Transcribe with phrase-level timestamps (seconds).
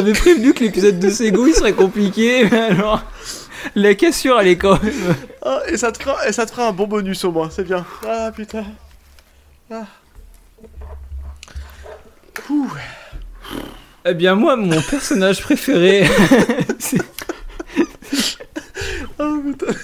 [0.00, 3.02] Avait prévenu que l'épisode de Sego il serait compliqué, mais alors.
[3.74, 5.14] La cassure, elle est quand même.
[5.44, 7.64] Ah, et, ça te fera, et ça te fera un bon bonus au moins, c'est
[7.64, 7.84] bien.
[8.08, 8.64] Ah putain.
[9.70, 9.84] Ah.
[12.48, 12.72] Ouh.
[14.06, 16.08] Eh bien, moi, mon personnage préféré.
[16.78, 17.02] c'est-
[19.18, 19.74] Ah putain.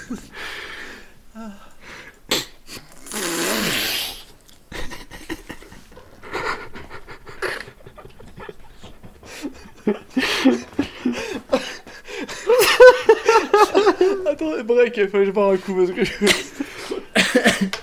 [14.97, 16.13] Il faut que je boire un coup parce que je...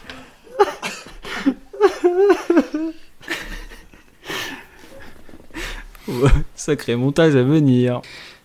[6.55, 8.01] Sacré montage à venir.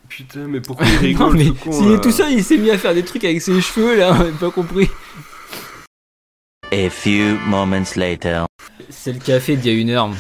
[0.09, 2.45] Putain, mais pourquoi il non, rigole mais ce con, s'il là est tout seul, il
[2.45, 4.89] s'est mis à faire des trucs avec ses cheveux là, on n'a pas compris.
[6.71, 8.45] A few moments later.
[8.91, 10.09] C'est le café d'il y a une heure.
[10.09, 10.17] Mais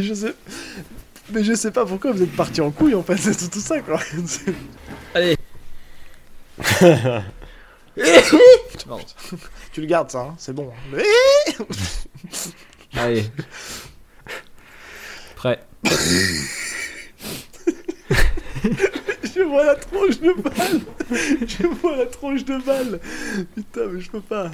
[0.00, 0.34] je sais...
[1.34, 3.60] Mais je sais pas pourquoi vous êtes partis en couille en fait, c'est tout, tout
[3.60, 4.00] ça quoi.
[5.14, 5.36] Allez.
[9.72, 10.70] Tu le gardes ça, hein, c'est bon.
[10.92, 11.02] Le-
[12.96, 13.24] Allez.
[15.36, 15.60] Prêt.
[19.34, 20.80] Je vois la tronche de balle
[21.46, 23.00] Je vois la tronche de balle
[23.54, 24.50] Putain, mais je peux pas.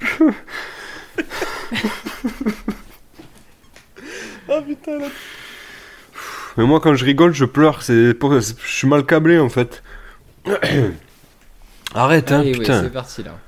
[4.48, 5.06] Ah putain, la...
[6.56, 7.82] Mais moi, quand je rigole, je pleure.
[7.82, 8.34] C'est pour...
[8.38, 9.82] Je suis mal câblé, en fait.
[11.94, 12.82] Arrête, hein, ouais, putain.
[12.82, 13.38] c'est parti là.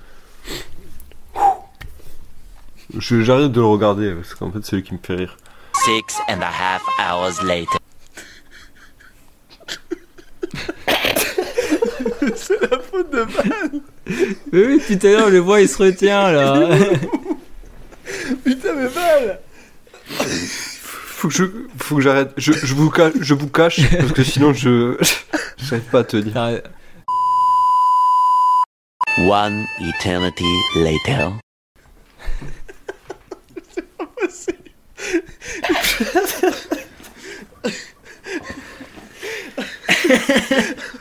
[2.97, 5.37] Je- J'arrête de le regarder, parce qu'en fait, c'est lui qui me fait rire.
[5.85, 7.79] Six and a half hours later.
[12.37, 13.81] c'est la faute de balle
[14.53, 16.71] Mais oui, depuis tout à l'heure, on le voit, il se retient là.
[18.45, 19.41] Putain, mais balle
[20.09, 21.45] Faut que je,
[21.79, 22.33] faut que j'arrête.
[22.37, 24.97] Je, je vous cache, je vous cache, parce que sinon je,
[25.57, 26.37] j'arrive pas à te dire.
[26.37, 26.65] Arrête.
[29.19, 30.45] One eternity
[30.77, 31.33] later.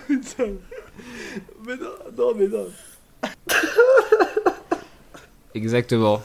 [0.07, 0.53] Putain.
[1.65, 2.67] Mais non, non, mais non.
[5.53, 6.21] Exactement.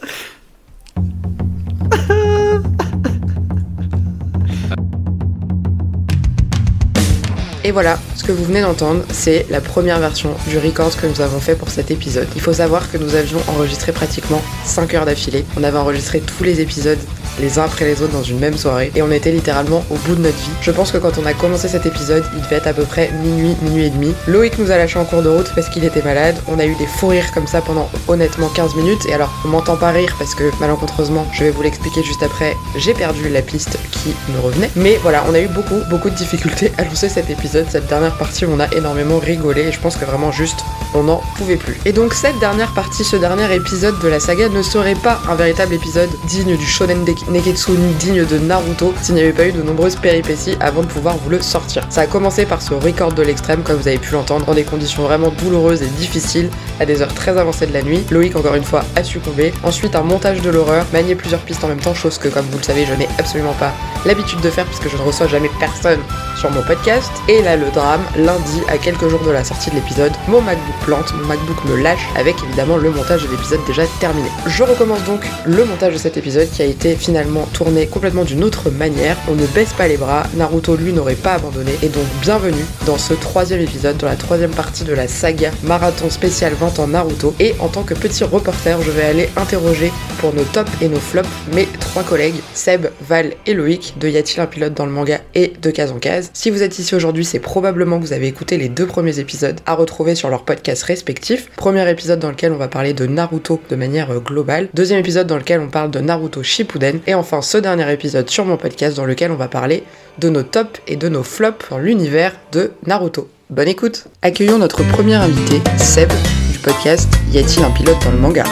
[7.62, 11.20] Et voilà, ce que vous venez d'entendre, c'est la première version du record que nous
[11.20, 12.26] avons fait pour cet épisode.
[12.34, 15.44] Il faut savoir que nous avions enregistré pratiquement 5 heures d'affilée.
[15.58, 16.98] On avait enregistré tous les épisodes
[17.38, 20.14] les uns après les autres dans une même soirée et on était littéralement au bout
[20.14, 20.50] de notre vie.
[20.62, 23.10] Je pense que quand on a commencé cet épisode, il devait être à peu près
[23.22, 24.14] minuit, minuit et demi.
[24.26, 26.36] Loïc nous a lâché en cours de route parce qu'il était malade.
[26.48, 29.48] On a eu des fous rires comme ça pendant honnêtement 15 minutes et alors on
[29.48, 33.42] m'entend pas rire parce que malencontreusement, je vais vous l'expliquer juste après, j'ai perdu la
[33.42, 34.70] piste qui me revenait.
[34.76, 37.49] Mais voilà, on a eu beaucoup, beaucoup de difficultés à lancer cet épisode.
[37.50, 40.60] Cette dernière partie, on a énormément rigolé et je pense que vraiment juste,
[40.94, 41.80] on n'en pouvait plus.
[41.84, 45.34] Et donc cette dernière partie, ce dernier épisode de la saga ne serait pas un
[45.34, 49.52] véritable épisode digne du shonen Neketsu ni digne de Naruto s'il n'y avait pas eu
[49.52, 51.84] de nombreuses péripéties avant de pouvoir vous le sortir.
[51.90, 54.64] Ça a commencé par ce record de l'extrême, comme vous avez pu l'entendre, dans des
[54.64, 58.04] conditions vraiment douloureuses et difficiles, à des heures très avancées de la nuit.
[58.12, 59.52] Loïc, encore une fois, a succombé.
[59.64, 62.58] Ensuite, un montage de l'horreur, manier plusieurs pistes en même temps, chose que, comme vous
[62.58, 63.72] le savez, je n'ai absolument pas
[64.06, 66.00] l'habitude de faire puisque je ne reçois jamais personne
[66.40, 67.10] sur mon podcast.
[67.28, 70.74] Et là, le drame, lundi, à quelques jours de la sortie de l'épisode, mon MacBook
[70.86, 74.28] plante, mon MacBook me lâche, avec évidemment le montage de l'épisode déjà terminé.
[74.46, 78.42] Je recommence donc le montage de cet épisode qui a été finalement tourné complètement d'une
[78.42, 79.18] autre manière.
[79.28, 81.72] On ne baisse pas les bras, Naruto lui n'aurait pas abandonné.
[81.82, 86.08] Et donc bienvenue dans ce troisième épisode, dans la troisième partie de la saga marathon
[86.08, 87.34] spécial 20 ans Naruto.
[87.38, 91.00] Et en tant que petit reporter, je vais aller interroger pour nos tops et nos
[91.00, 94.92] flops mes trois collègues, Seb, Val et Loïc, de Y a-t-il un pilote dans le
[94.92, 96.29] manga et de Case en Case.
[96.32, 99.58] Si vous êtes ici aujourd'hui, c'est probablement que vous avez écouté les deux premiers épisodes
[99.66, 101.50] à retrouver sur leurs podcasts respectifs.
[101.56, 104.68] Premier épisode dans lequel on va parler de Naruto de manière euh, globale.
[104.74, 107.00] Deuxième épisode dans lequel on parle de Naruto Shippuden.
[107.06, 109.82] Et enfin ce dernier épisode sur mon podcast dans lequel on va parler
[110.18, 113.28] de nos tops et de nos flops dans l'univers de Naruto.
[113.50, 116.08] Bonne écoute Accueillons notre premier invité, Seb,
[116.52, 118.44] du podcast Y a-t-il un pilote dans le manga?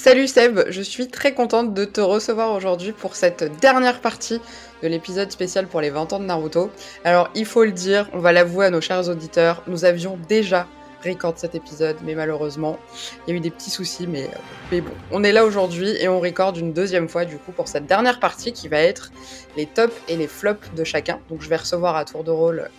[0.00, 4.40] Salut Seb, je suis très contente de te recevoir aujourd'hui pour cette dernière partie
[4.80, 6.70] de l'épisode spécial pour les 20 ans de Naruto.
[7.02, 10.68] Alors il faut le dire, on va l'avouer à nos chers auditeurs, nous avions déjà
[11.04, 12.78] record cet épisode, mais malheureusement,
[13.26, 14.38] il y a eu des petits soucis, mais, euh,
[14.70, 17.66] mais bon, on est là aujourd'hui et on record une deuxième fois du coup pour
[17.66, 19.10] cette dernière partie qui va être
[19.56, 21.18] les tops et les flops de chacun.
[21.28, 22.70] Donc je vais recevoir à tour de rôle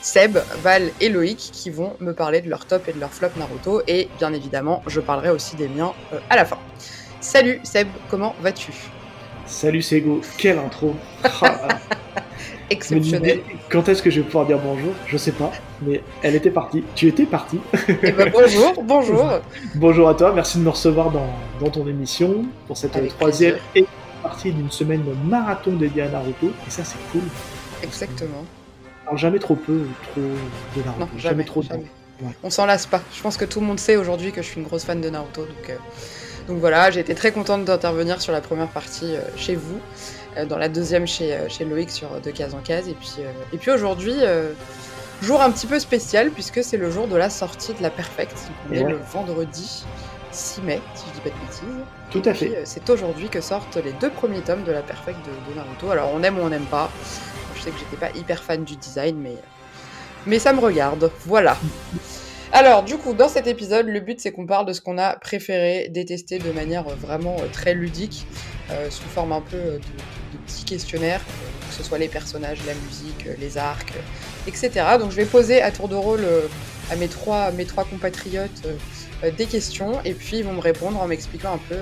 [0.00, 3.28] Seb, Val et Loïc qui vont me parler de leur top et de leur flop
[3.36, 3.82] Naruto.
[3.88, 6.58] Et bien évidemment, je parlerai aussi des miens euh, à la fin.
[7.20, 8.72] Salut Seb, comment vas-tu?
[9.46, 13.40] Salut Sego, quelle intro Ah, je me Exceptionnel.
[13.42, 14.92] disais, Quand est-ce que je vais pouvoir dire bonjour?
[15.06, 15.50] Je sais pas,
[15.82, 16.84] mais elle était partie.
[16.94, 17.58] Tu étais partie.
[17.88, 19.40] Eh ben, bonjour, bonjour.
[19.74, 21.28] Bonjour à toi, merci de me recevoir dans,
[21.60, 23.56] dans ton émission pour cette Avec troisième
[24.22, 26.48] partie d'une semaine marathon dédiée à Naruto.
[26.66, 27.22] Et ça, c'est cool.
[27.82, 28.44] Exactement.
[29.16, 31.00] Jamais trop peu, trop de Naruto.
[31.00, 31.86] Non, jamais, jamais, trop de jamais.
[32.22, 32.32] Ouais.
[32.42, 33.00] On s'en lasse pas.
[33.14, 35.08] Je pense que tout le monde sait aujourd'hui que je suis une grosse fan de
[35.08, 35.42] Naruto.
[35.42, 35.76] Donc, euh,
[36.48, 39.78] donc voilà, j'ai été très contente d'intervenir sur la première partie euh, chez vous,
[40.36, 42.88] euh, dans la deuxième chez, chez Loïc sur De Case en Case.
[42.88, 43.14] Et puis,
[43.52, 44.16] et puis aujourd'hui,
[45.22, 48.34] jour un petit peu spécial puisque c'est le jour de la sortie de la Perfect.
[48.34, 48.90] Donc, on Et est ouais.
[48.92, 49.84] le vendredi
[50.32, 51.84] 6 mai, si je dis pas de bêtises.
[52.10, 52.62] Tout à fait.
[52.64, 55.90] c'est aujourd'hui que sortent les deux premiers tomes de la Perfect de, de Naruto.
[55.90, 56.90] Alors on aime ou on n'aime pas.
[57.70, 59.36] Que j'étais pas hyper fan du design, mais,
[60.26, 61.10] mais ça me regarde.
[61.26, 61.56] Voilà.
[62.52, 65.16] Alors du coup, dans cet épisode, le but c'est qu'on parle de ce qu'on a
[65.16, 68.26] préféré, détesté de manière vraiment euh, très ludique,
[68.70, 71.20] euh, sous forme un peu euh, de, petits questionnaires,
[71.68, 73.92] que ce soit les personnages, la musique, les arcs,
[74.46, 74.70] etc.
[74.98, 76.24] Donc je vais poser à tour de rôle
[76.90, 78.66] à mes trois, mes trois compatriotes
[79.36, 81.76] des questions et puis ils vont me répondre en m'expliquant un peu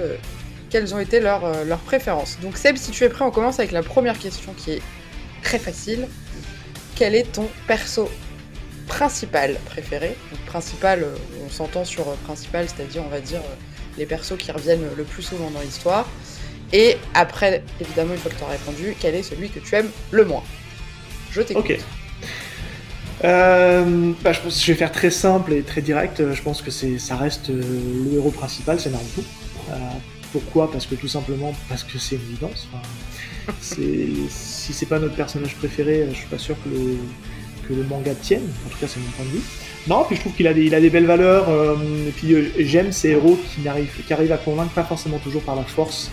[0.71, 2.39] quelles ont été leurs préférences.
[2.43, 4.83] Donc Seb, si tu es prêt, on commence avec la première question qui est
[5.47, 6.09] très facile.
[6.97, 8.11] Quel est ton perso
[8.89, 10.17] principal préféré?
[10.47, 11.15] Principal, euh,
[11.47, 13.55] on s'entend sur euh, principal, c'est-à-dire on va dire euh,
[13.97, 16.09] les persos qui reviennent le plus souvent dans l'histoire.
[16.73, 19.91] Et après, évidemment, une fois que tu as répondu, quel est celui que tu aimes
[20.11, 20.43] le moins?
[21.31, 21.65] Je t'écoute.
[21.71, 21.79] Ok.
[23.25, 26.33] Euh, bah, je, vais faire très simple et très direct.
[26.33, 29.23] Je pense que c'est, ça reste le héros principal, c'est Naruto.
[30.33, 30.71] Pourquoi?
[30.71, 32.69] Parce que tout simplement parce que c'est une évidence.
[33.61, 34.09] C'est,
[34.67, 36.69] si c'est pas notre personnage préféré, euh, je suis pas sûr que
[37.73, 38.43] le, manga tienne.
[38.67, 39.43] En tout cas, c'est mon point de vue.
[39.87, 41.49] Non, puis je trouve qu'il a des, belles valeurs.
[41.49, 45.55] euh, et puis euh, j'aime ces héros qui, arrivent à convaincre, pas forcément toujours par
[45.55, 46.11] la force.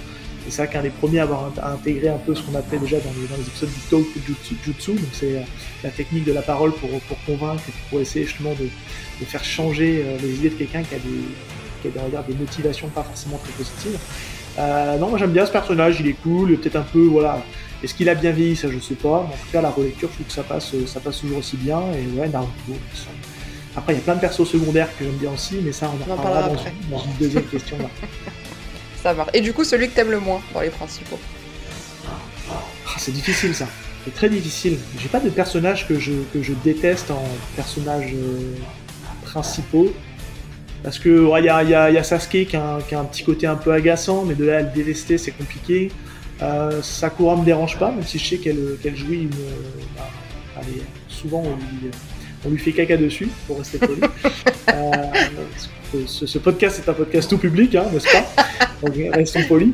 [0.48, 2.54] Et c'est vrai qu'un des premiers à avoir int- à intégrer un peu ce qu'on
[2.56, 4.20] appelait déjà dans les, épisodes du Toku
[4.66, 5.42] Jutsu, donc c'est
[5.84, 6.90] la technique de la parole pour,
[7.26, 8.68] convaincre pour essayer justement de,
[9.26, 13.98] faire changer les idées de quelqu'un qui a des, des, motivations pas forcément très positives.
[15.00, 17.42] Non, moi j'aime bien ce personnage, il est cool, peut-être un peu, voilà.
[17.84, 20.08] Est-ce qu'il a bien vieilli, ça je sais pas, mais en tout cas la relecture,
[20.10, 22.74] je trouve que ça passe, euh, ça passe toujours aussi bien, et ouais, Naruto.
[23.76, 26.02] Après, il y a plein de persos secondaires que j'aime bien aussi, mais ça, on
[26.12, 26.72] en On en parlera dans, après.
[26.84, 27.78] une- dans une deuxième question.
[27.80, 27.90] Là.
[29.04, 29.32] Ça marche.
[29.34, 31.20] Et du coup, celui que t'aimes le moins dans les principaux
[32.50, 33.68] Ah, c'est difficile ça.
[34.06, 34.78] C'est très difficile.
[35.00, 37.24] J'ai pas de personnages que je, que je déteste en
[37.56, 38.54] personnages euh,
[39.24, 39.92] principaux.
[40.84, 43.00] Parce que ouais, y, a, y a- y a Sasuke qui a, un, qui a
[43.00, 45.92] un petit côté un peu agaçant, mais de là à le détester, c'est compliqué.
[46.44, 49.34] Euh, Sakura me dérange pas, même si je sais qu'elle qu'elle jouit une.
[49.34, 49.56] euh,
[49.96, 50.04] bah,
[50.58, 51.92] allez, souvent on lui,
[52.46, 54.02] on lui fait caca dessus, pour rester poli.
[54.74, 55.04] Euh,
[56.08, 58.24] ce, ce podcast est un podcast tout public, hein, n'est-ce pas?
[58.82, 59.74] Donc restons polis.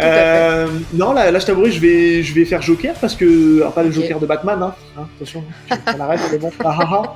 [0.00, 3.60] Euh, non, là, là je t'avouerai, je vais, je vais faire Joker parce que.
[3.60, 3.94] Alors, pas le Ok.
[3.94, 6.50] Joker de Batman, hein, hein, attention, on arrête, c'est bon.
[6.64, 7.14] Ah, ah, ah.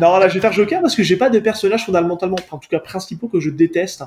[0.00, 2.58] Non, là, je vais faire Joker parce que j'ai pas de personnages fondamentalement, enfin, en
[2.58, 4.04] tout cas principaux, que je déteste.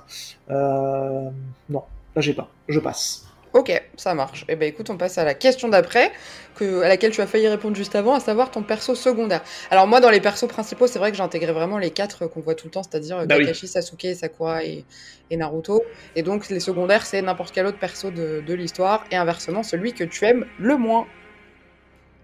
[0.51, 1.29] Euh,
[1.69, 1.83] non,
[2.15, 2.49] là, j'ai pas.
[2.69, 3.22] Je passe.
[3.53, 4.45] Ok, ça marche.
[4.49, 6.11] Et ben écoute, on passe à la question d'après,
[6.55, 9.41] que, à laquelle tu as failli répondre juste avant, à savoir ton perso secondaire.
[9.69, 12.27] Alors moi, dans les persos principaux, c'est vrai que j'ai intégré vraiment les quatre euh,
[12.27, 13.43] qu'on voit tout le temps, c'est-à-dire euh, Bah oui.
[13.45, 14.85] Kakashi, Sasuke, Sakura et,
[15.29, 15.83] et Naruto.
[16.15, 19.93] Et donc les secondaires, c'est n'importe quel autre perso de, de l'histoire, et inversement, celui
[19.93, 21.05] que tu aimes le moins.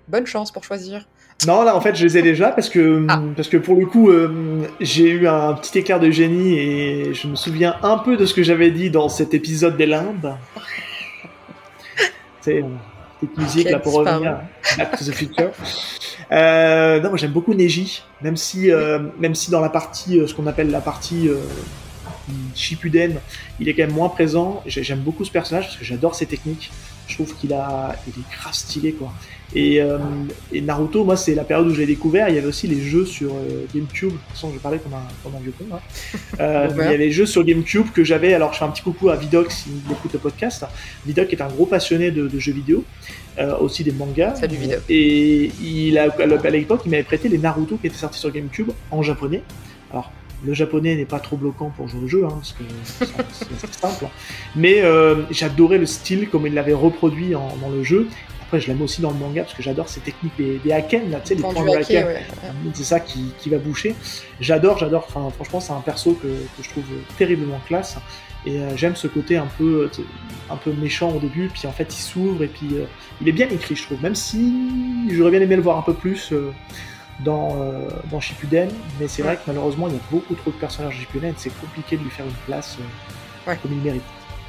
[0.07, 1.07] Bonne chance pour choisir.
[1.47, 3.21] Non, là, en fait, je les ai déjà parce que, Ah.
[3.35, 7.27] parce que pour le coup, euh, j'ai eu un petit éclair de génie et je
[7.27, 10.35] me souviens un peu de ce que j'avais dit dans cet épisode des limbes.
[12.47, 12.77] Une
[13.27, 14.39] petite musique là pour revenir.
[14.77, 15.51] Back to the future.
[16.31, 20.27] Euh, non, moi j'aime beaucoup Neji, même si, euh, même si dans la partie, euh,
[20.27, 21.29] ce qu'on appelle la partie
[22.55, 23.19] Shippuden,
[23.59, 24.61] il est quand même moins présent.
[24.65, 26.71] J'ai- J'aime beaucoup ce personnage parce que j'adore ses techniques.
[27.07, 29.11] Je trouve qu'il a, il est grave stylé quoi.
[29.55, 29.97] Et, euh,
[30.53, 32.29] et Naruto, moi, c'est la période où j'ai découvert.
[32.29, 34.09] Il y avait aussi les jeux sur euh, GameCube.
[34.09, 35.65] De toute façon, je parlais comme un, comme un vieux con.
[35.75, 35.79] Hein.
[36.39, 38.33] Euh, mais il y avait les jeux sur GameCube que j'avais.
[38.33, 40.63] Alors, je fais un petit coucou à Vidoc s'il écoute le podcast.
[41.05, 42.85] Vidoc est un gros passionné de, de jeux vidéo,
[43.39, 44.35] euh, aussi des mangas.
[44.35, 44.79] Salut, Vidoc.
[44.87, 48.69] Et il a, à l'époque, il m'avait prêté les Naruto qui étaient sortis sur GameCube
[48.91, 49.41] en japonais.
[49.91, 50.11] Alors,
[50.45, 53.73] le japonais n'est pas trop bloquant pour jouer au jeu, hein, parce que c'est c'est
[53.73, 54.05] simple.
[54.55, 58.07] Mais euh, j'adorais le style comme il l'avait reproduit en- dans le jeu.
[58.49, 61.11] Après, je l'aime aussi dans le manga parce que j'adore ces techniques des, des haken,
[61.11, 62.03] là, tu sais, les points de haken.
[62.07, 62.25] ouais.
[62.73, 63.93] C'est ça qui, qui va boucher.
[64.41, 65.05] J'adore, j'adore.
[65.07, 66.85] Enfin, franchement, c'est un perso que, que je trouve
[67.19, 67.97] terriblement classe.
[68.47, 69.91] Et euh, j'aime ce côté un peu,
[70.49, 72.85] un peu méchant au début, puis en fait il s'ouvre et puis euh,
[73.21, 74.01] il est bien écrit, je trouve.
[74.01, 76.51] Même si j'aurais bien aimé le voir un peu plus, euh,
[77.19, 77.55] dans,
[78.09, 81.33] dans Shippuden, mais c'est vrai que malheureusement il y a beaucoup trop de personnages Shippuden,
[81.37, 82.77] c'est compliqué de lui faire une place
[83.45, 83.57] Ouais.
[83.61, 84.01] comme il mérite.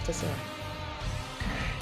[0.05, 0.35] Ça, c'est vrai.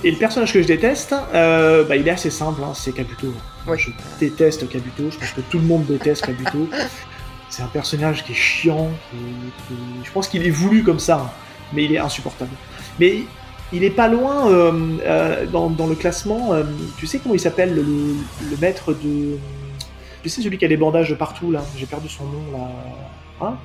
[0.05, 3.33] Et le personnage que je déteste, euh, bah, il est assez simple, hein, c'est Kabuto.
[3.67, 3.77] Ouais.
[3.77, 3.91] Je
[4.21, 6.69] déteste Kabuto, je pense que tout le monde déteste Kabuto.
[7.51, 9.17] c'est un personnage qui est chiant, qui-
[9.75, 11.31] qui- je pense qu'il est voulu comme ça, hein,
[11.73, 12.51] mais il est insupportable.
[13.01, 13.23] Mais
[13.73, 14.73] il est pas loin euh,
[15.05, 16.53] euh, dans, dans le classement,
[16.97, 19.37] tu sais comment il s'appelle le, le maître de...
[20.23, 22.69] Tu sais celui qui a les bandages de partout là, j'ai perdu son nom là.
[23.41, 23.57] Hein?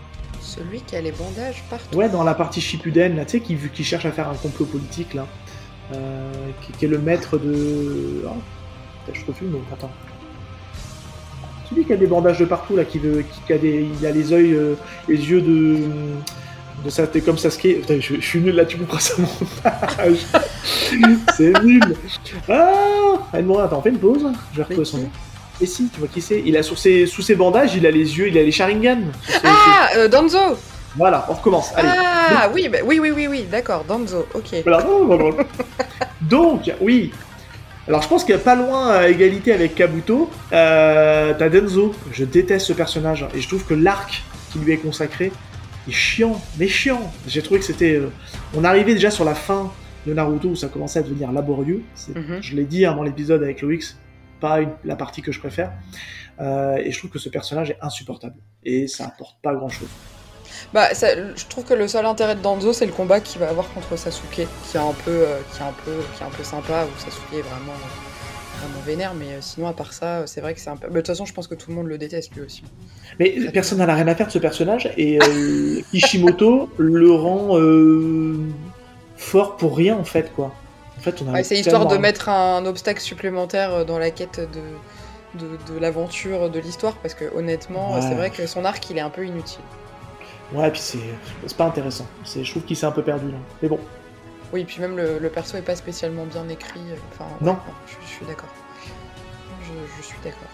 [0.42, 1.96] Celui qui a les bandages partout.
[1.98, 4.66] Ouais, dans la partie Shippuden, là, tu sais, qui, qui cherche à faire un complot
[4.66, 5.26] politique, là.
[5.94, 8.24] Euh, qui, qui est le maître de.
[8.28, 8.32] Ah,
[9.06, 9.92] putain, je refuse, mais attends.
[11.70, 13.22] Celui qui a des bandages de partout, là, qui veut.
[13.24, 13.88] Qui, qui a des.
[14.00, 14.76] Il a les yeux, euh,
[15.08, 15.78] les yeux de.
[16.84, 17.80] De ça, t'es comme Sasuke.
[17.82, 20.18] Putain, je, je suis nul là, tu couperas ça montage.
[21.38, 21.82] C'est nul.
[22.50, 24.26] Ah Edmond, attends, fais une pause.
[24.52, 25.10] Je vais retrouver son nom.
[25.62, 27.92] Et si, tu vois qui c'est Il a sur ses, sous ses bandages, il a
[27.92, 29.00] les yeux, il a les Sharingan.
[29.22, 30.38] Sur ses- Ah, euh, Danzo
[30.98, 31.72] Voilà, on recommence.
[31.76, 31.88] Allez.
[31.92, 32.13] Ah,
[32.54, 34.56] oui, bah, oui, oui, oui, oui, d'accord, Danzo, ok.
[34.64, 34.80] Voilà.
[36.22, 37.12] Donc, oui.
[37.88, 40.30] Alors, je pense qu'il n'y a pas loin à égalité avec Kabuto.
[40.54, 41.94] Euh, T'as Denzo.
[42.12, 43.26] Je déteste ce personnage.
[43.36, 45.32] Et je trouve que l'arc qui lui est consacré
[45.88, 46.42] est chiant.
[46.58, 47.12] Mais chiant.
[47.28, 47.96] J'ai trouvé que c'était.
[47.96, 48.10] euh,
[48.56, 49.72] On arrivait déjà sur la fin
[50.08, 51.84] de Naruto où ça commençait à devenir laborieux.
[52.16, 52.40] Mhm.
[52.42, 53.98] Je l'ai dit hein, dans l'épisode avec Loïx.
[54.40, 55.72] Pas une- la partie que je préfère.
[56.40, 58.36] Euh, et je trouve que ce personnage est insupportable.
[58.64, 59.90] Et ça apporte pas grand chose.
[60.74, 63.50] Bah, ça- je trouve que le seul intérêt de Danzo, c'est le combat qu'il va
[63.50, 66.30] avoir contre Sasuke, qui est un peu, euh, qui est un peu, qui est un
[66.30, 67.74] peu sympa, où Sasuke est vraiment,
[68.60, 69.14] vraiment vénère.
[69.14, 70.88] Mais euh, sinon, à part ça, euh, c'est vrai que c'est un peu.
[70.90, 72.64] De toute façon, je pense que tout le monde le déteste lui aussi.
[73.20, 78.36] Mais personne n'a rien à faire de ce personnage et euh, Kishimoto le rend euh,
[79.16, 80.52] fort pour rien en fait quoi.
[80.98, 84.40] En fait, on a Ouais, c'est histoire de mettre un obstacle supplémentaire dans la quête
[84.40, 88.02] de, de, de l'aventure, de l'histoire, parce que honnêtement, Ouais.
[88.02, 89.60] c'est vrai que son arc, il est un peu inutile.
[90.52, 92.06] Ouais, puis c'est pas intéressant.
[92.26, 93.38] Je trouve qu'il s'est un peu perdu là.
[93.62, 93.80] Mais bon,
[94.52, 96.82] Oui, puis même le, le perso est pas spécialement bien écrit.
[96.92, 97.58] euh, Enfin, ouais, Non.
[97.88, 98.50] je, je suis d'accord.
[99.64, 100.50] Je, je suis d'accord.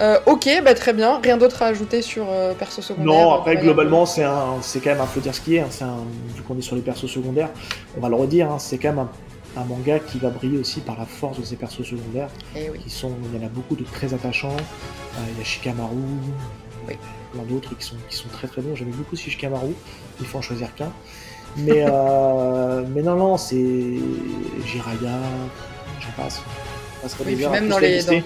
[0.00, 1.20] Euh, ok, bah très bien.
[1.22, 3.32] Rien d'autre à ajouter sur euh, perso secondaire non.
[3.34, 5.60] Après globalement, c'est un, c'est quand même un faut dire ce qui est.
[5.60, 5.84] hein, c'est
[6.34, 7.50] vu qu'on est sur les persos secondaires,
[7.96, 8.50] on va le redire.
[8.50, 11.44] hein, c'est quand même un, un manga qui va briller aussi par la force de
[11.44, 12.28] ses persos secondaires.
[12.56, 12.78] Eh oui.
[12.78, 14.56] qui sont, il y en a beaucoup de très attachants.
[14.56, 15.94] Euh, il y a Shikamaru,
[16.88, 16.96] Oui.
[17.32, 18.74] Plein d'autres qui sont, qui sont très très bons.
[18.76, 19.72] J'aimais beaucoup Shikamaru,
[20.20, 20.92] il faut en choisir qu'un.
[21.56, 23.56] Mais, euh, mais non, non, c'est
[24.66, 25.18] Jiraya,
[26.00, 26.40] j'en passe.
[27.26, 28.22] Oui, puis même dans les lister.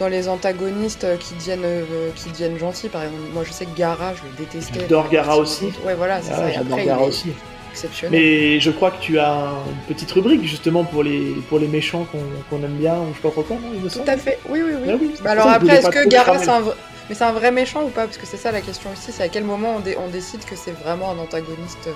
[0.00, 3.64] Dans les antagonistes euh, qui deviennent, euh, qui deviennent gentils, par exemple, moi je sais
[3.64, 4.80] que Gara, je le détestais.
[4.88, 5.64] J'adore c'est- aussi.
[5.84, 6.50] Ouais, voilà, c'est Ah, ça.
[6.52, 7.30] J'adore il est aussi.
[7.72, 8.20] exceptionnel.
[8.20, 12.06] Mais je crois que tu as une petite rubrique justement pour les, pour les méchants
[12.12, 14.16] qu'on qu'on aime bien, ou je sais pas trop quoi, non il me Tout à
[14.16, 14.38] fait.
[14.48, 14.88] Oui, oui, oui.
[14.92, 16.74] Ah oui, Bah alors ça après, est-ce que Gara, c'est un vrai...
[17.08, 18.04] Mais c'est un vrai méchant ou pas?
[18.04, 20.44] Parce que c'est ça la question ici, c'est à quel moment on, dé- on décide
[20.44, 21.88] que c'est vraiment un antagoniste.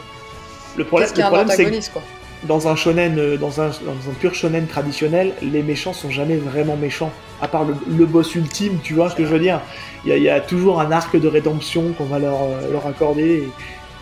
[0.77, 2.03] Le problème, Qu'est-ce qu'est le un problème c'est que antagoniste, quoi?
[2.45, 6.37] dans un shonen, euh, dans un, dans un pur shonen traditionnel, les méchants sont jamais
[6.37, 7.13] vraiment méchants.
[7.41, 9.61] À part le, le boss ultime, tu vois ce que je veux dire.
[10.05, 12.73] Il y, a- il y a toujours un arc de rédemption qu'on va leur, euh,
[12.73, 13.49] leur accorder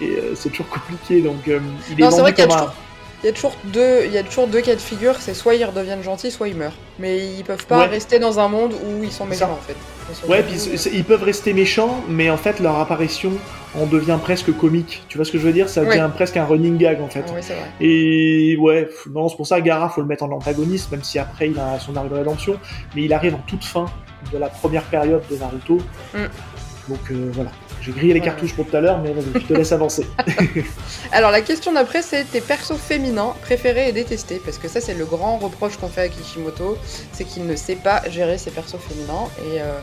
[0.01, 1.21] et, et, euh, c'est toujours compliqué.
[1.23, 1.59] Donc euh,
[1.91, 2.75] il est Non, c'est vrai vendu qu'il y a comme un- toujours-
[3.23, 5.55] Il y, a toujours deux, il y a toujours deux cas de figure, c'est soit
[5.55, 6.77] ils redeviennent gentils, soit ils meurent.
[6.99, 7.87] Mais ils peuvent pas Ouais.
[7.87, 9.77] rester dans un monde où ils sont méchants en fait.
[10.25, 10.55] Ils Ouais, puis
[10.93, 13.33] ils peuvent rester méchants, mais en fait leur apparition
[13.79, 15.03] en devient presque comique.
[15.09, 15.69] Tu vois ce que je veux dire?
[15.69, 15.89] Ça Ouais.
[15.89, 17.21] devient presque un running gag en fait.
[17.31, 17.57] ouais, vrai.
[17.81, 21.51] Et ouais, non, c'est pour ça Gara, faut le mettre en antagoniste, même si après
[21.51, 22.59] il a son arc de rédemption,
[22.97, 23.85] mais il arrive en toute fin
[24.33, 25.79] de la première période de Naruto.
[26.15, 26.25] Mm.
[26.91, 29.71] Donc euh, voilà, j'ai grillé les cartouches pour tout à l'heure, mais je te laisse
[29.71, 30.05] avancer.
[31.13, 34.95] Alors la question d'après, c'est tes persos féminins préférés et détestés, parce que ça c'est
[34.95, 36.77] le grand reproche qu'on fait à Kishimoto,
[37.13, 39.79] c'est qu'il ne sait pas gérer ses persos féminins, et, euh,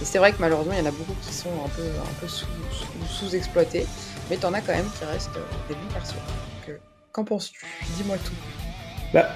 [0.00, 2.14] et c'est vrai que malheureusement il y en a beaucoup qui sont un peu, un
[2.20, 3.84] peu sous, sous- sous-exploités,
[4.30, 6.14] mais t'en as quand même qui restent euh, des bons persos.
[6.68, 6.76] Euh,
[7.10, 7.66] qu'en penses-tu?
[7.96, 8.32] Dis-moi tout.
[9.12, 9.30] Bah,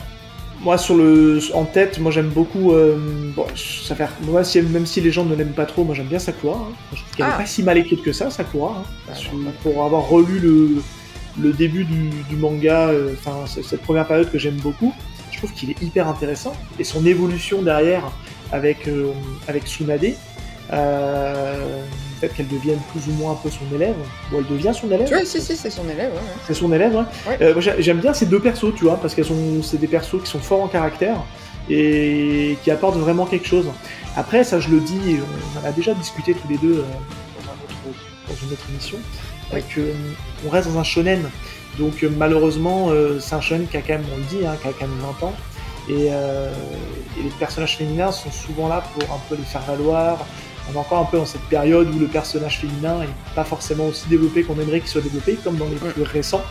[0.61, 2.73] moi sur le en tête, moi j'aime beaucoup.
[2.73, 2.97] euh,
[3.35, 6.07] bon, ça fait, moi si, même si les gens ne l'aiment pas trop, moi j'aime
[6.07, 6.57] bien Sakura.
[6.57, 6.73] hein.
[6.93, 7.35] Je trouve qu'elle Ah.
[7.35, 8.83] est pas si mal écrite que ça, Sakura.
[9.09, 9.13] hein.
[9.35, 10.83] Non, pour avoir relu le,
[11.41, 14.93] le début du, du manga, euh, enfin cette première période que j'aime beaucoup,
[15.31, 18.03] je trouve qu'il est hyper intéressant et son évolution derrière
[18.53, 19.11] avec euh,
[19.49, 20.15] avec Tsunade,
[20.73, 21.85] euh,
[22.21, 23.95] fait qu'elle devienne plus ou moins un peu son élève,
[24.33, 25.09] ou elle devient son élève.
[25.09, 26.37] Vois, si, si, c'est son élève, ouais, ouais.
[26.47, 27.39] C'est son élève, ouais.
[27.43, 30.31] Euh, J'aime bien ces deux persos, tu vois, parce qu'elles sont, c'est des persos qui
[30.31, 31.17] sont forts en caractère
[31.69, 33.67] et qui apportent vraiment quelque chose.
[34.17, 35.19] Après, ça, je le dis,
[35.57, 36.83] on en a déjà discuté tous les deux euh,
[37.45, 38.99] dans, un autre- dans une autre émission,
[39.53, 39.61] Oui.
[39.75, 39.93] que euh,
[40.47, 41.29] on reste dans un shonen.
[41.79, 42.89] Donc malheureusement,
[43.21, 44.97] c'est un shonen qui a quand même, on le dit, hein, qui a quand même
[45.21, 45.35] 20 ans.
[45.91, 46.51] Et, euh,
[47.19, 50.27] et les personnages féminins sont souvent là pour un peu les faire valoir,
[50.71, 53.87] on est encore un peu dans cette période où le personnage féminin est pas forcément
[53.87, 56.43] aussi développé qu'on aimerait qu'il soit développé, comme dans les plus récents.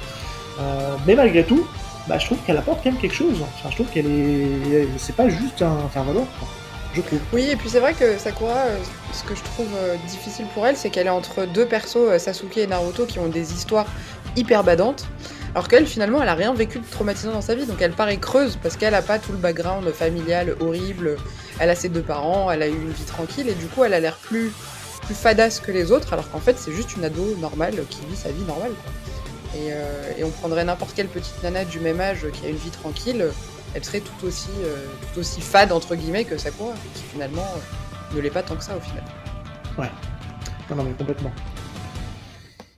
[0.60, 1.68] Euh, mais malgré tout,
[2.08, 3.42] bah, je trouve qu'elle apporte quand même quelque chose.
[3.42, 4.88] Enfin, je trouve qu'elle est.
[4.98, 6.48] C'est pas juste un faire valoir, quoi.
[6.94, 7.20] Je trouve.
[7.34, 8.78] Oui, et puis c'est vrai que Sakura, euh,
[9.12, 12.58] ce que je trouve euh, difficile pour elle, c'est qu'elle est entre deux persos, Sasuke
[12.58, 13.88] et Naruto, qui ont des histoires
[14.38, 15.06] hyper badantes.
[15.56, 18.18] Alors qu'elle, finalement, elle a rien vécu de traumatisant dans sa vie, donc elle paraît
[18.18, 21.18] creuse parce qu'elle a pas tout le background familial horrible.
[21.60, 23.94] Elle a ses deux parents, elle a eu une vie tranquille, et du coup, elle
[23.94, 24.52] a l'air plus,
[25.04, 28.16] plus fadasse que les autres, alors qu'en fait, c'est juste une ado normale qui vit
[28.16, 28.72] sa vie normale.
[28.72, 28.92] quoi.
[29.56, 32.58] Et, euh, et on prendrait n'importe quelle petite nana du même âge qui a une
[32.58, 33.26] vie tranquille,
[33.74, 34.76] elle serait tout aussi, euh,
[35.14, 38.64] tout aussi fade, entre guillemets, que Sakura, qui finalement euh, ne l'est pas tant que
[38.64, 39.04] ça au final.
[40.70, 41.32] Non, non, mais complètement.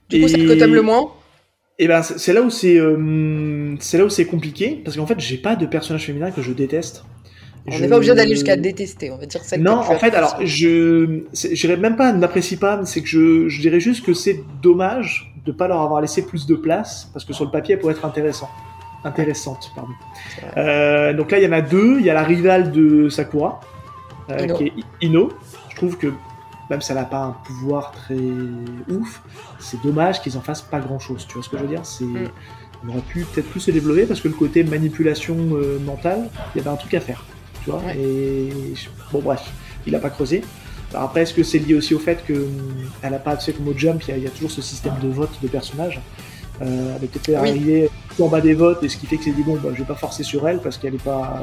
[0.08, 1.12] Du coup, Et- celle que t'aimes le moins?
[1.80, 5.18] Et ben, c'est là où c'est, euh, c'est là où c'est compliqué, parce qu'en fait,
[5.20, 7.04] j'ai pas de personnage féminin que je déteste.
[7.68, 9.98] On Je- n'est pas obligé d'aller jusqu'à détester, on va dire celle Non, que en
[9.98, 11.20] fait, alors, je,
[11.54, 15.32] dirais même pas n'apprécie pas, mais c'est que je, je dirais juste que c'est dommage
[15.44, 17.94] de pas leur avoir laissé plus de place, parce que sur le papier, elle pourrait
[17.94, 18.48] être intéressant.
[19.04, 19.92] Intéressante, pardon.
[20.56, 21.96] Euh, donc là, il y en a deux.
[22.00, 23.60] Il y a la rivale de Sakura,
[24.30, 25.30] euh, qui est I- Ino.
[25.70, 26.08] Je trouve que
[26.68, 28.16] même si elle n'a pas un pouvoir très
[28.90, 29.22] ouf,
[29.60, 31.26] c'est dommage qu'ils en fassent pas grand chose.
[31.26, 31.84] Tu vois ce que je veux dire?
[31.86, 32.28] C'est Mm.
[32.84, 36.58] on aurait pu peut-être plus se développer parce que le côté manipulation euh, mentale, il
[36.58, 37.24] y avait un truc à faire.
[37.64, 37.96] Tu vois Ouais.
[37.98, 38.48] Et
[39.12, 39.42] bon bref,
[39.86, 40.42] il a pas creusé.
[40.92, 42.50] Alors après, est-ce que c'est lié aussi au fait que hum,
[43.02, 44.62] elle a pas, sais, comme au Jump, il y, a- il y a toujours ce
[44.62, 46.00] système de vote de personnages.
[46.62, 47.34] Euh, elle est peut-être Oui.
[47.36, 49.68] arrivée tout en bas des votes, et ce qui fait que c'est dit bon, bah,
[49.74, 51.42] je vais pas forcer sur elle parce qu'elle est pas.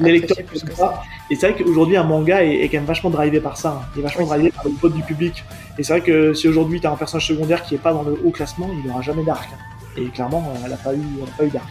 [0.00, 1.02] Lecteurs Apprécier plus que pas.
[1.28, 3.80] Et c'est vrai qu'aujourd'hui, un manga est, est quand même vachement drivé par ça.
[3.82, 3.88] hein.
[3.96, 5.42] Il est vachement Oui, drivé par le vote du public.
[5.76, 8.04] Et c'est vrai que si aujourd'hui tu as un personnage secondaire qui est pas dans
[8.04, 9.48] le haut classement, il aura jamais d'arc.
[9.52, 9.58] hein.
[10.00, 11.68] Et clairement, euh, elle a pas eu, elle a pas eu d'arc.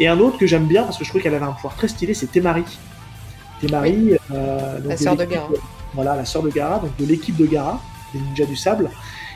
[0.00, 1.86] Et un autre que j'aime bien parce que je trouvais qu'elle avait un pouvoir très
[1.86, 2.64] stylé, c'est Temari.
[3.60, 5.48] Temari, euh, donc La sœur de l'équipe- Gaara.
[5.94, 7.80] Voilà, la sœur de Gara, donc de l'équipe de Gara,
[8.12, 8.90] les ninjas du sable.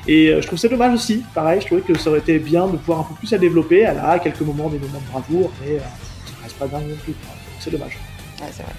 [0.07, 1.23] Et euh, je trouve ça dommage aussi.
[1.35, 3.81] Pareil, je trouvais que ça aurait été bien de pouvoir un peu plus la développer.
[3.81, 6.97] Elle a quelques moments, des moments de bravoure, mais euh, ça reste pas dingue non
[6.97, 7.15] plus.
[7.61, 7.99] C'est dommage.
[8.41, 8.73] Ouais, c'est vrai.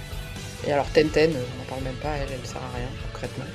[0.68, 3.46] Et alors Tenten, euh, on n'en parle même pas, elle, elle sert à rien concrètement.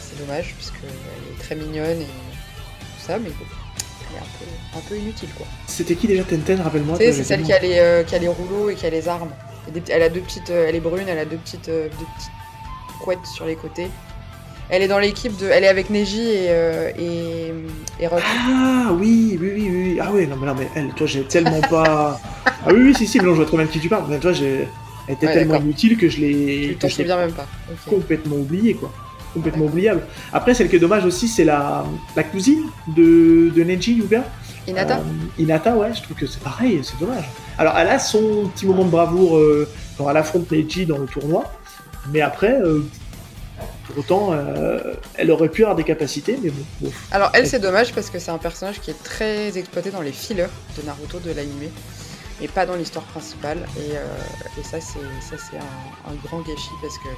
[0.00, 3.44] C'est dommage parce qu'elle est très mignonne et tout ça, mais bon,
[4.10, 5.46] elle est un peu, un peu inutile quoi.
[5.66, 8.70] C'était qui déjà Tenten, rappelle-moi c'est celle qui a, les, euh, qui a les rouleaux
[8.70, 9.30] et qui a les armes.
[9.70, 12.06] Des elle a deux petites, euh, elle est brune, elle a deux petites, euh, deux
[12.16, 12.30] petites
[13.00, 13.88] couettes sur les côtés.
[14.70, 17.52] Elle est dans l'équipe de, elle est avec Neji et euh, et,
[18.00, 18.22] et Rock.
[18.24, 19.98] Ah oui, oui, oui, oui.
[20.00, 22.18] Ah oui, non mais non mais elle, toi j'ai tellement pas.
[22.46, 24.04] Ah oui, oui, si, si, mais non, je vois très bien de qui tu parles.
[24.08, 24.68] Mais toi, j'ai,
[25.08, 27.46] elle était Ouais, tellement inutile que je l'ai, je souviens même pas.
[27.88, 28.90] Complètement oublié quoi.
[29.34, 30.02] Complètement oubliable.
[30.32, 34.24] Après, celle qui est dommage aussi, c'est la, la cousine de, de Neji Yuga.
[34.68, 34.98] Inata.
[34.98, 35.02] Euh,
[35.42, 37.24] Hinata, ouais, je trouve que c'est pareil, c'est dommage.
[37.62, 41.06] Alors, elle a son petit moment de bravoure euh, quand elle affronte Neji dans le
[41.06, 41.44] tournoi,
[42.12, 42.80] mais après, euh,
[43.86, 44.80] pour autant, euh,
[45.14, 46.90] elle aurait pu avoir des capacités, mais bon, bon.
[47.12, 50.10] Alors elle c'est dommage parce que c'est un personnage qui est très exploité dans les
[50.10, 51.70] fillers de Naruto de l'anime
[52.40, 53.90] et pas dans l'histoire principale et,
[54.60, 57.08] et ça c'est ça c'est un, un grand gâchis parce que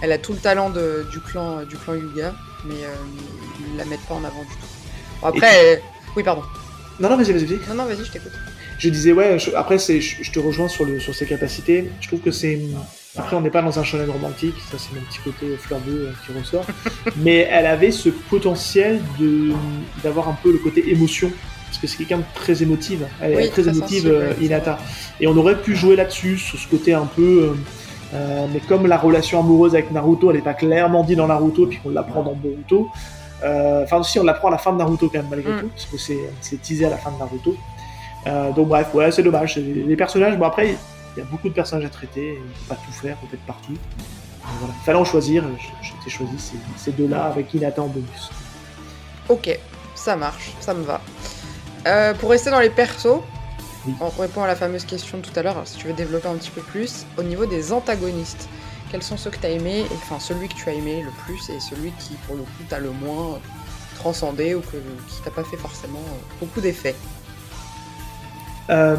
[0.00, 2.32] elle a tout le talent de- du clan du clan Yuga
[2.64, 2.76] mais
[3.60, 4.70] ils la mettent pas en avant du tout.
[5.20, 5.82] Bon, après
[6.16, 6.44] oui pardon.
[6.98, 7.68] Non, non, vas-y, vas-y, vas-y.
[7.68, 8.32] Non non vas-y je t'écoute.
[8.78, 11.90] Je disais, ouais, je- après, c'est, je, je te rejoins sur, le, sur ses capacités.
[12.00, 12.58] Je trouve que c'est.
[13.16, 16.08] Après, on n'est pas dans un shonen romantique, ça c'est mon petit côté fleur bleue
[16.08, 16.64] euh, qui ressort.
[17.18, 19.52] Mais elle avait ce potentiel de,
[20.02, 21.30] d'avoir un peu le côté émotion.
[21.66, 23.06] Parce que c'est quelqu'un de très émotive.
[23.20, 24.78] Elle Oui, est très très émotive, euh, c'est Hinata.
[25.20, 27.52] Et on aurait pu jouer là-dessus, sur ce côté un peu.
[27.52, 27.54] euh,
[28.14, 31.66] euh, mais comme la relation amoureuse avec Naruto, elle n'est pas clairement dit dans Naruto,
[31.66, 32.88] puis qu'on l'apprend dans Boruto.
[33.42, 35.60] euh, Enfin, aussi, on l'apprend à la fin de Naruto quand même, malgré Mm.
[35.60, 37.56] tout, parce que c'est, c'est teasé à la fin de Naruto.
[38.26, 39.56] Euh, donc bref, ouais, c'est dommage.
[39.56, 40.76] Les personnages, bon après,
[41.16, 43.34] il y a beaucoup de personnages à traiter, on peut pas tout faire, on peut
[43.36, 43.72] être partout.
[43.72, 45.44] Donc voilà, fallait en choisir,
[46.04, 48.30] j'ai choisi ces, ces deux-là avec Hinata en bonus.
[49.28, 49.56] Ok
[49.94, 51.00] ça marche ça me va.
[51.86, 53.20] Euh, pour rester dans les persos,
[53.86, 53.94] Oui.
[54.00, 56.34] on répond à la fameuse question de tout à l'heure, si tu veux développer un
[56.34, 58.48] petit peu plus, au niveau des antagonistes,
[58.90, 61.50] quels sont ceux que tu as aimés, enfin celui que tu as aimé le plus
[61.50, 63.38] et celui qui pour le coup t'a le moins
[63.96, 64.76] transcendé ou que,
[65.08, 66.02] qui t'a pas fait forcément
[66.40, 66.96] beaucoup d'effets?
[68.72, 68.96] Euh,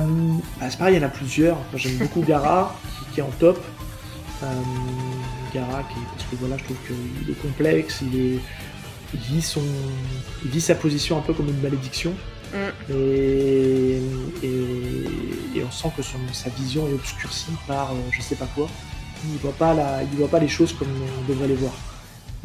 [0.59, 1.57] bah, c'est pareil, il y en a plusieurs.
[1.75, 3.59] J'aime beaucoup Gara, qui, qui est en top.
[4.43, 4.45] Euh,
[5.53, 8.39] Gara, qui, parce que voilà, je trouve qu'il est complexe, il, est,
[9.13, 9.63] il, vit son,
[10.43, 12.13] il vit sa position un peu comme une malédiction.
[12.53, 12.93] Mm.
[12.93, 14.01] Et,
[14.43, 18.47] et, et on sent que son, sa vision est obscurcie par euh, je sais pas
[18.53, 18.67] quoi.
[19.25, 21.73] Il voit pas, la, il voit pas les choses comme on devrait les voir.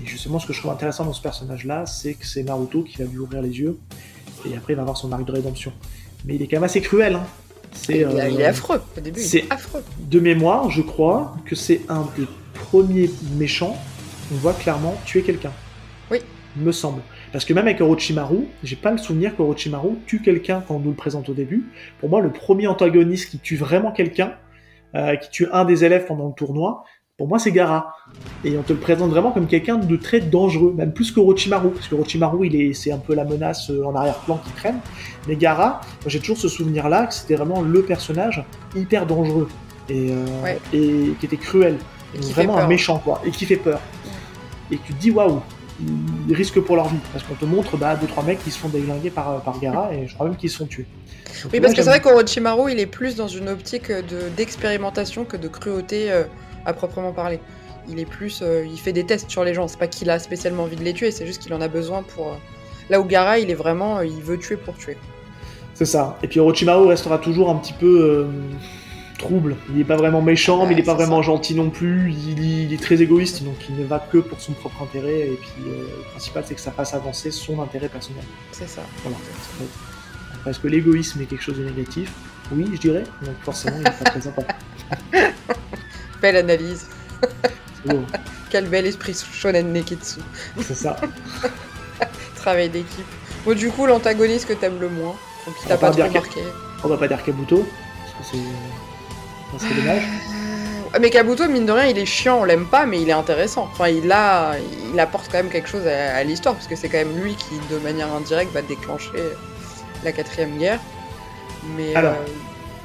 [0.00, 2.98] Et justement, ce que je trouve intéressant dans ce personnage-là, c'est que c'est Naruto qui
[2.98, 3.76] va lui ouvrir les yeux.
[4.48, 5.72] Et après, il va avoir son arc de rédemption.
[6.24, 7.14] Mais il est quand même assez cruel.
[7.14, 7.26] Hein.
[7.72, 9.84] C'est, il, est- euh, il est affreux au début, c'est- est affreux.
[9.98, 13.76] de mémoire, je crois que c'est un des premiers méchants
[14.30, 15.52] on voit clairement tuer quelqu'un.
[16.10, 16.18] Oui.
[16.56, 17.00] Me semble.
[17.32, 20.90] Parce que même avec Orochimaru, j'ai pas le souvenir qu'Orochimaru tue quelqu'un quand on nous
[20.90, 21.64] le présente au début.
[22.00, 24.34] Pour moi, le premier antagoniste qui tue vraiment quelqu'un,
[24.94, 26.84] euh, qui tue un des élèves pendant le tournoi,
[27.18, 27.96] pour moi, c'est Gara.
[28.44, 31.70] Et on te le présente vraiment comme quelqu'un de très dangereux, même plus que Orochimaru.
[31.70, 34.78] Parce que Orochimaru, il est, c'est un peu la menace euh, en arrière-plan qui traîne.
[35.26, 38.44] Mais Gara, j'ai toujours ce souvenir-là que c'était vraiment le personnage
[38.76, 39.48] hyper dangereux.
[39.90, 40.58] Et, euh, Ouais.
[40.72, 41.76] et qui était cruel.
[42.14, 43.20] Et qui vraiment un méchant, quoi.
[43.26, 43.80] Et qui fait peur.
[44.70, 45.40] Et tu te dis, waouh,
[46.28, 46.98] ils risquent pour leur vie.
[47.12, 49.92] Parce qu'on te montre bah, deux, trois mecs qui se font déglinguer par, par Gara,
[49.92, 50.86] et je crois même qu'ils se sont tués.
[51.42, 55.24] Donc, Oui, parce que c'est vrai qu'Orochimaru, il est plus dans une optique de d'expérimentation
[55.24, 56.24] que de cruauté euh,
[56.64, 57.40] à proprement parler.
[57.88, 59.66] Il est plus, euh, il fait des tests sur les gens.
[59.68, 62.02] C'est pas qu'il a spécialement envie de les tuer, c'est juste qu'il en a besoin
[62.02, 62.28] pour.
[62.28, 62.36] euh,
[62.90, 64.96] Là où Gara, il est vraiment, euh, il veut tuer pour tuer.
[65.74, 66.18] C'est ça.
[66.22, 68.26] Et puis Orochimaru restera toujours un petit peu
[69.18, 69.56] trouble.
[69.70, 71.26] Il n'est pas vraiment méchant, Ouais, mais il n'est pas vraiment ça.
[71.26, 72.10] gentil non plus.
[72.12, 75.20] Il, il est très égoïste, donc il ne va que pour son propre intérêt.
[75.20, 78.22] Et puis euh, le principal, c'est que ça fasse avancer son intérêt personnel.
[78.52, 78.80] C'est ça.
[79.02, 79.16] Voilà.
[80.46, 82.12] Est-ce que l'égoïsme est quelque chose de négatif?
[82.52, 83.04] Oui, je dirais.
[83.22, 84.42] Donc forcément, il n'est pas très sympa.
[86.20, 86.86] Belle analyse.
[88.50, 90.20] Quel bel esprit shonen neketsu.
[90.62, 90.96] C'est ça.
[92.36, 93.06] Travail d'équipe.
[93.44, 95.14] Bon, du coup, l'antagoniste que t'aimes le moins,
[95.46, 96.40] donc qui On t'a pas trop marqué.
[96.84, 97.66] On va pas dire Kabuto,
[98.02, 99.74] parce que c'est.
[99.74, 100.02] Dommage.
[100.94, 103.12] Ah, Mais Kabuto, mine de rien, il est chiant, on l'aime pas, mais il est
[103.12, 103.68] intéressant.
[103.72, 104.54] Enfin, il a,
[104.92, 107.34] il apporte quand même quelque chose à, à l'histoire, parce que c'est quand même lui
[107.34, 109.10] qui, de manière indirecte, va déclencher
[110.04, 110.80] la quatrième guerre.
[111.76, 112.12] Mais Alors.
[112.12, 112.16] euh,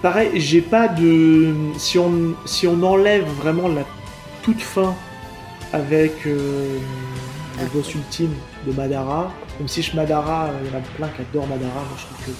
[0.03, 1.53] Pareil, j'ai pas de.
[1.77, 3.83] Si on, si on enlève vraiment la
[4.43, 4.93] toute fin
[5.71, 6.77] avec euh,
[7.57, 8.01] le Ah, boss oui.
[8.01, 8.33] ultime
[8.67, 11.73] de Madara, même si je Madara, euh, il y en a plein qui adorent Madara,
[11.73, 12.31] moi je trouve que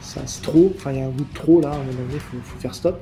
[0.00, 1.90] ça c'est trop, enfin il y a un goût de trop là, à un moment
[2.08, 3.00] donné, faut, faut faire stop.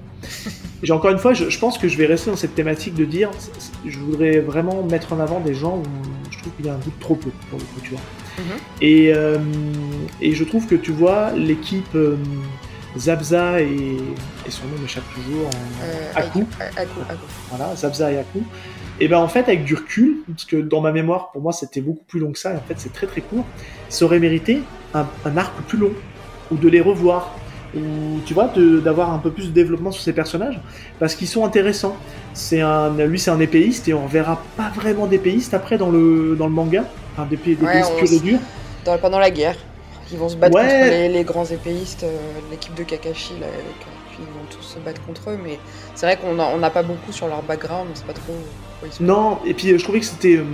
[0.83, 3.05] J'ai encore une fois, je, je pense que je vais rester dans cette thématique de
[3.05, 3.31] dire,
[3.87, 5.83] je voudrais vraiment mettre en avant des gens où
[6.31, 8.01] je trouve qu'il y a un goût de trop peu pour le coup, tu vois.
[8.39, 8.45] Mhm.
[8.81, 9.39] Et, euh,
[10.23, 12.17] et je trouve que tu vois l'équipe euh,
[12.97, 13.67] Zabza et,
[14.47, 16.89] et son nom m'échappe toujours, en- euh, Aku, Aku,
[17.51, 18.41] voilà, Zabza et Aku.
[19.01, 21.81] Et ben en fait avec du recul, parce que dans ma mémoire pour moi c'était
[21.81, 23.45] beaucoup plus long que ça, et en fait c'est très très court,
[23.89, 24.61] ça aurait mérité
[24.95, 25.91] un, un arc plus long,
[26.53, 27.35] ou de les revoir,
[27.77, 27.81] ou
[28.25, 30.61] tu vois, d'avoir un peu plus de développement sur ces personnages,
[31.01, 31.97] parce qu'ils sont intéressants.
[32.35, 36.37] C'est un, lui c'est un épéiste et on verra pas vraiment d'épéiste après dans le
[36.39, 36.85] dans le manga,
[37.19, 38.39] Ouais, d'épéiste on pur et dur.
[38.85, 39.57] Dans- pendant la guerre,
[40.13, 40.63] ils vont se battre Ouais.
[40.69, 42.17] contre les, les grands épéistes, euh,
[42.51, 43.79] l'équipe de Kakashi, là, avec,
[44.11, 45.59] puis ils vont tous se battre contre eux, mais
[45.95, 48.87] c'est vrai qu'on on n'a pas beaucoup sur leur background, on sait pas trop où
[48.87, 49.05] ils sont.
[49.05, 50.45] Non, et puis euh, je trouvais que c'était, euh,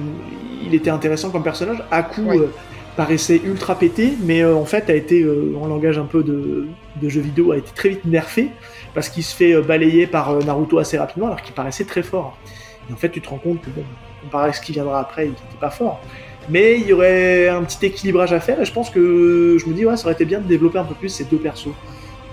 [0.65, 1.83] il était intéressant comme personnage.
[1.91, 2.39] Aku Ouais.
[2.97, 5.27] paraissait ultra pété, mais en fait a été,
[5.61, 6.69] en langage un peu de,
[7.01, 8.49] de jeu vidéo, a été très vite nerfé
[8.95, 12.37] parce qu'il se fait balayer par Naruto assez rapidement, alors qu'il paraissait très fort.
[12.89, 13.85] Et en fait, tu te rends compte que bon,
[14.23, 16.01] comparé à ce qui viendra après, il n'était pas fort.
[16.51, 19.75] Mais il y aurait un petit équilibrage à faire, et je pense que je me
[19.75, 21.69] dis ouais, ça aurait été bien de développer un peu plus ces deux persos,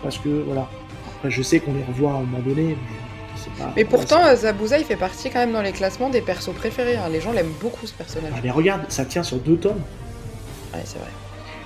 [0.04, 0.68] parce que voilà.
[1.16, 2.98] Après, je sais qu'on les revoit à un moment donné, mais
[3.36, 3.72] c'est pas.
[3.76, 6.96] Mais pourtant, euh, Zabuza, il fait partie quand même dans les classements des persos préférés.
[6.96, 7.10] hein.
[7.12, 8.32] Les gens l'aiment beaucoup ce personnage.
[8.36, 9.82] Ah, mais regarde, ça tient sur deux tomes.
[10.74, 11.10] Ouais, c'est vrai.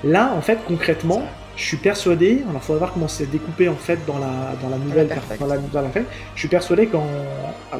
[0.04, 1.24] Là, en fait, concrètement,
[1.58, 4.70] je suis persuadé, alors il faudra voir comment c'est découpé en fait dans la, dans
[4.70, 5.08] la nouvelle,
[5.40, 5.90] dans la, dans la
[6.34, 7.06] je suis persuadé quand,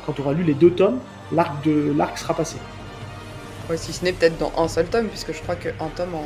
[0.06, 1.00] quand tu auras lu les deux tomes,
[1.32, 2.58] l'arc de l'arc sera passé.
[3.70, 6.24] Ouais, si ce n'est peut-être dans un seul tome, puisque je crois qu'un tome en.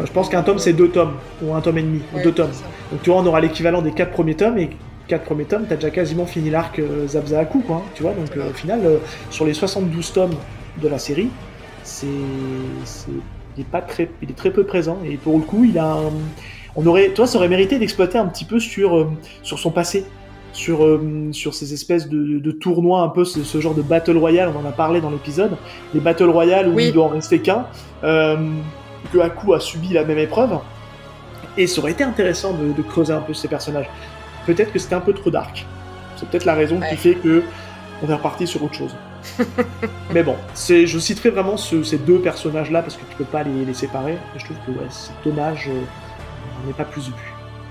[0.00, 2.22] Euh, Je pense qu'un tome c'est deux tomes, ou un tome et demi, ou Ouais,
[2.22, 2.50] deux tomes.
[2.92, 4.70] Donc tu vois, on aura l'équivalent des quatre premiers tomes, et
[5.06, 8.36] quatre premiers tomes, t'as déjà quasiment fini l'arc euh, Zabza quoi, hein, tu vois, donc
[8.36, 8.98] euh, au final, euh,
[9.30, 10.34] sur les 72 tomes
[10.82, 11.30] de la série,
[11.82, 12.06] c'est...
[12.84, 13.10] c'est-
[13.56, 15.86] Il est, pas très, il est très peu présent, et pour le coup, il a
[15.94, 16.12] un-
[16.76, 19.10] On aurait, toi, ça aurait mérité d'exploiter un petit peu sur,
[19.42, 20.04] sur son passé,
[20.58, 21.00] sur, euh,
[21.32, 24.58] sur ces espèces de, de tournois, un peu ce, ce genre de battle royale, on
[24.58, 25.56] en a parlé dans l'épisode,
[25.94, 26.86] les battle royale où Oui.
[26.88, 27.66] il doit en rester qu'un,
[28.04, 28.36] euh,
[29.12, 30.58] que Aku a subi la même épreuve,
[31.56, 33.88] et ça aurait été intéressant de, de creuser un peu ces personnages.
[34.46, 35.64] Peut-être que c'était un peu trop dark.
[36.16, 36.90] C'est peut-être la raison Ouais.
[36.90, 37.42] qui fait que
[38.02, 38.94] on est reparti sur autre chose.
[40.12, 43.42] Mais bon, c'est, je citerai vraiment ce- ces deux personnages-là parce que tu peux pas
[43.42, 44.14] les, les séparer.
[44.34, 47.12] Et je trouve que ouais, c'est dommage, euh, on n'en ait pas plus vu.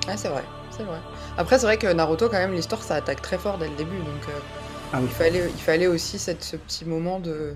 [0.08, 0.44] Ouais, c'est vrai.
[0.70, 0.98] C'est vrai.
[1.38, 3.98] Après, c'est vrai que Naruto, quand même, l'histoire, ça attaque très fort dès le début.
[3.98, 4.40] Donc, euh,
[4.94, 5.06] Ah oui.
[5.06, 7.56] il, fallait, il fallait aussi cette, ce petit moment de.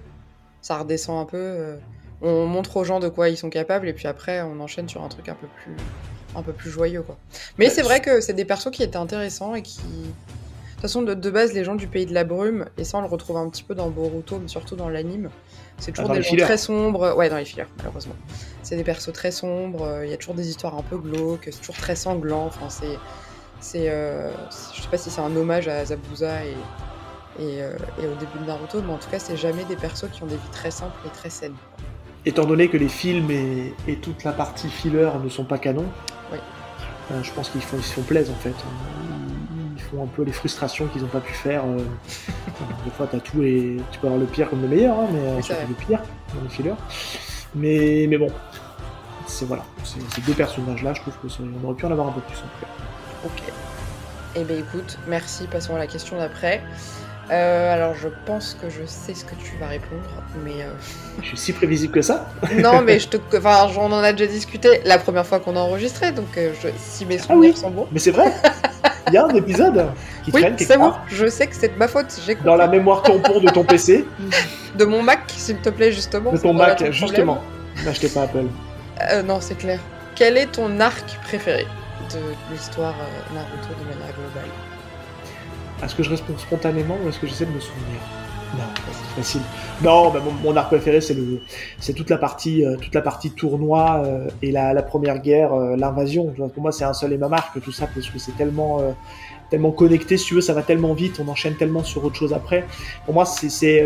[0.61, 1.37] Ça redescend un peu.
[1.37, 1.77] euh,
[2.21, 5.01] on montre aux gens de quoi ils sont capables, et puis après, on enchaîne sur
[5.03, 5.75] un truc un peu plus,
[6.35, 7.17] un peu plus joyeux, quoi.
[7.57, 9.79] Mais Ouais, c'est vrai que c'est des persos qui étaient intéressants et qui.
[9.79, 12.97] De toute façon, de, de base, les gens du pays de la brume, et ça,
[12.97, 15.29] on le retrouve un petit peu dans Boruto, mais surtout dans l'anime.
[15.79, 17.15] C'est toujours Ah, des gens très sombres.
[17.15, 18.15] Ouais, dans les fillers, malheureusement.
[18.61, 21.49] C'est des persos très sombres, euh, il y a toujours des histoires un peu glauques,
[21.51, 22.45] c'est toujours très sanglant.
[22.45, 22.97] Enfin, c'est.
[23.61, 24.29] C'est euh,
[24.75, 26.49] je sais pas si c'est un hommage à Zabuza et,
[27.39, 30.09] et, euh, et au début de Naruto, mais en tout cas, c'est jamais des persos
[30.11, 31.55] qui ont des vies très simples et très saines.
[32.25, 35.85] Étant donné que les films et, et toute la partie filler ne sont pas canon,
[36.31, 36.37] Oui.
[37.11, 38.53] euh, je pense qu'ils font, ils se font plaisir en fait.
[39.77, 41.63] Ils, font un peu les frustrations qu'ils n'ont pas pu faire.
[41.65, 41.77] euh,
[42.85, 45.19] des fois, t'as tout et tu peux avoir le pire comme le meilleur, hein, mais
[45.19, 45.99] Oui, c'est surtout le pire
[46.35, 46.73] dans les fillers.
[47.55, 48.27] Mais, mais bon,
[49.25, 52.21] c'est voilà, ces deux personnages-là, je trouve que on aurait pu en avoir un peu
[52.21, 52.67] plus en tout cas.
[53.25, 53.41] Ok.
[54.35, 56.61] Eh bien écoute, merci, passons à la question d'après.
[57.29, 60.01] Euh, alors je pense que je sais ce que tu vas répondre,
[60.43, 60.63] mais...
[60.63, 60.71] euh,
[61.21, 62.27] Je suis si prévisible que ça.
[62.57, 63.17] non, mais je te...
[63.37, 66.69] Enfin, on en a déjà discuté la première fois qu'on a enregistré, donc euh, je-
[66.77, 67.59] si mes Ah souvenirs oui.
[67.59, 67.87] sont bons...
[67.91, 68.33] Mais c'est vrai,
[69.07, 69.85] il y a un épisode
[70.25, 72.35] qui Oui, traîne quelque c'est bon, part je sais que c'est de ma faute, j'ai
[72.35, 74.05] dans la mémoire tampon de ton PC,
[74.75, 76.31] De mon Mac, s'il te plaît, justement.
[76.33, 77.41] de ton Mac, justement.
[77.85, 78.45] N'achetez pas Apple.
[79.09, 79.79] Euh, non, c'est clair.
[80.15, 81.65] Quel est ton arc préféré?
[82.09, 84.49] De l'histoire euh, Naruto de manière globale
[85.83, 87.99] Est-ce que je réponds spontanément ou est-ce que j'essaie de me souvenir?
[88.57, 89.41] Non, c'est facile.
[89.81, 91.41] Non, bah, mon, mon arc préféré, c'est le,
[91.79, 96.33] c'est toute la partie, euh, toute la partie tournoi euh, et la, première guerre, l'invasion.
[96.53, 98.81] Pour moi, c'est un seul et même arc, tout ça, parce que c'est tellement,
[99.49, 100.17] tellement connecté.
[100.17, 102.65] Si tu veux, ça va tellement vite, on enchaîne tellement sur autre chose après.
[103.05, 103.85] Pour moi, c'est,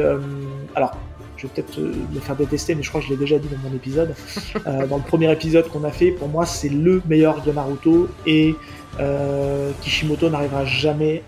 [0.75, 0.97] alors.
[1.37, 3.47] Je vais peut-être euh, me faire détester, mais je crois que je l'ai déjà dit
[3.47, 4.13] dans mon épisode.
[4.67, 8.09] Euh, dans le premier épisode qu'on a fait, pour moi, c'est le meilleur de Naruto
[8.25, 8.55] et
[8.99, 11.21] euh, Kishimoto n'arrivera jamais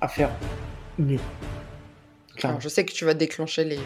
[0.00, 0.30] à faire
[0.98, 1.18] mieux.
[2.36, 2.56] Clairement.
[2.56, 3.78] Alors, Je sais que tu vas déclencher les...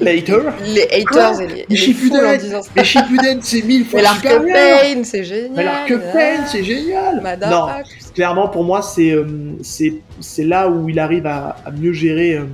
[0.00, 0.54] Les, Les haters.
[0.64, 5.52] Les haters Quoi et les, les Shippuden, c'est mille fois Mais l'arc Pain, c'est génial.
[5.54, 7.38] Mais l'arc Pain, c'est génial.
[7.50, 7.66] Non,
[8.14, 9.26] clairement, pour moi, c'est euh,
[9.62, 12.44] c'est c'est là où il arrive à, à mieux gérer euh,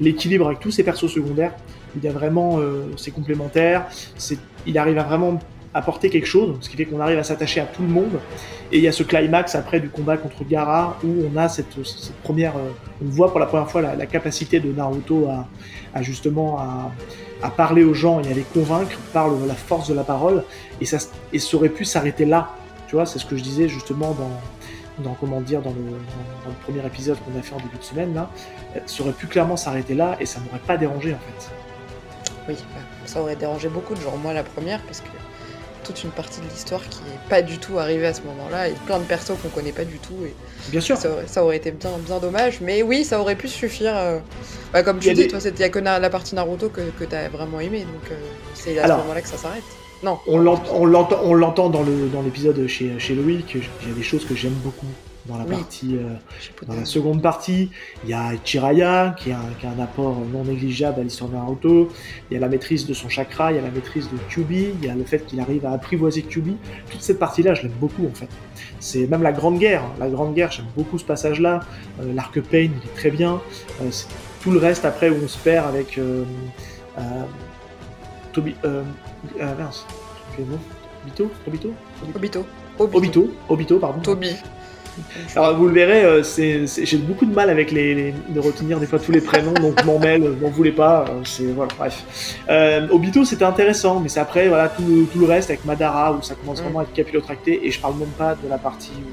[0.00, 1.52] l'équilibre avec tous ses persos secondaires.
[2.00, 3.86] Il a vraiment, euh, c'est complémentaire,
[4.66, 5.38] il arrive à vraiment
[5.72, 8.18] apporter quelque chose, ce qui fait qu'on arrive à s'attacher à tout le monde.
[8.72, 11.76] Et il y a ce climax après du combat contre Gaara où on a cette,
[12.22, 12.70] première, euh,
[13.04, 15.28] on voit pour la première fois la, capacité de Naruto
[15.94, 20.04] à, justement à, parler aux gens et à les convaincre par la force de la
[20.04, 20.44] parole.
[20.80, 20.98] Et ça,
[21.32, 22.50] et ça aurait pu s'arrêter là.
[22.88, 24.30] Tu vois, c'est ce que je disais justement dans,
[25.00, 25.90] dans comment dire, dans le, dans,
[26.44, 28.30] dans le premier épisode qu'on a fait en début de semaine là.
[28.76, 31.50] Euh, Ça aurait pu clairement s'arrêter là et ça m'aurait pas dérangé en fait.
[32.48, 34.16] Oui, bah, ça aurait dérangé beaucoup de gens.
[34.16, 35.06] Moi, la première, parce que
[35.84, 38.72] toute une partie de l'histoire qui est pas du tout arrivée à ce moment-là, et
[38.86, 40.34] plein de persos qu'on connaît pas du tout, et
[40.68, 40.96] Bien sûr.
[40.96, 42.60] ça aurait, ça aurait été bien, bien dommage.
[42.60, 43.96] Mais oui, ça aurait pu suffire.
[43.96, 44.18] euh,
[44.72, 47.80] bah, comme tu dis, des- toi, c'était la partie Naruto que, que t'as vraiment aimé,
[47.80, 48.14] donc euh,
[48.54, 49.62] c'est à Alors, ce moment-là que ça s'arrête.
[50.02, 50.18] Non.
[50.26, 53.54] On l'ent- on l'entend, dans l'épisode chez chez Loïc.
[53.82, 54.86] Il y a des choses que j'aime beaucoup
[55.26, 55.50] dans la Oui.
[55.56, 56.14] partie, euh,
[56.66, 57.70] dans la seconde partie.
[58.04, 61.28] Il y a Jiraiya qui a, un- qui a un apport non négligeable à l'histoire
[61.30, 61.90] de Naruto.
[62.30, 64.68] Il y a la maîtrise de son chakra, il y a la maîtrise de Kyubi,
[64.80, 66.56] il y a le fait qu'il arrive à apprivoiser Kyubi.
[66.90, 68.28] Toute cette partie-là, je l'aime beaucoup en fait.
[68.80, 69.82] C'est même la Grande Guerre.
[69.98, 71.60] La Grande Guerre, j'aime beaucoup ce passage-là.
[72.00, 73.38] Euh, L'arc Pain, il est très bien.
[73.82, 73.90] Euh,
[74.42, 76.24] tout le reste après où on se perd avec euh,
[79.40, 79.86] euh, mince,
[80.36, 80.58] j'ai le nom.
[81.06, 81.72] Obito Obito
[82.14, 82.44] Obito.
[82.78, 84.00] Obito, Obito, pardon.
[84.00, 84.36] Toby.
[85.36, 88.40] Alors vous le verrez, euh, c'est, c'est- j'ai beaucoup de mal avec les, les- de
[88.40, 91.04] retenir des fois tous les prénoms, donc je m'en mêle, je m'en voulais pas.
[91.08, 92.36] euh, c'est voilà, bref.
[92.50, 96.12] Euh, Obito c'était intéressant, mais c'est après voilà tout le, tout le reste avec Madara
[96.12, 96.64] où ça commence Mm.
[96.64, 99.08] vraiment à être capillotracté et je parle même pas de la partie où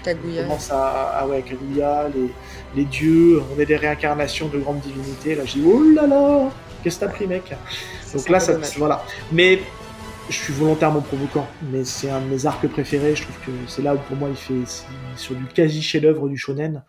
[0.00, 0.42] on Kaguya.
[0.42, 2.28] commence à ah ouais Kaguya, les,
[2.76, 5.34] les dieux, on est des réincarnations de grandes divinités.
[5.36, 6.50] Là j'ai dit oh là là,
[6.82, 7.54] qu'est-ce que t'as pris mec
[8.14, 9.04] donc là, ça, voilà.
[9.32, 9.62] Mais
[10.28, 13.16] je suis volontairement provoquant, mais c'est un de mes arcs préférés.
[13.16, 14.84] Je trouve que c'est là où pour moi il fait
[15.16, 16.82] sur du quasi chef-d'œuvre du shonen.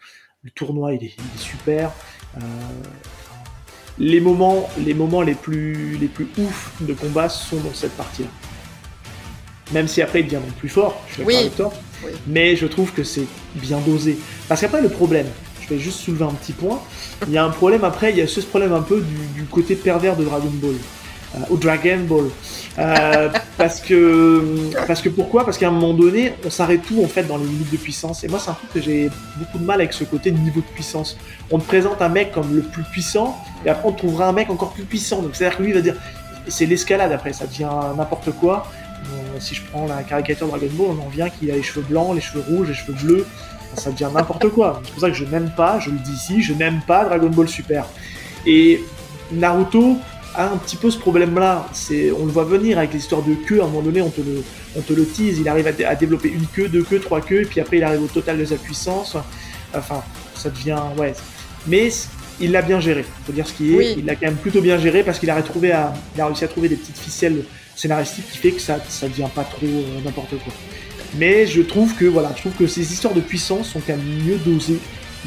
[0.43, 1.91] Le tournoi, il est, il est super.
[2.38, 2.41] Euh,
[3.99, 8.29] les moments, les moments les plus les plus ouf de combat sont dans cette partie-là.
[9.71, 11.41] Même si après il devient plus fort, je suis d'accord Oui.
[11.41, 11.73] avec toi.
[12.06, 12.12] Oui.
[12.27, 13.25] Mais je trouve que c'est
[13.56, 14.17] bien dosé.
[14.49, 15.27] Parce qu'après le problème,
[15.63, 16.82] je vais juste soulever un petit point.
[17.28, 19.76] Il y a un problème après, il y a ce problème un peu du, côté
[19.76, 20.76] pervers de Dragon Ball.
[21.36, 22.30] Euh, ou Dragon Ball.
[22.78, 25.45] Euh, parce que parce que pourquoi?
[25.45, 28.23] Parce qu'à un moment donné, on s'arrête tout en fait dans les limites de puissance?
[28.23, 30.73] Et moi, c'est un truc que j'ai beaucoup de mal avec ce côté niveau de
[30.73, 31.17] puissance.
[31.49, 34.49] On te présente un mec comme le plus puissant, et après on trouvera un mec
[34.49, 35.21] encore plus puissant.
[35.21, 35.95] Donc c'est-à-dire que lui va dire,
[36.47, 38.67] c'est l'escalade après, ça devient n'importe quoi.
[39.06, 41.86] Euh, si je prends la caricature Dragon Ball, on en vient qu'il a les cheveux
[41.88, 43.26] blancs, les cheveux rouges, les cheveux bleus.
[43.75, 44.81] Ça devient n'importe quoi.
[44.86, 47.29] C'est pour ça que je n'aime pas, je le dis ici, je n'aime pas Dragon
[47.29, 47.86] Ball Super.
[48.45, 48.81] Et
[49.31, 49.97] Naruto
[50.36, 51.67] a un petit peu ce problème-là.
[51.73, 53.62] C'est, on le voit venir avec l'histoire de queue.
[53.62, 54.43] À un moment donné, on te le,
[54.75, 55.39] on te le tease.
[55.39, 57.77] Il arrive à, dé- à développer une queue, deux queues, trois queues, et puis après
[57.77, 59.15] il arrive au total de sa puissance.
[59.75, 60.01] Enfin,
[60.36, 61.13] ça devient, ouais.
[61.67, 61.89] Mais
[62.39, 63.05] il l'a bien géré.
[63.25, 63.77] Faut dire ce qui est.
[63.77, 63.95] Oui.
[63.99, 66.43] Il l'a quand même plutôt bien géré parce qu'il a retrouvé à, il a réussi
[66.43, 67.43] à trouver des petites ficelles
[67.75, 70.53] scénaristiques qui fait que ça, ça devient pas trop euh, n'importe quoi.
[71.15, 74.23] Mais je trouve que voilà, je trouve que ces histoires de puissance sont quand même
[74.26, 74.80] mieux dosées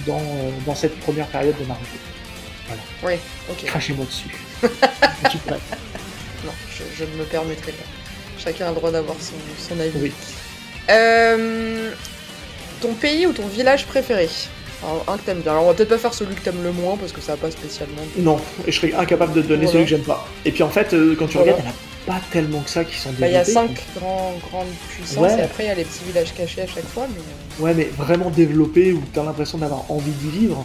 [0.07, 0.21] dans,
[0.67, 1.87] dans cette première période de Naruto.
[3.05, 3.15] Oui,
[3.51, 3.65] ok.
[3.67, 4.29] Crachez-moi dessus.
[6.45, 7.85] Non, je, je ne me permettrai pas.
[8.39, 9.91] Chacun a le droit d'avoir son, son avis.
[10.01, 10.13] Oui.
[10.91, 11.91] Euh,
[12.81, 14.29] ton pays ou ton village préféré
[14.83, 15.53] Alors, Un que t'aimes bien.
[15.53, 17.39] Alors, on va peut-être pas faire celui que t'aimes le moins parce que ça va
[17.39, 18.03] pas spécialement.
[18.19, 19.73] Non, et je serais incapable de te donner Voilà.
[19.73, 20.29] celui que j'aime pas.
[20.45, 21.53] Et puis en fait, euh, quand tu Voilà.
[21.55, 23.45] regardes, il n'y en a pas tellement que ça qui sont Bah, Il y a
[23.45, 23.69] développés.
[23.75, 25.39] cinq grands, grandes puissances Ouais.
[25.39, 27.07] et après il y a les petits villages cachés à chaque fois.
[27.09, 27.19] Mais...
[27.21, 30.65] euh, Ouais, mais vraiment développés où t'as l'impression d'avoir envie d'y vivre.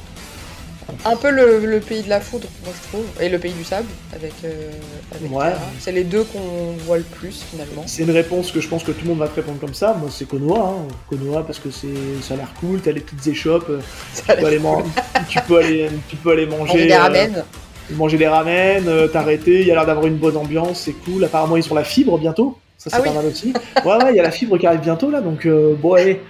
[1.05, 3.63] Un peu le, le pays de la foudre, moi je trouve, et le pays du
[3.63, 4.33] sable avec.
[4.43, 4.71] euh,
[5.15, 5.53] avec Ouais.
[5.79, 7.83] C'est les deux qu'on voit le plus finalement.
[7.85, 9.95] C'est une réponse que je pense que tout le monde va te répondre comme ça.
[9.97, 10.59] Moi, c'est Konoha.
[10.81, 10.87] Hein.
[11.09, 11.87] Konoha parce que c'est,
[12.21, 12.81] ça a l'air cool.
[12.81, 13.71] T'as les petites échoppes.
[14.15, 14.83] Tu peux, aller man-
[15.29, 16.87] tu peux aller, tu peux aller manger.
[16.87, 17.43] Des euh, ramen.
[17.95, 19.61] Manger des ramen, euh, t'arrêter.
[19.61, 20.81] Il y a l'air d'avoir une bonne ambiance.
[20.85, 21.23] C'est cool.
[21.23, 22.57] Apparemment, ils ont la fibre bientôt.
[22.77, 23.15] Ça, c'est Ah pas oui.
[23.15, 23.53] mal aussi.
[23.85, 25.21] Ouais, ouais, il y a la fibre qui arrive bientôt là.
[25.21, 26.21] Donc, euh, bon, allez.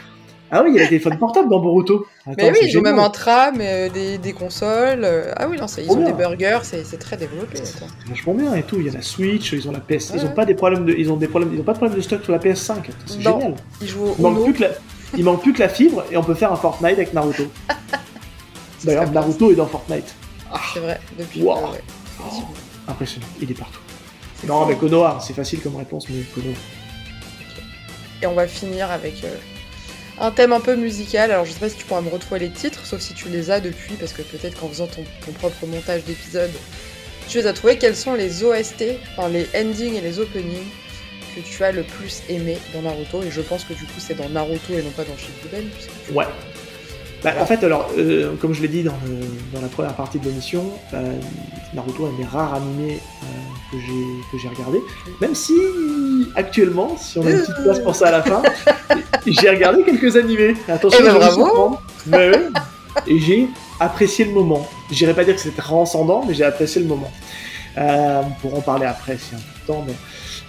[0.54, 2.06] Ah oui, il y a les téléphones portables dans Boruto.
[2.26, 5.06] Attends, Mais oui, ils ont même un tram, euh, des, des consoles.
[5.06, 6.08] euh, Ah oui, non, c'est- ils ont bien.
[6.08, 7.58] des burgers, c'est très développé.
[7.64, 8.76] C'est vachement bien et tout.
[8.80, 10.12] Il y a la Switch, ils ont la PS.
[10.14, 11.96] Ils ont pas des problèmes de, ils ont des problèmes, ils ont pas de problème
[11.98, 12.74] de stock sur la PS5.
[13.06, 13.56] C'est génial.
[13.82, 14.70] Ils jouent Il manque, plus que la...
[15.18, 17.44] il manque plus que la fibre et on peut faire un Fortnite avec Naruto.
[18.84, 20.14] D'ailleurs, Naruto est dans Fortnite.
[20.74, 21.42] C'est vrai, depuis.
[21.42, 21.58] Wow.
[21.58, 21.82] euh, ouais,
[22.20, 22.54] effectivement.
[22.88, 23.28] Impressionnant.
[23.42, 23.80] Il est partout.
[24.40, 24.70] C'est Non, fou.
[24.70, 26.56] mais Konoha, c'est facile comme réponse, mais Konoha.
[28.22, 29.36] Et on va finir avec euh,
[30.20, 31.32] un thème un peu musical.
[31.32, 33.50] Alors je sais pas si tu pourras me retrouver les titres, sauf si tu les
[33.52, 36.52] as depuis, parce que peut-être qu'en faisant ton, ton propre montage d'épisode,
[37.28, 37.78] tu les as trouvés.
[37.78, 38.84] Quels sont les OST,
[39.18, 40.68] enfin les endings et les openings
[41.36, 43.24] que tu as le plus aimé dans Naruto?
[43.24, 45.68] Et je pense que du coup c'est dans Naruto et non pas dans Shippuden.
[45.70, 46.26] puisque Ouais.
[47.24, 50.18] Bah, en fait, alors, euh, comme je l'ai dit dans, le- dans la première partie
[50.20, 51.14] de l'émission, euh,
[51.74, 53.26] Naruto est un des rares animés euh,
[53.72, 54.80] que j'ai que j'ai regardé.
[55.22, 55.54] Même si,
[56.36, 58.42] actuellement, si on a une petite place pour ça à la fin,
[59.28, 60.56] j'ai regardé quelques animés.
[60.68, 61.78] Attention, Eh ben, bravo.
[62.08, 62.32] Mais.
[63.08, 63.48] Et j'ai
[63.80, 64.68] apprécié le moment.
[64.92, 67.12] J'irais pas dire que c'était transcendant, mais j'ai apprécié le moment.
[67.78, 69.94] Euh, on pourra en parler après si un peu de temps, mais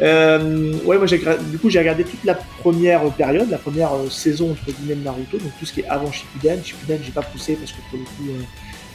[0.01, 1.19] euh, ouais, moi j'ai
[1.51, 5.05] du coup j'ai regardé toute la première période, la première euh, saison entre guillemets de
[5.05, 6.65] Naruto, donc tout ce qui est avant Shippuden.
[6.65, 8.43] Shippuden j'ai pas poussé parce que pour le coup, euh,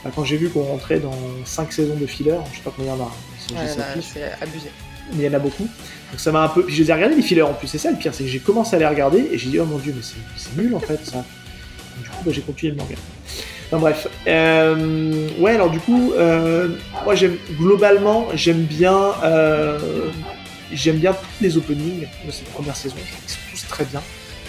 [0.04, 2.94] bah, quand j'ai vu qu'on rentrait dans 5 saisons de filler, je sais pas combien
[2.94, 4.70] il y en a, c'est Ouais, là, c'est abusé.
[5.12, 5.64] mais il y en a beaucoup.
[6.10, 6.62] Donc ça m'a un peu.
[6.64, 8.30] Puis je les ai regardés les fillers en plus, c'est ça le pire, c'est que
[8.30, 10.74] j'ai commencé à les regarder et j'ai dit oh mon dieu, mais c'est- c'est nul
[10.74, 11.16] en fait ça.
[11.16, 11.24] Donc,
[12.02, 12.94] du coup, bah, j'ai continué le manga.
[13.70, 14.08] Enfin bref.
[14.26, 16.68] Euh, ouais, alors du coup, euh,
[17.04, 19.78] moi j'aime globalement, j'aime bien, euh,
[20.72, 22.96] j'aime bien tous les openings de cette première saison.
[23.04, 24.02] Je trouve qu'ils sont tous très bien.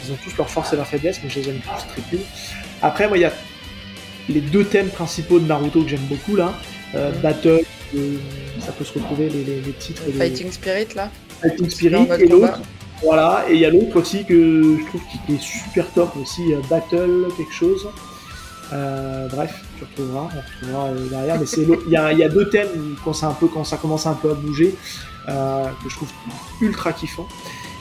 [0.06, 2.20] Ils ont tous leurs forces et leurs faiblesses, mais je les aime tous très cool.
[2.82, 3.34] Après, moi, il y a
[4.30, 6.54] les deux thèmes principaux de Naruto que j'aime beaucoup là.
[6.96, 7.22] Euh, Mhm.
[7.22, 7.60] Battle,
[7.96, 8.16] euh,
[8.66, 10.02] ça peut se retrouver les, les- les titres.
[10.08, 11.10] Le les- Fighting Spirit là
[11.42, 12.60] Fighting Spirit et l'autre
[13.02, 16.52] voilà et il y a l'autre aussi que je trouve qui, est super top aussi
[16.54, 17.88] euh, Battle quelque chose
[18.72, 21.46] bref tu retrouveras on retrouvera derrière mais
[21.88, 24.14] il y a, il y a deux thèmes quand un peu quand ça commence un
[24.14, 24.76] peu à bouger
[25.30, 26.10] que je trouve
[26.62, 27.28] ultra kiffant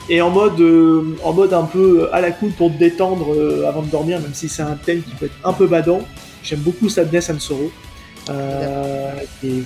[0.09, 3.67] et en mode euh, en mode un peu à la cool pour te détendre euh,
[3.67, 6.01] avant de dormir même si c'est un thème qui peut être un peu badant
[6.43, 7.71] j'aime beaucoup Sadness and Sorrow
[8.29, 9.63] euh, qui est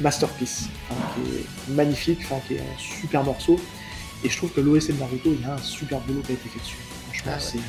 [0.00, 3.60] masterpiece, enfin, qui est magnifique, enfin, qui est un super morceau.
[4.24, 6.34] Et je trouve que l'OST de Naruto, il y a un super boulot qui a
[6.34, 6.78] été fait dessus.
[7.04, 7.60] Franchement, Ah ouais.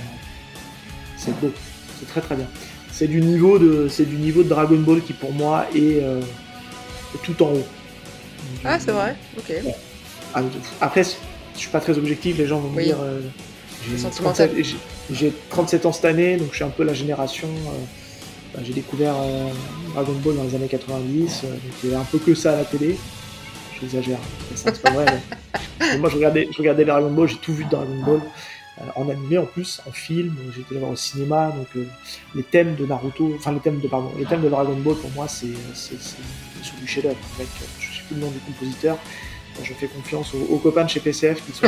[1.18, 1.52] c'est beau,
[2.00, 2.48] c'est très très bien.
[2.92, 6.02] C'est du niveau de c'est du niveau de Dragon Ball qui pour moi est
[7.22, 7.68] tout en haut.
[8.64, 9.54] Ah, c'est vrai Ok.
[10.34, 10.42] Ah,
[10.82, 12.86] Après, je suis pas très objectif, les gens vont me Oui.
[12.86, 12.98] dire.
[13.02, 13.20] euh,
[13.90, 14.50] j'ai Sentimental.
[14.50, 14.76] 37 j'ai-
[15.14, 17.48] J'ai 37 ans cette année, donc je suis un peu la génération.
[17.50, 17.72] euh,
[18.54, 19.50] bah, j'ai découvert euh,
[19.94, 22.54] Dragon Ball dans les années 90, euh, donc il y avait un peu que ça
[22.54, 22.98] à la télé.
[23.82, 24.20] J'exagère,
[24.56, 25.06] c'est c'est pas vrai.
[25.80, 28.22] mais- moi, je regardais, je regardais Dragon Ball, j'ai tout vu de Dragon Ball.
[28.96, 31.68] en animé en plus, en film, j'ai été voir au cinéma, donc
[32.34, 35.12] les thèmes de Naruto, enfin les thèmes de pardon, les thèmes de Dragon Ball pour
[35.12, 37.16] moi c'est du chef-d'œuvre.
[38.12, 38.98] Plus le nom du compositeur,
[39.64, 41.68] je fais confiance aux, aux copains de chez PCF qui sont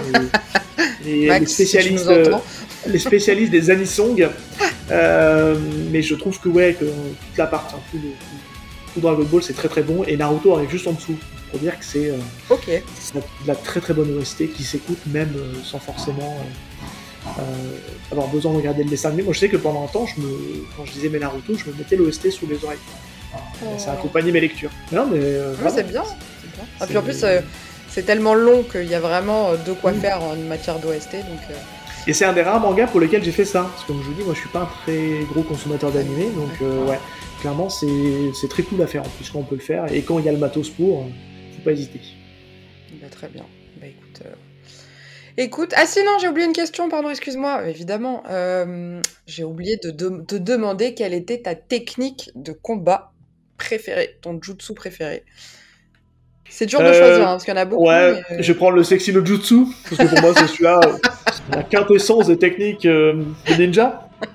[1.06, 2.44] les, les- Max, les si tu spécialistes, nous entends.
[2.88, 4.30] euh, les spécialistes des anisong.
[4.92, 5.58] Euh,
[5.92, 9.54] mais je trouve que ouais, que toute la partie, tout, le- tout- Dragon Ball c'est
[9.54, 11.16] très très bon et Naruto arrive juste en dessous
[11.50, 12.18] pour dire que c'est euh,
[13.16, 16.38] de la très très bonne OST qui s'écoute même euh, sans forcément
[17.40, 17.42] euh,
[18.12, 19.24] avoir besoin de regarder le dessin animé.
[19.24, 20.28] Moi je sais que pendant un temps, je me,
[20.78, 22.78] quand je disais mes Naruto, je me mettais l'OST sous les oreilles.
[23.78, 24.72] Ça accompagnait mes lectures.
[24.92, 26.02] Non mais euh, c'est bien.
[26.04, 26.64] bien.
[26.80, 27.42] Ah, puis en plus, euh,
[27.90, 31.14] c'est tellement long qu'il y a vraiment euh, de quoi faire en matière d'OST.
[31.14, 31.54] Donc, euh,
[32.08, 33.64] Et c'est un des rares mangas pour lesquels j'ai fait ça.
[33.64, 36.26] Parce que comme je vous dis, moi je suis pas un très gros consommateur d'animé,
[36.36, 37.00] donc euh, ouais,
[37.42, 39.92] clairement c'est très cool à faire en plus quand on peut le faire.
[39.94, 41.06] Et quand il y a le matos pour, euh,
[41.56, 42.02] faut pas hésiter.
[43.02, 43.44] bah, très bien.
[43.80, 44.22] Bah écoute.
[44.26, 44.30] euh,
[45.36, 48.22] Écoute, ah si non, j'ai oublié une question, pardon, excuse-moi, évidemment.
[48.30, 53.13] Euh, j'ai oublié de de- te demander quelle était ta technique de combat
[53.64, 55.24] préférée, ton jutsu préféré.
[56.50, 57.88] C'est dur de Euh, choisir, hein, parce qu'il y en a beaucoup.
[57.88, 60.48] Ouais, mais, euh, je vais prendre le sexy no jutsu, parce que pour moi, c'est
[60.48, 60.98] celui-là, euh,
[61.56, 64.08] la quintessence des techniques euh, de ninja.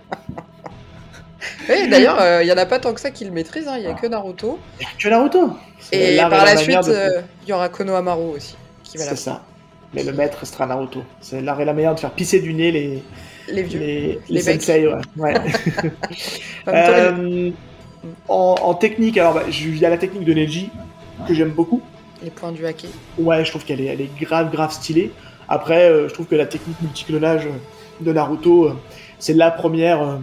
[1.71, 3.77] Oui, d'ailleurs, euh, il y en a pas tant que ça qui le maîtrisent, hein,
[3.77, 4.59] il y a que Naruto.
[4.81, 5.51] Il y a que Naruto.
[5.93, 9.45] Et par la suite, de- euh, il y aura Konohamaru aussi, C'est ça.
[9.95, 11.03] Mais le maître restera Naruto.
[11.21, 13.03] C'est l'art et la manière de faire pisser du nez les,
[13.49, 13.79] les vieux.
[13.81, 14.95] les, les les sensei, ouais.
[15.17, 15.35] ouais.
[16.69, 17.51] Euh,
[18.29, 20.71] en, en technique, alors bah, il y a la technique de Neji
[21.27, 21.83] que j'aime beaucoup.
[22.23, 22.87] les points du hake.
[23.19, 25.13] Ouais, je trouve qu'elle est, elle est grave, grave stylée.
[25.49, 27.51] Après, euh, je trouve que la technique multiclonage euh,
[28.01, 28.77] de Naruto, euh,
[29.19, 30.17] c'est la première, euh,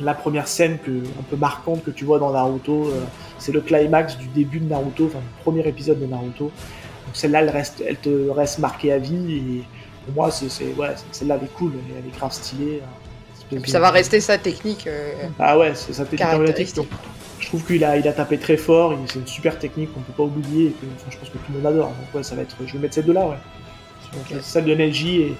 [0.00, 2.92] la première scène que, un peu marquante que tu vois dans Naruto.
[3.38, 6.44] c'est le climax du début de Naruto, enfin, le premier épisode de Naruto.
[6.44, 9.34] Donc celle-là, elle, reste, elle te reste marquée à vie.
[9.36, 9.62] Et
[10.06, 12.80] pour moi, c'est, ouais, celle-là, elle est cool, elle est, elle est grave stylée.
[12.82, 13.03] euh,
[13.56, 16.88] espèce Puis de- ça va rester sa technique euh, Ah ouais, c'est sa technique caractéristique.
[17.40, 20.12] Je trouve qu'il a, il a tapé très fort, c'est une super technique qu'on peut
[20.12, 21.88] pas oublier et que enfin, je pense que tout le monde adore.
[21.88, 23.36] Donc ouais, ça va être, je vais mettre ouais.
[24.12, 24.36] Donc, Ok.
[24.42, 25.36] Celle de Neji et,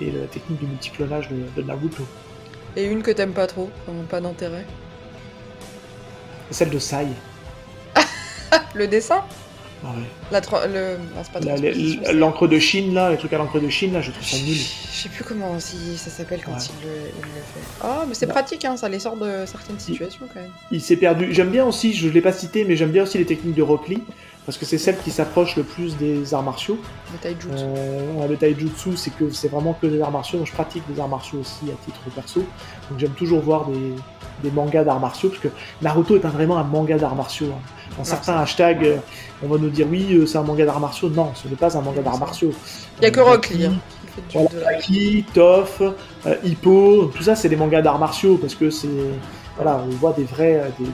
[0.00, 2.04] et la technique du multiclonage de, de Naruto.
[2.76, 3.70] Et une que t'aimes pas trop,
[4.10, 4.64] pas d'intérêt.
[6.50, 7.06] Et celle de Sai.
[8.74, 9.22] Le dessin?
[9.90, 10.40] Ouais.
[10.40, 10.96] Tra- le...
[12.12, 14.54] L'encre de Chine là, les trucs à l'encre de Chine là, je trouve ça nul.
[14.56, 16.58] Je sais plus comment si ça s'appelle quand Ouais.
[16.82, 17.60] il, le, il le fait.
[17.82, 18.32] Ah, mais c'est Bah.
[18.34, 20.50] pratique, hein, ça les sort de certaines situations quand même.
[20.70, 21.32] Il s'est perdu.
[21.32, 24.02] J'aime bien aussi, je l'ai pas cité, mais j'aime bien aussi les techniques de Lee
[24.46, 26.78] parce que c'est celle qui s'approche le plus des arts martiaux.
[27.12, 27.48] Le taijutsu.
[27.64, 30.38] Euh, le taijutsu, c'est que c'est vraiment que des arts martiaux.
[30.38, 32.40] Donc je pratique des arts martiaux aussi à titre perso.
[32.90, 33.94] Donc j'aime toujours voir des,
[34.42, 35.48] des mangas d'arts martiaux parce que
[35.80, 37.46] Naruto est un- vraiment un manga d'arts martiaux.
[37.54, 37.60] hein.
[37.96, 38.96] Dans certains hashtags, euh,
[39.42, 41.08] on va nous dire oui, euh, c'est un manga d'arts martiaux.
[41.08, 42.52] Non, ce n'est pas un manga d'arts martiaux.
[42.98, 43.20] Il y a que
[44.36, 45.82] Euh, Rock Lee Voilà,
[46.26, 48.88] euh, Hippo, tout ça c'est des mangas d'arts martiaux parce que c'est
[49.56, 50.84] voilà, on voit des vrais, euh, des,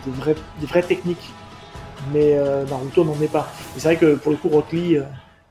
[0.61, 1.30] des vraies techniques.
[2.14, 3.53] Mais euh, Naruto n'en est pas.
[3.76, 5.03] Et c'est vrai que pour le coup, Rock Lee, euh,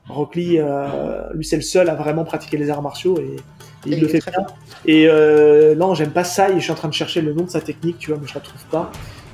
[0.08, 0.58] Rock Lee,
[1.34, 3.36] lui c'est le seul à vraiment pratiquer les arts martiaux et,
[3.88, 4.46] et il le fait bien.
[4.84, 5.06] Et
[5.76, 7.60] non, j'aime pas ça et je suis en train de chercher le nom de sa
[7.60, 8.90] technique, tu vois, mais je la trouve pas.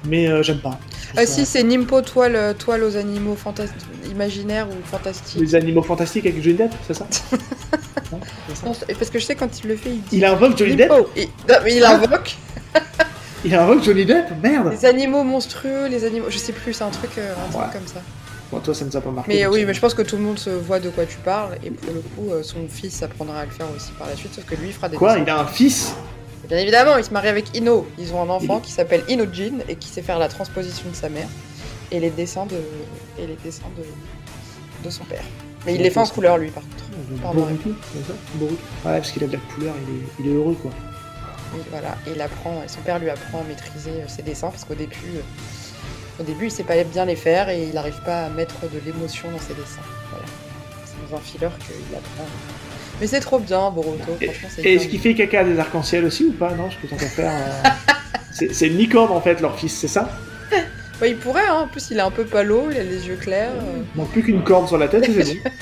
[0.08, 0.78] Mais euh, j'aime pas.
[1.16, 3.80] Ah ça- si, c'est Nimpo toile, toile aux animaux fantastiques,
[4.10, 5.40] imaginaires ou fantastiques.
[5.40, 7.06] Les animaux fantastiques avec Johnny Depp, c'est ça?
[8.12, 8.20] Non,
[8.54, 10.76] ça Non, parce que je sais quand il le fait, il dit Il invoque Johnny
[10.76, 10.92] Depp.
[11.16, 11.24] Il...
[11.48, 12.36] Non, mais il invoque
[13.44, 16.26] Il invoque Johnny Depp Merde les animaux monstrueux, les animaux.
[16.28, 17.72] Je sais plus, c'est un truc, euh, un truc Ouais.
[17.72, 18.00] comme ça.
[18.52, 19.32] Bon, toi, ça nous a pas marqué.
[19.34, 21.56] Mais oui, mais je pense que tout le monde se voit de quoi tu parles,
[21.64, 24.34] et pour le coup, euh, son fils apprendra à le faire aussi par la suite,
[24.34, 25.18] sauf que lui il fera des Quoi?
[25.18, 25.94] Il a un fils?
[26.48, 27.86] Bien évidemment, il se marie avec Ino.
[27.98, 31.08] Ils ont un enfant qui s'appelle Inojin et qui sait faire la transposition de sa
[31.08, 31.28] mère
[31.90, 32.56] et les dessins de
[33.18, 33.84] et les dessins de,
[34.84, 35.24] de son père.
[35.64, 37.20] Mais il les fait en couleur lui par contre.
[37.22, 37.40] Pardon.
[37.42, 40.34] Boruto, c'est ça Boruto Ouais, parce qu'il a de la couleur, il est, il est
[40.34, 40.70] heureux, quoi.
[41.56, 44.48] Et voilà, et il apprend, et son père lui apprend à maîtriser euh, ses dessins
[44.50, 48.00] parce qu'au début, euh, au début, il sait pas bien les faire et il n'arrive
[48.04, 49.82] pas à mettre de l'émotion dans ses dessins.
[50.10, 50.24] Voilà,
[50.84, 52.24] c'est dans un filler qu'il apprend.
[53.00, 54.16] Mais c'est trop bien, Boruto.
[54.20, 56.52] Et est-ce qu'il fait caca des arcs-en-ciel aussi ou pas?
[56.52, 57.30] Non, je peux t'en faire.
[57.30, 57.68] euh,
[58.52, 60.08] c'est une licorne en fait, leur fils, c'est ça?
[60.98, 61.64] Bah, il pourrait, hein.
[61.64, 63.50] en plus il est un peu palo, il a les yeux clairs.
[63.52, 63.82] euh.
[63.94, 65.50] Il manque plus qu'une corne sur la tête, et c'est bon.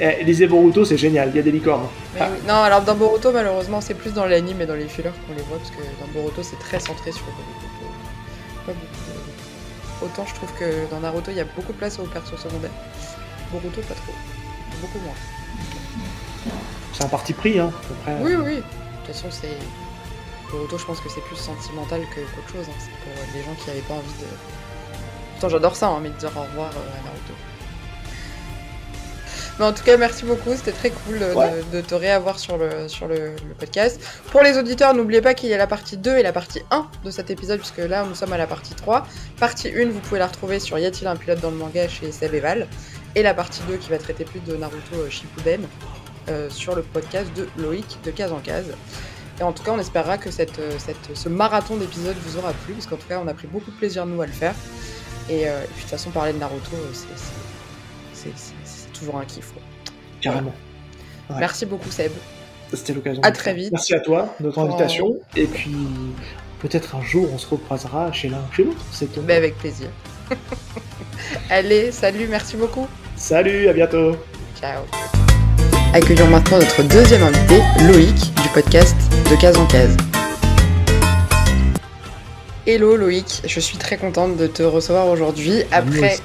[0.00, 1.86] Eh, les Boruto, c'est génial, il y a des licornes.
[2.18, 2.28] Ah.
[2.32, 2.38] oui.
[2.48, 5.42] Non, alors dans Boruto, malheureusement, c'est plus dans l'anime et dans les fillers qu'on les
[5.42, 7.92] voit, parce que dans Boruto, c'est très centré sur Boruto.
[8.64, 11.98] Pas beaucoup de- Autant je trouve que dans Naruto, il y a beaucoup de place
[11.98, 12.70] aux persos secondaires.
[13.52, 14.14] Boruto, pas trop.
[14.80, 15.12] Beaucoup moins.
[16.92, 17.72] C'est un parti pris, hein.
[18.00, 18.56] Après, Oui, oui.
[18.56, 18.60] De
[19.06, 19.56] toute façon, c'est.
[20.50, 22.66] Boruto, je pense que c'est plus sentimental que- qu'autre chose.
[22.68, 22.78] hein.
[22.78, 24.26] C'est pour les gens qui n'avaient pas envie de.
[25.32, 27.32] Pourtant, j'adore ça, hein, mais de dire au revoir euh, à Naruto.
[29.58, 30.50] Mais en tout cas, merci beaucoup.
[30.56, 31.50] C'était très cool de, Ouais.
[31.72, 34.00] de te réavoir sur le, sur le, le podcast.
[34.32, 36.86] Pour les auditeurs, n'oubliez pas qu'il y a la partie 2 et la partie 1
[37.04, 39.06] de cet épisode, puisque là, nous sommes à la partie 3.
[39.38, 42.10] Partie 1, vous pouvez la retrouver sur Y a-t-il un pilote dans le manga chez
[42.10, 42.66] Seb et Val.
[43.14, 45.62] Et la partie 2 qui va traiter plus de Naruto euh, Shippuden
[46.28, 48.66] euh, sur le podcast de Loïc de case en case.
[49.40, 52.52] Et en tout cas, on espérera que cette, euh, cette- ce marathon d'épisodes vous aura
[52.52, 54.54] plu, parce qu'en tout cas, on a pris beaucoup de plaisir, nous, à le faire.
[55.28, 57.08] Et, euh, et puis, de toute façon, parler de Naruto, c'est-
[58.92, 59.52] toujours un kiff.
[59.52, 59.62] quoi.
[60.20, 60.54] carrément.
[61.28, 61.36] Ouais.
[61.38, 62.12] Merci beaucoup, Seb.
[62.72, 63.22] C'était l'occasion.
[63.22, 63.70] À très vite.
[63.72, 64.62] Merci à toi notre Oh.
[64.62, 65.16] invitation.
[65.36, 65.76] Et puis,
[66.60, 68.80] peut-être un jour, on se recroisera chez l'un chez l'autre.
[68.92, 69.20] C'est tout.
[69.26, 69.88] Mais avec plaisir.
[71.50, 72.86] Allez, salut, merci beaucoup.
[73.16, 74.16] Salut, à bientôt.
[74.58, 74.82] Ciao.
[75.94, 78.96] Accueillons maintenant notre deuxième invité, Loïc, du podcast
[79.30, 79.96] De Case en Case.
[82.66, 86.18] Hello Loïc, je suis très contente de te recevoir aujourd'hui après,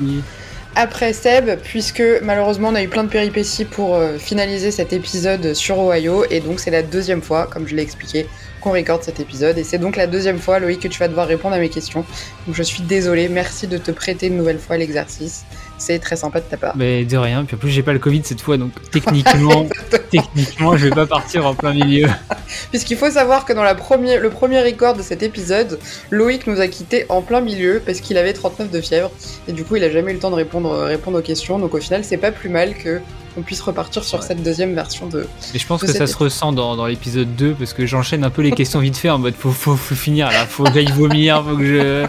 [0.76, 5.54] après Seb, puisque malheureusement on a eu plein de péripéties pour euh, finaliser cet épisode
[5.54, 8.26] sur Ohio, et donc c'est la deuxième fois, comme je l'ai expliqué,
[8.62, 11.28] qu'on recorde cet épisode, et c'est donc la deuxième fois, Loïc, que tu vas devoir
[11.28, 12.04] répondre à mes questions.
[12.48, 15.46] Donc je suis désolée, merci de te prêter une nouvelle fois l'exercice.
[15.80, 16.76] C'est très sympa de ta part.
[16.76, 19.66] Mais de rien, puis en plus j'ai pas le Covid cette fois, donc techniquement,
[20.12, 22.08] techniquement je vais pas partir en plein milieu.
[22.70, 25.80] Puisqu'il faut savoir que dans la premier, le premier record de cet épisode,
[26.12, 29.10] Loïc nous a quittés en plein milieu parce qu'il avait 39 de fièvre,
[29.48, 31.74] et du coup il a jamais eu le temps de répondre, répondre aux questions, donc
[31.74, 33.00] au final c'est pas plus mal que
[33.40, 34.26] on puisse repartir sur Ouais.
[34.28, 35.26] cette deuxième version de...
[35.54, 38.30] Et je pense que ça se ressent dans, dans l'épisode 2 parce que j'enchaîne un
[38.30, 40.92] peu les questions vite fait en mode faut, faut, faut finir là, faut que j'aille
[40.92, 42.06] vomir, faut que je.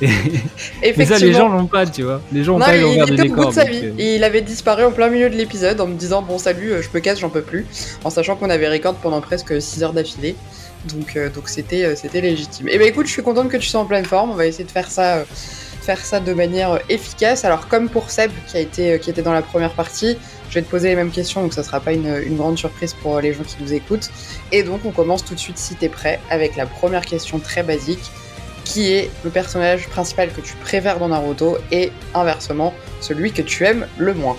[0.96, 2.20] Mais ça, les gens l'ont pas, tu vois.
[2.32, 3.48] Les gens ont Non, pas il, il était au bout décors.
[3.50, 3.80] de sa vie.
[3.84, 6.72] euh, Et il avait disparu en plein milieu de l'épisode en me disant Bon, salut,
[6.72, 7.66] euh, je me casse, j'en peux plus.
[8.02, 10.36] En sachant qu'on avait record pendant presque 6 heures d'affilée.
[10.94, 12.68] Donc, euh, donc c'était, euh, c'était légitime.
[12.68, 14.30] Et ben écoute, je suis contente que tu sois en pleine forme.
[14.30, 15.24] On va essayer de faire ça, euh,
[15.84, 17.44] faire ça de manière euh, efficace.
[17.44, 20.16] Alors, comme pour Seb qui, a été, euh, qui était dans la première partie,
[20.48, 22.94] je vais te poser les mêmes questions, donc ça sera pas une, une grande surprise
[22.94, 24.10] pour les gens qui nous écoutent.
[24.52, 27.62] Et donc, on commence tout de suite, si t'es prêt, avec la première question très
[27.62, 28.10] basique
[28.64, 33.64] qui est le personnage principal que tu préfères dans Naruto et inversement celui que tu
[33.64, 34.36] aimes le moins.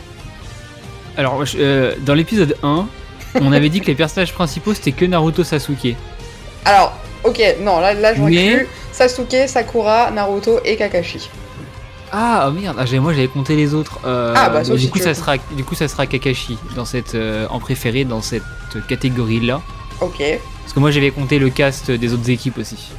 [1.17, 2.87] Alors, euh, dans l'épisode 1,
[3.41, 5.95] on avait dit que les personnages principaux c'était que Naruto Sasuke.
[6.65, 8.67] Alors, ok, non, là, là je Mais- recule.
[8.95, 11.29] Sasuke, Sakura, Naruto et Kakashi.
[12.13, 13.99] Ah oh merde, ah, moi j'avais compté les autres.
[14.05, 15.13] Euh, Ah, bah, du coup ça veux.
[15.13, 18.43] sera du coup ça sera Kakashi dans cette euh, en préféré dans cette
[18.87, 19.61] catégorie là.
[19.99, 20.23] Ok.
[20.61, 22.93] Parce que moi j'avais compté le cast des autres équipes aussi.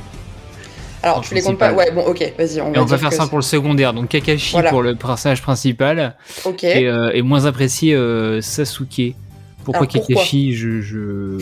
[1.03, 1.72] Alors, En tu les comptes pas?
[1.72, 3.94] Ouais, bon, ok, vas-y, on va on va faire ça pour le secondaire.
[3.94, 4.68] Donc Kakashi Voilà.
[4.68, 6.64] pour le personnage principal Ok.
[6.64, 7.97] et, euh, et moins apprécié
[8.42, 9.14] Sasuke.
[9.64, 11.38] Pourquoi Alors, pourquoi Kakashi je, je...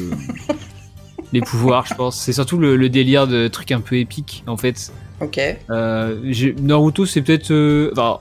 [1.34, 2.16] Les pouvoirs, je pense.
[2.18, 4.92] C'est surtout le, le délire de trucs un peu épiques en fait.
[5.20, 5.38] Ok.
[5.70, 6.32] Euh,
[6.62, 7.50] Naruto, c'est peut-être.
[7.50, 8.20] euh, enfin,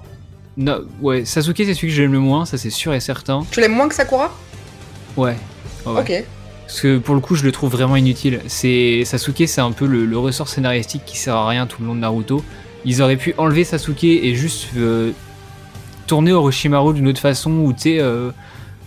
[0.57, 3.45] Na- ouais, Sasuke, c'est celui que j'aime le moins, ça c'est sûr et certain.
[3.51, 4.32] Tu l'aimes moins que Sakura?
[5.16, 5.36] Ouais.
[5.86, 6.11] Ok.
[6.68, 8.39] Parce que pour le coup, je le trouve vraiment inutile.
[8.47, 11.88] C'est Sasuke, c'est un peu le, le ressort scénaristique qui sert à rien tout le
[11.88, 12.43] long de Naruto.
[12.86, 15.11] Ils auraient pu enlever Sasuke et juste euh,
[16.07, 18.32] tourner Orochimaru d'une autre façon, ou tu sais, euh,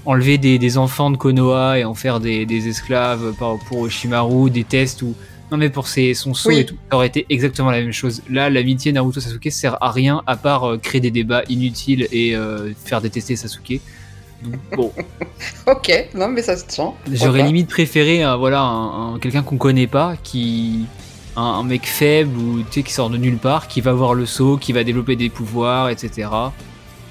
[0.07, 4.65] enlever des, des enfants de Konoha et en faire des, des esclaves pour Orochimaru, des
[4.65, 5.15] tests ou.
[5.53, 6.59] Non mais pour ses, son saut Oui.
[6.59, 8.21] et tout, ça aurait été exactement la même chose.
[8.29, 12.73] Là, l'amitié Naruto-Sasuke sert à rien à part euh, créer des débats inutiles et euh,
[12.85, 13.81] faire détester Sasuke.
[14.43, 14.93] Donc, bon,
[15.69, 16.95] Ok, non, mais ça se tient.
[17.13, 20.81] J'aurais limite préféré un, voilà, un, un- quelqu'un qu'on connaît pas, qui
[21.37, 24.57] un, un mec faible ou qui sort de nulle part, qui va voir le saut,
[24.57, 26.29] qui va développer des pouvoirs, etc.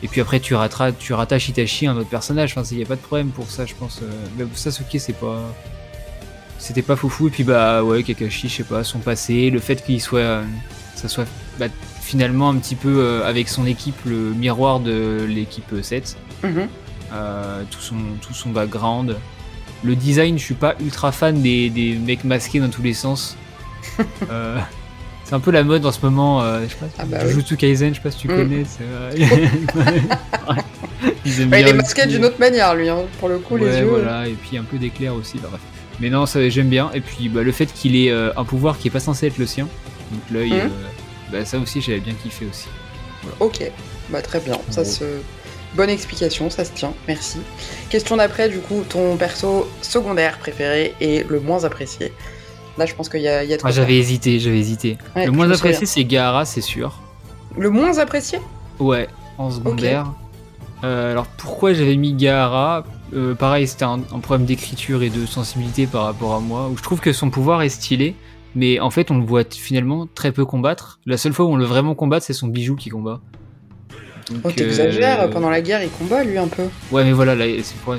[0.03, 2.53] Et puis après tu rattaches, tu rattaches Itachi à un autre personnage.
[2.55, 3.99] Enfin, il y a pas de problème pour ça, je pense.
[4.03, 5.41] euh, Mais Sasuke, c'est pas,
[6.59, 7.27] c'était pas foufou.
[7.27, 10.43] Et puis bah ouais, Kakashi, je sais pas, son passé, le fait qu'il soit, euh,
[10.95, 11.25] ça soit
[11.59, 11.67] bah,
[12.01, 16.67] finalement un petit peu euh, avec son équipe le miroir de l'équipe 7 Mhm.
[17.13, 19.15] euh, tout, son, tout son background.
[19.83, 23.37] Le design, je suis pas ultra fan des, des mecs masqués dans tous les sens.
[24.29, 24.59] Euh,
[25.25, 26.41] c'est un peu la mode en ce moment.
[26.41, 28.35] euh, je sais pas, Ah bah Jujutsu Kaisen, je sais pas si tu Mm.
[28.35, 28.63] connais.
[28.65, 29.11] c'est, euh,
[31.25, 33.03] Ils aiment Bah, il est masqué d'une autre manière, lui, hein.
[33.19, 33.85] pour le coup, les yeux.
[33.85, 35.37] voilà, et puis un peu d'éclair aussi.
[35.39, 35.61] bah, bref.
[35.99, 36.91] Mais non, ça j'aime bien.
[36.93, 39.37] Et puis bah, le fait qu'il ait euh, un pouvoir qui est pas censé être
[39.37, 39.67] le sien,
[40.11, 40.59] donc l'œil, Mhm.
[40.59, 40.67] euh,
[41.31, 42.67] bah, ça aussi j'avais bien kiffé aussi.
[43.39, 43.71] Ok,
[44.09, 45.03] bah très bien, ça se...
[45.73, 47.39] Bonne explication, ça se tient, merci.
[47.89, 52.13] Question d'après, du coup, ton perso secondaire préféré et le moins apprécié.
[52.77, 54.97] Là, je pense qu'il y a, il y a Ah, j'avais hésité, j'avais hésité.
[55.15, 56.99] Ouais, le moins apprécié c'est Gaara, c'est sûr.
[57.57, 58.39] Le moins apprécié?
[58.79, 59.07] Ouais,
[59.37, 60.11] en secondaire.
[60.83, 62.83] Euh, alors pourquoi j'avais mis Gaara?
[63.13, 66.77] Euh, Pareil, c'était un, un problème d'écriture et de sensibilité par rapport à moi, où
[66.77, 68.13] je trouve que son pouvoir est stylé,
[68.55, 70.99] mais en fait on le voit finalement très peu combattre.
[71.05, 73.21] La seule fois où on le vraiment combat, c'est son bijou qui combat.
[74.31, 76.63] Donc, Oh, t'exagères, euh, pendant la guerre, il combat, lui, un peu.
[76.91, 77.45] Ouais, mais voilà, là,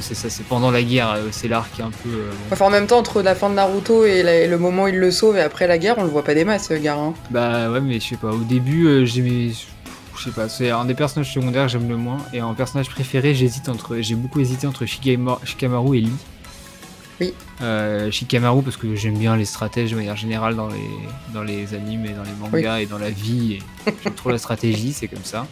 [0.01, 2.09] c'est ça, c'est pendant la guerre, euh, c'est l'arc qui est un peu.
[2.09, 2.31] euh.
[2.51, 4.89] Enfin, en même temps, entre la fin de Naruto et, la- et le moment où
[4.89, 7.15] il le sauve et après la guerre, on le voit pas des masses, hein.
[7.31, 8.31] Bah ouais, mais je sais pas.
[8.33, 9.51] Au début, euh, j'aimais.
[10.19, 12.19] Je sais pas, c'est un des personnages secondaires que j'aime le moins.
[12.33, 13.99] Et en personnage préféré, j'hésite entre.
[14.01, 16.13] J'ai beaucoup hésité entre Shikama- Shikamaru et Lee.
[17.21, 17.33] Oui.
[17.63, 20.91] Euh, Shikamaru parce que j'aime bien les stratèges de manière générale dans les,
[21.33, 23.59] dans les animes et dans les mangas et dans la vie.
[24.03, 25.47] J'aime trop la stratégie, c'est comme ça.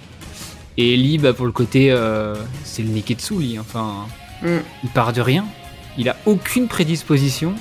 [0.77, 1.91] Et Lee, bah pour le côté.
[1.91, 3.59] euh, c'est le Neketsu, Lee.
[3.59, 4.07] Enfin.
[4.43, 4.59] Mm.
[4.83, 5.47] Il part de rien.
[5.97, 7.55] Il a aucune prédisposition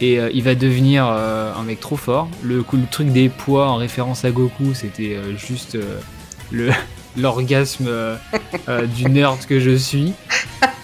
[0.00, 2.28] et euh, il va devenir euh, un mec trop fort.
[2.42, 5.76] Le, truc des poids en référence à Goku, c'était juste
[6.50, 6.70] le
[7.16, 7.90] l'orgasme
[8.96, 10.12] du nerd que je suis.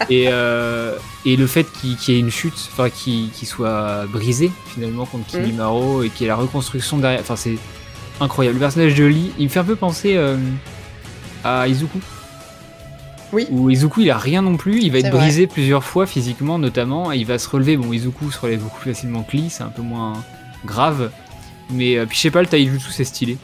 [0.09, 5.25] Et, et le fait qu'il y ait une chute, enfin qu'il soit brisé finalement contre
[5.27, 7.21] Kimimaro et qu'il y ait la reconstruction derrière.
[7.21, 7.57] Enfin, c'est
[8.21, 8.55] incroyable.
[8.57, 10.17] Le personnage de Lee, il me fait un peu penser
[11.47, 11.99] à Izuku
[13.31, 13.47] Oui.
[13.49, 15.19] Où Izuku il a rien non plus, il va être vrai.
[15.19, 17.77] brisé plusieurs fois physiquement notamment, et il va se relever.
[17.77, 20.13] Bon, Izuku se relève beaucoup plus facilement que Lee, c'est un peu moins
[20.65, 21.11] grave.
[21.69, 23.37] Mais euh, puis je sais pas, le taijutsu c'est stylé.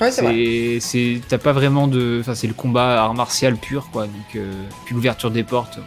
[0.00, 0.34] Ouais, c'est vrai.
[0.34, 4.06] C'est, c'est, t'as pas vraiment de, enfin c'est le combat art martial pur quoi.
[4.06, 4.50] Donc euh,
[4.84, 5.78] puis l'ouverture des portes,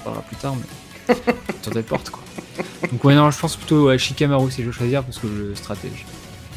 [0.00, 1.14] on parlera plus tard, mais
[1.48, 2.22] l'ouverture des portes quoi.
[2.90, 5.54] Donc ouais non, je pense plutôt à Shikamaru si je veux choisir parce que le
[5.54, 6.04] stratège.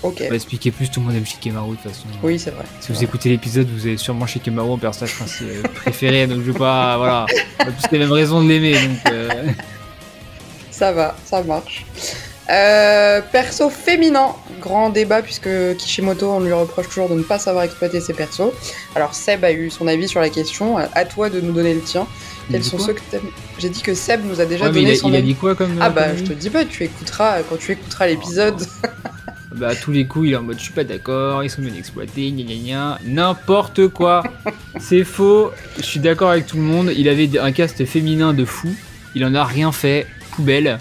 [0.04, 0.22] Ok.
[0.26, 2.06] On va expliquer plus, tout le monde aime Shikamaru de toute façon.
[2.22, 2.66] Oui, c'est vrai.
[2.82, 6.60] Si vous écoutez l'épisode, vous avez sûrement Shikamaru en personnage euh, préféré, donc je veux
[6.60, 7.26] pas, voilà,
[7.60, 9.30] on a tous les mêmes raisons de l'aimer, donc euh,
[10.72, 11.86] Ça va, ça marche.
[12.50, 15.48] Euh, perso féminin, grand débat puisque
[15.78, 18.52] Kishimoto, on lui reproche toujours de ne pas savoir exploiter ses persos.
[18.96, 21.80] Alors Seb a eu son avis sur la question, à toi de nous donner le
[21.80, 22.06] tien.
[22.50, 23.30] il Quels sont ceux que t'aimes?
[23.60, 25.36] J'ai dit que Seb nous a déjà Ouais, donné il a, son il a dit
[25.36, 28.60] quoi comme Ah bah je te dis pas, tu écouteras quand tu écouteras l'épisode.
[29.56, 31.62] Bah à tous les coups, il est en mode je suis pas d'accord, ils sont
[31.62, 34.24] bien exploités, gna gna gna, n'importe quoi.
[34.80, 38.46] C'est faux, je suis d'accord avec tout le monde, il avait un cast féminin de
[38.46, 38.74] fou,
[39.14, 40.80] il en a rien fait, poubelle.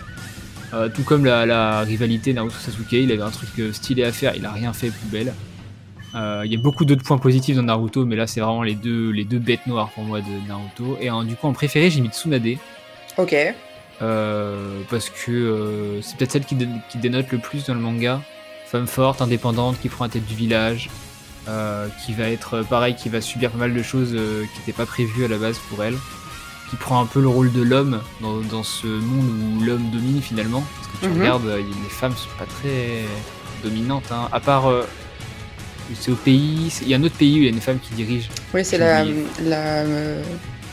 [0.73, 4.13] Euh, tout comme la, la rivalité Naruto Sasuke, il avait un truc euh, stylé à
[4.13, 5.35] faire, il a rien fait, poubelle.
[6.15, 8.75] Euh, Il y a beaucoup d'autres points positifs dans Naruto, mais là c'est vraiment les
[8.75, 10.97] deux, les deux bêtes noires pour moi de Naruto.
[10.99, 12.57] Et du coup en préféré j'ai mis Tsunade.
[13.19, 13.37] ok.
[14.01, 16.57] Euh, parce que c'est peut-être celle qui
[16.97, 18.23] dénote le plus dans le manga.
[18.73, 20.89] Femme forte, indépendante, qui prend la tête du village,
[21.47, 24.61] euh, qui va être euh, pareil, qui va subir pas mal de choses euh, qui
[24.61, 25.97] n'étaient pas prévues à la base pour elle,
[26.71, 30.23] qui prend un peu le rôle de l'homme dans, dans ce monde où l'homme domine
[30.23, 30.65] finalement.
[30.77, 31.21] Parce que tu Mhm.
[31.21, 33.03] regardes, les femmes sont pas très
[33.63, 34.69] dominantes, hein, à part.
[34.71, 34.87] euh,
[35.95, 37.79] c'est au pays, il y a un autre pays où il y a une femme
[37.79, 38.31] qui dirige.
[38.55, 39.05] Oui, c'est la,
[39.43, 39.85] la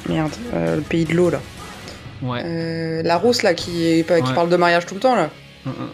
[0.08, 1.42] merde, le pays de l'eau là.
[2.22, 3.02] Ouais.
[3.04, 4.36] La rousse là qui, est, pas- qui Ouais.
[4.36, 5.30] parle de mariage tout le temps là.
[5.66, 5.90] Hum, hum.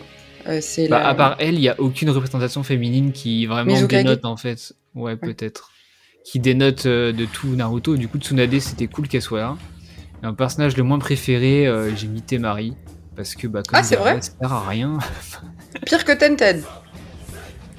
[0.47, 1.07] Euh, c'est Bah, la...
[1.09, 4.73] À part elle, il n'y a aucune représentation féminine qui vraiment Mizukage dénote en fait.
[4.93, 5.71] Ouais, peut-être.
[6.23, 7.97] Qui dénote euh, de tout Naruto.
[7.97, 9.57] Du coup, Tsunade, c'était cool qu'elle soit là.
[10.23, 12.73] Et un personnage le moins préféré, euh, j'ai mis Temari.
[13.15, 14.97] Parce que, bah, comme Ah, c'est vrai sert à rien.
[15.85, 16.61] Pire que Tenten.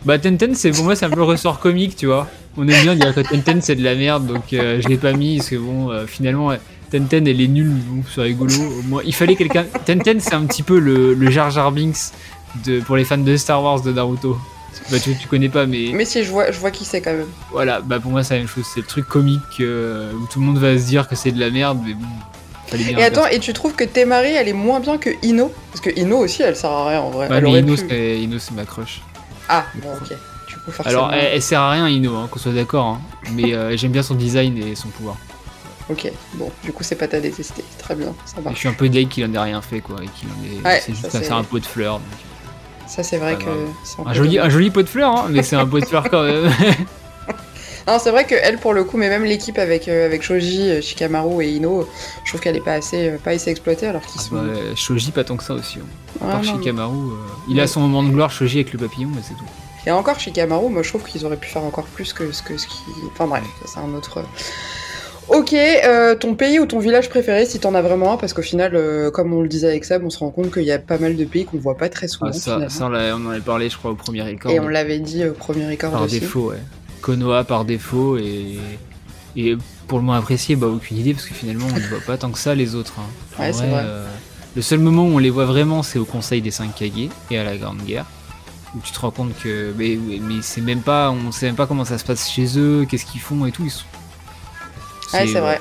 [0.05, 2.29] Bah, Tenten, c'est pour moi, c'est un peu le ressort comique, tu vois.
[2.57, 5.13] On aime bien dire que Tenten, c'est de la merde, donc euh, je l'ai pas
[5.13, 6.53] mis, parce que bon, finalement,
[6.91, 8.55] Tenten, elle est nulle, bon, c'est rigolo.
[8.85, 9.65] Moins, il fallait quelqu'un.
[9.85, 12.13] Tenten, c'est un petit peu le, le Jar Jar Binks
[12.65, 14.37] de, pour les fans de Star Wars de Naruto.
[14.91, 15.91] Bah, tu, tu connais pas, mais.
[15.95, 17.27] Mais si, je vois, je vois qui c'est quand même.
[17.51, 20.39] Voilà, bah pour moi c'est la même chose, c'est le truc comique euh, où tout
[20.39, 22.07] le monde va se dire que c'est de la merde, mais bon,
[22.73, 22.99] bien.
[22.99, 25.51] Et attends, et tu trouves que Temari elle est moins bien que Ino?
[25.73, 27.29] Parce que Ino aussi elle sert à rien en vrai.
[27.31, 29.01] elle mais Ino, pu- c'est Ino, c'est ma crush.
[29.49, 30.17] Ah, bon, ok.
[30.85, 33.01] Alors elle, elle sert à rien Ino, hein, qu'on soit d'accord, hein,
[33.33, 35.17] mais euh, j'aime bien son design et son pouvoir.
[35.89, 37.65] Ok, bon, du coup, c'est pas ta détester.
[37.79, 39.97] Très bien, ça Et je suis un peu deg qu'il en ait rien fait quoi,
[40.03, 40.63] et qu'il en ait.
[40.69, 42.01] Ouais, c'est juste ça, un- un pot de fleurs.
[42.01, 42.19] donc.
[42.87, 43.45] Ça, c'est vrai que.
[43.85, 46.09] c'est un joli, un joli pot de fleurs, hein, mais c'est un pot de fleurs
[46.11, 46.51] quand même.
[47.89, 50.71] Non, c'est vrai que elle, pour le coup, mais même l'équipe avec, euh, avec Shoji,
[50.71, 51.89] euh, Shikamaru et Ino,
[52.25, 54.35] je trouve qu'elle est pas assez, euh, pas assez exploitée alors qu'ils Ah sont.
[54.35, 55.79] bah, Shoji pas tant que ça aussi.
[55.79, 55.87] hein.
[56.21, 57.15] Ah, non, Shikamaru, euh,
[57.49, 59.45] il a son moment de gloire Shoji avec le papillon, mais c'est tout.
[59.87, 62.59] Et encore Shikamaru, moi je trouve qu'ils auraient pu faire encore plus que ce que
[62.59, 62.75] ce qui.
[63.13, 64.25] Enfin bref, ça, c'est un autre.
[65.29, 68.43] Ok, euh, ton pays ou ton village préféré si t'en as vraiment un, parce qu'au
[68.43, 70.79] final, euh, comme on le disait avec Seb, on se rend compte qu'il y a
[70.79, 72.31] pas mal de pays qu'on voit pas très souvent.
[72.31, 72.85] Ah, ça, on,
[73.27, 74.53] en avait parlé je crois au premier record.
[74.53, 76.21] Et on l'avait dit au premier record Par aussi.
[76.21, 76.59] défaut, ouais.
[77.01, 78.59] Konoha par défaut et,
[79.37, 79.57] et
[79.89, 82.31] pour le moins apprécié, bah aucune idée parce que finalement on ne voit pas tant
[82.31, 82.95] que ça les autres.
[82.99, 83.41] hein.
[83.43, 83.83] Ouais, c'est vrai.
[83.85, 84.07] euh,
[84.55, 86.91] le seul moment où on les voit vraiment, c'est au Conseil des 5 Kage
[87.31, 88.07] et à la Grande Guerre.
[88.77, 89.73] Où tu te rends compte que.
[89.77, 91.11] Mais, mais c'est même pas.
[91.11, 93.63] On sait même pas comment ça se passe chez eux, qu'est-ce qu'ils font et tout.
[93.65, 93.85] Ils sont...
[95.13, 95.61] Ouais, c'est vrai.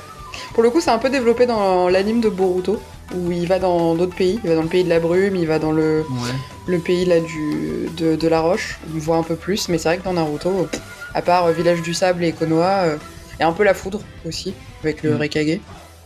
[0.54, 2.82] Pour le coup, c'est un peu développé dans l'anime de Boruto,
[3.16, 4.40] où il va dans d'autres pays.
[4.44, 6.30] Il va dans le pays de la brume, il va dans le, Ouais.
[6.68, 8.78] le pays là du, de, de la roche.
[8.94, 10.68] On voit un peu plus, mais c'est vrai que dans Naruto,
[11.14, 12.98] à part euh, Village du Sable et Konoha, euh,
[13.40, 15.18] et un peu la foudre aussi, avec le Mm.
[15.18, 15.60] Rekage.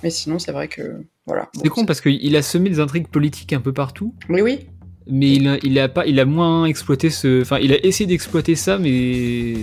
[0.03, 0.81] Mais sinon, c'est vrai que.
[1.25, 1.49] Voilà.
[1.61, 4.65] C'est con parce qu'il a semé des intrigues politiques un peu partout, Oui, oui.
[5.07, 8.07] mais il a, il a pas, il a moins exploité ce, enfin, il a essayé
[8.07, 9.53] d'exploiter ça, mais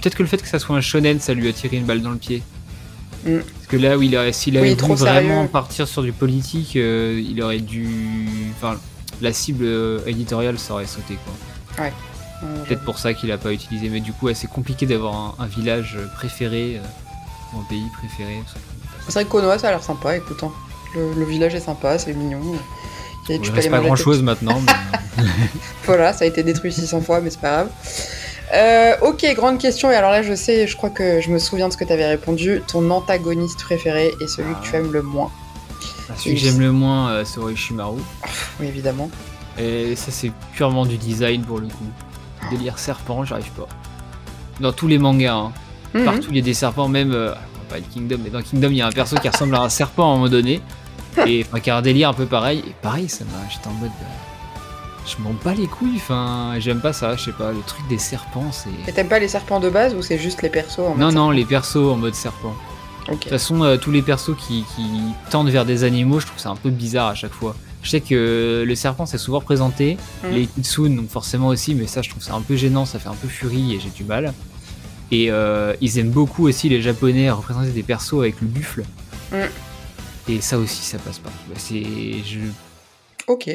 [0.00, 2.02] peut-être que le fait que ça soit un shonen, ça lui a tiré une balle
[2.02, 2.42] dans le pied.
[3.24, 3.38] Mm.
[3.38, 5.48] Parce que là où il a, s'il Oui, avait voulu vraiment sérieux.
[5.48, 8.78] partir sur du politique, euh, il aurait dû, enfin,
[9.20, 11.84] la cible euh, éditoriale, ça aurait sauté quoi.
[12.44, 15.14] Euh, Peut-être pour ça qu'il a pas utilisé, mais du coup, ouais, c'est compliqué d'avoir
[15.14, 16.86] un, un village préféré euh,
[17.56, 18.40] ou un pays préféré.
[19.06, 20.42] C'est vrai que Konoha, ça a l'air sympa, écoute.
[20.44, 20.52] hein.
[20.94, 22.40] Le, le village est sympa, c'est mignon.
[23.28, 24.62] Il peux reste pas grand chose maintenant.
[24.64, 25.24] mais-
[25.84, 27.70] Voilà, ça a été détruit 600 fois, mais c'est pas grave.
[28.54, 29.90] Euh, ok, grande question.
[29.90, 31.92] Et alors là, je sais, je crois que je me souviens de ce que tu
[31.92, 32.62] avais répondu.
[32.66, 35.30] Ton antagoniste préféré et celui que tu aimes le moins.
[36.16, 37.98] Celui que j'aime le moins, euh, c'est Orochimaru.
[38.60, 39.10] Oui, évidemment.
[39.58, 41.84] Et ça, c'est purement du design pour le coup.
[42.50, 43.68] Délire serpent, j'arrive pas.
[44.60, 45.52] Dans tous les mangas, hein.
[45.94, 46.04] Mhm.
[46.04, 47.12] partout il y a des serpents, même.
[47.12, 47.34] euh,
[47.68, 49.68] pas le Kingdom, mais dans Kingdom, il y a un perso qui ressemble à un
[49.68, 50.62] serpent à un moment donné.
[51.26, 52.62] Et enfin, qui a un délire un peu pareil.
[52.66, 53.46] Et pareil, ça m'a.
[53.50, 53.90] J'étais en mode.
[53.90, 54.04] euh,
[55.16, 57.98] je m'en bats les couilles, enfin, j'aime pas ça, je sais pas, le truc des
[57.98, 58.68] serpents, c'est.
[58.88, 61.14] Et t'aimes pas les serpents de base ou c'est juste les persos en Non, mode
[61.14, 62.54] non, les persos en mode serpent.
[62.54, 63.14] serpent Ok.
[63.16, 64.82] De toute façon, euh, tous les persos qui, qui
[65.30, 67.56] tendent vers des animaux, je trouve ça un peu bizarre à chaque fois.
[67.82, 70.30] Je sais que le serpent c'est souvent représenté, Mhm.
[70.34, 73.08] les kitsune donc forcément aussi, mais ça je trouve ça un peu gênant, ça fait
[73.08, 74.34] un peu furie et j'ai du mal.
[75.10, 78.84] Et euh, ils aiment beaucoup aussi les japonais à représenter des persos avec le buffle.
[79.32, 79.48] Mhm.
[80.28, 81.30] Et ça aussi ça passe pas.
[81.48, 81.82] Bah, C'est
[82.26, 82.40] je,
[83.26, 83.48] Ok.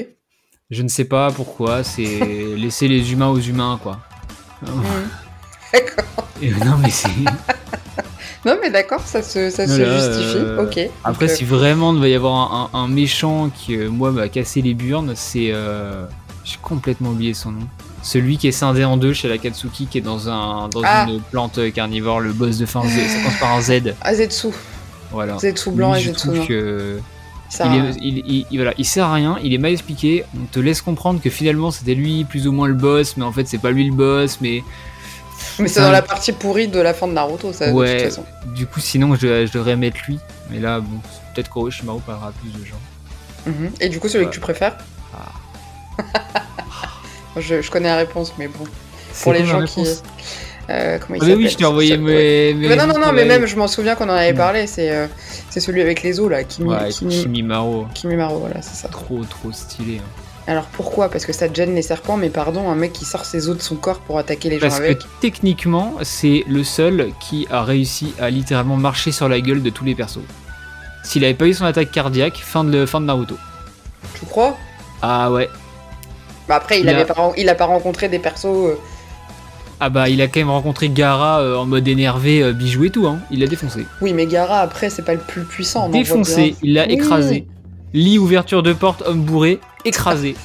[0.74, 2.04] Je ne sais pas pourquoi, c'est
[2.58, 4.00] laisser les humains aux humains quoi.
[5.72, 6.04] D'accord.
[6.66, 7.10] Non mais c'est
[8.46, 10.38] Non mais d'accord, ça se, ça se justifie.
[10.44, 10.78] euh, Ok.
[11.06, 14.12] Après, Donc, si vraiment il va y avoir un, un- un méchant qui, euh, moi,
[14.12, 15.52] m'a cassé les burnes, c'est.
[15.54, 16.06] euh,
[16.44, 17.68] J'ai complètement oublié son nom.
[18.02, 21.06] Celui qui est scindé en deux chez la Katsuki, qui est dans, un, dans Ah.
[21.08, 22.90] une plante carnivore, le boss de fin Z.
[23.08, 23.70] Ça commence par un Z.
[23.88, 24.48] euh, Ah, Zetsu.
[25.10, 25.38] Voilà.
[25.38, 26.46] Zetsu blanc Lui, et Zetsu noir.
[26.48, 27.00] que.
[27.54, 30.24] Ça- Il, est- il- il- il- voilà, il sert à rien, il est mal expliqué.
[30.36, 33.32] On te laisse comprendre que finalement c'était lui plus ou moins le boss, mais en
[33.32, 34.39] fait c'est pas lui le boss.
[34.41, 34.64] Mais
[35.60, 37.97] Mais c'est dans la partie pourrie de la fin de Naruto, ça, de Ouais.
[37.97, 38.26] toute façon.
[38.56, 40.18] du coup, sinon je, je devrais mettre lui.
[40.49, 40.99] Mais là, bon,
[41.36, 42.80] peut-être qu'Orochimaru parlera à plus de gens.
[43.45, 43.72] Mhm.
[43.82, 44.30] Et du coup, celui Ouais.
[44.32, 44.78] que tu préfères
[45.14, 45.32] Ah.
[47.38, 48.64] je, je connais la réponse, mais bon.
[49.22, 49.84] Pour les gens qui.
[50.70, 52.53] Euh, comment il Ah, mais oui, je t'ai envoyé mes.
[52.53, 54.38] non, non, non, mais même, je m'en souviens qu'on en avait Mm.
[54.38, 54.68] parlé.
[54.68, 55.07] C'est euh,
[55.49, 57.86] c'est celui avec les os, là, Kimi, Ouais, Kimi, Kimimaro.
[57.93, 58.88] Kimimaro, voilà, c'est ça.
[58.88, 59.97] Trop, trop stylé.
[59.99, 60.22] hein.
[60.47, 61.09] Alors pourquoi?
[61.09, 63.55] Parce que ça te gêne les serpents, mais pardon, un mec qui sort ses os
[63.57, 64.99] de son corps pour attaquer les gens Parce que avec.
[65.22, 69.86] techniquement, c'est le seul qui a réussi à littéralement marcher sur la gueule de tous
[69.86, 70.20] les persos.
[71.03, 73.38] S'il avait pas eu son attaque cardiaque, fin de, fin de Naruto.
[74.20, 74.57] Tu crois?
[75.01, 75.49] Ah ouais.
[76.47, 78.45] Bah après, il, Il a- avait pas, il a pas rencontré des persos.
[78.45, 78.78] euh,
[79.86, 82.90] Ah bah il a quand même rencontré Gara euh, en mode énervé, euh, bijou et
[82.90, 83.20] tout, hein.
[83.32, 83.86] Il l'a défoncé.
[84.00, 85.90] Oui, mais Gara, après, c'est pas le plus puissant.
[85.90, 86.94] défoncé, il l'a Oui.
[86.94, 87.48] écrasé.
[87.94, 90.36] Lit, ouverture de porte, homme bourré, écrasé.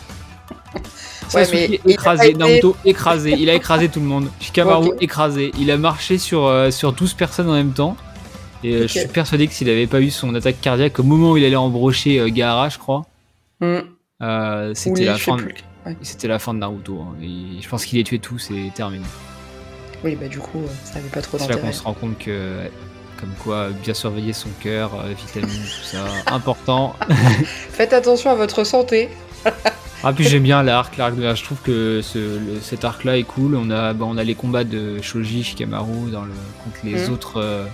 [1.35, 4.29] Ouais, Sasuke, écrasé, été- Naruto écrasé, il a écrasé tout le monde.
[4.41, 7.97] Shikamaru écrasé, il a marché sur, euh, sur 12 personnes en même temps.
[8.65, 11.31] Et euh, je suis persuadé que s'il avait pas eu son attaque cardiaque au moment
[11.33, 13.07] où il allait embrocher euh, Gaara, je crois,
[13.61, 13.79] Hmm.
[14.23, 15.37] euh, c'était la fin.
[15.37, 15.55] de- plus.
[15.87, 15.97] Ouais.
[16.03, 16.99] C'était la fin de Naruto.
[17.01, 17.15] hein.
[17.23, 19.05] Et je pense qu'il les tué tous et terminé.
[20.05, 21.73] Oui, bah du coup, euh, ça avait pas trop C'est là qu'on d'intérêt.
[21.73, 22.71] se rend compte que, ouais,
[23.19, 26.95] comme quoi, bien surveiller son cœur, euh, vitamines, tout ça, important.
[27.71, 29.09] Faites attention à votre santé.
[30.05, 33.19] Ah puis j'aime bien l'arc, l'arc de je trouve que ce, le- cet arc là
[33.19, 33.57] est cool.
[33.57, 36.31] On a, bah, on a les combats de Shoji, Shikamaru dans le,
[36.63, 37.13] contre les Mhm.
[37.13, 37.65] autres euh,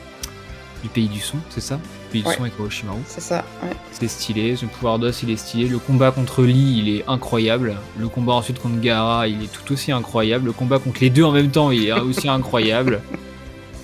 [0.82, 1.78] du pays du son, c'est ça?
[2.14, 2.30] Le pays Ouais.
[2.30, 2.98] du son avec Orochimaru.
[3.08, 3.70] C'est ça, ouais.
[3.92, 5.66] C'est stylé, son pouvoir d'os il est stylé.
[5.68, 7.76] Le combat contre Lee il est incroyable.
[7.98, 10.46] Le combat ensuite contre Gaara il est tout aussi incroyable.
[10.46, 13.00] Le combat contre les deux en même temps il est aussi incroyable.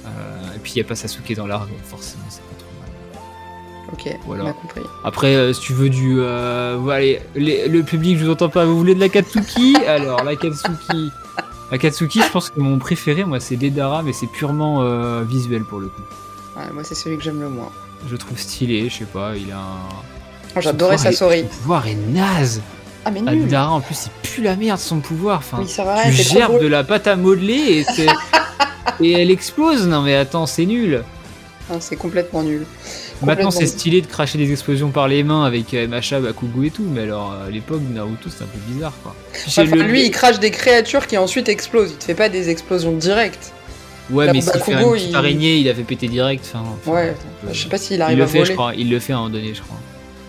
[0.06, 3.92] Euh, et puis il n'y a pas Sasuke dans donc forcément c'est pas trop mal.
[3.92, 4.44] Ok, Voilà.
[4.44, 4.82] on a compris.
[5.04, 6.20] Après, euh, si tu veux du.
[6.20, 8.64] Euh, allez, les- le public, je vous entends pas.
[8.64, 11.10] Vous voulez de la Katsuki Alors, la Katsuki.
[11.72, 15.64] La Katsuki, je pense que mon préféré, moi, c'est Deidara, mais c'est purement euh, visuel
[15.64, 16.02] pour le coup.
[16.56, 17.70] Ouais, moi, c'est celui que j'aime le moins.
[18.06, 19.88] Je le trouve stylé, je sais pas, il a un.
[20.56, 21.40] Oh, J'adorais est- Sasori.
[21.42, 22.60] Son pouvoir est naze
[23.04, 23.42] Ah, mais Ah, nul.
[23.44, 25.38] Deidara, en plus, il pue la merde son pouvoir.
[25.38, 28.06] Enfin, Oui, ça va tu c'est gerbes de la pâte à modeler et, c'est-
[29.00, 29.86] et elle explose.
[29.86, 31.02] Non, mais attends, c'est nul.
[31.70, 32.60] Ah, c'est complètement nul.
[33.22, 36.62] Maintenant, Complètement c'est stylé de cracher des explosions par les mains avec euh, Macha, Bakugo
[36.64, 39.14] et tout, mais alors euh, à l'époque, Naruto, c'était un peu bizarre quoi.
[39.46, 41.90] J'ai Enfin, le- lui, il crache des créatures qui ensuite explosent.
[41.92, 43.52] Il te fait pas des explosions directes.
[44.10, 46.44] Ouais, mais s'il fait une petite il- araignée, il a fait péter direct.
[46.52, 48.50] Enfin, enfin, Ouais, euh, je sais pas s'il il arrive le à fait, voler.
[48.50, 48.74] je crois.
[48.74, 49.78] Il le fait à un moment donné, je crois.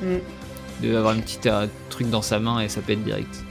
[0.04, 0.86] Mm.
[0.88, 3.44] De avoir une petite euh, truc dans sa main et ça pète direct.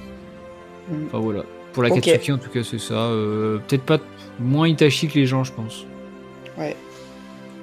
[0.91, 0.95] Mm.
[1.07, 1.43] Enfin voilà.
[1.73, 2.01] Pour la Ok.
[2.01, 2.95] Katsuki, en tout cas, c'est ça.
[2.95, 3.99] Euh, Peut-être pas
[4.41, 5.85] moins Itachi que les gens, je pense.
[6.59, 6.75] Ouais.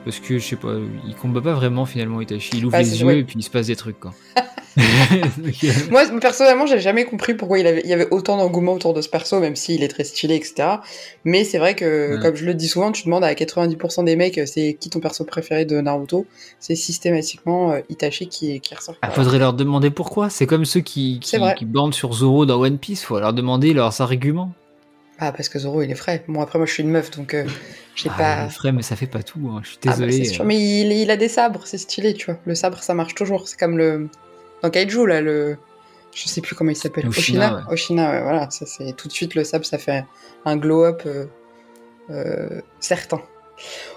[0.06, 0.74] Parce que je sais pas,
[1.06, 2.52] il combat pas vraiment finalement Itachi.
[2.56, 4.14] Il ouvre Ah, les yeux et puis il se passe des trucs quoi.
[4.78, 4.82] Euh,
[5.92, 9.02] Moi, personnellement, j'ai jamais compris pourquoi il, avait, il y avait autant d'engouement autour de
[9.02, 10.70] ce perso, même s'il est très stylé, etc.
[11.26, 12.22] Mais c'est vrai que, Ouais.
[12.22, 15.00] comme je le dis souvent, tu demandes à 90% des mecs, euh, c'est qui ton
[15.00, 16.26] perso préféré de Naruto,
[16.60, 18.96] c'est systématiquement euh, Itachi qui, qui ressort.
[19.02, 20.30] Ah, faudrait leur demander pourquoi.
[20.30, 23.04] C'est comme ceux qui, qui, qui bandent sur Zoro dans One Piece.
[23.04, 24.52] Faut leur demander leurs arguments.
[25.20, 26.24] Ah, parce que Zoro, il est frais.
[26.28, 27.46] Bon, après, moi, je suis une meuf, donc euh,
[27.96, 28.44] j'ai Ah, pas...
[28.44, 29.50] le frère, mais ça fait pas tout.
[29.52, 29.62] hein.
[29.64, 30.12] Je suis Ah, bah, désolé.
[30.26, 30.46] c'est sûr.
[30.46, 32.40] Mais il, il a des sabres, c'est stylé, tu vois.
[32.46, 33.48] Le sabre, ça marche toujours.
[33.48, 34.08] C'est comme le...
[34.64, 35.58] Dans Kaiju, là, le...
[36.14, 37.08] Je sais plus comment il s'appelle.
[37.08, 37.72] Oshina, Oshina.
[37.72, 38.50] Oshina, ouais, voilà.
[38.50, 40.04] Ça, c'est tout de suite le sabre, ça fait
[40.46, 41.26] un glow-up euh,
[42.10, 43.22] euh, certain.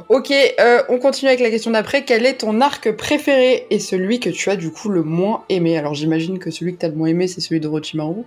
[0.09, 2.05] Ok, euh, on continue avec la question d'après.
[2.05, 5.77] Quel est ton arc préféré et celui que tu as du coup le moins aimé?
[5.79, 8.23] Alors j'imagine que celui que tu as le moins aimé, c'est celui de Orochimaru.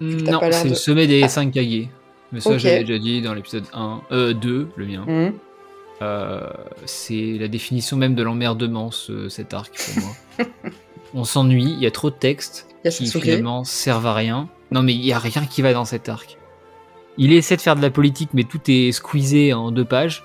[0.00, 1.28] Hmm, t'as Non, c'est de- le sommet des Ah.
[1.28, 1.88] 5 Kage.
[2.32, 5.04] Mais ça, j'avais déjà dit dans l'épisode 1, euh, 2, le mien.
[5.06, 5.32] Mhm.
[6.02, 6.40] Euh,
[6.86, 10.46] c'est la définition même de l'emmerdement, ce- cet arc pour moi.
[11.14, 13.22] On s'ennuie, il y a trop de textes qui Sasuke.
[13.22, 14.48] finalement servent à rien.
[14.70, 16.38] Non mais il y a rien qui va dans cet arc.
[17.18, 20.24] Il essaie de faire de la politique, mais tout est squeezé en deux pages.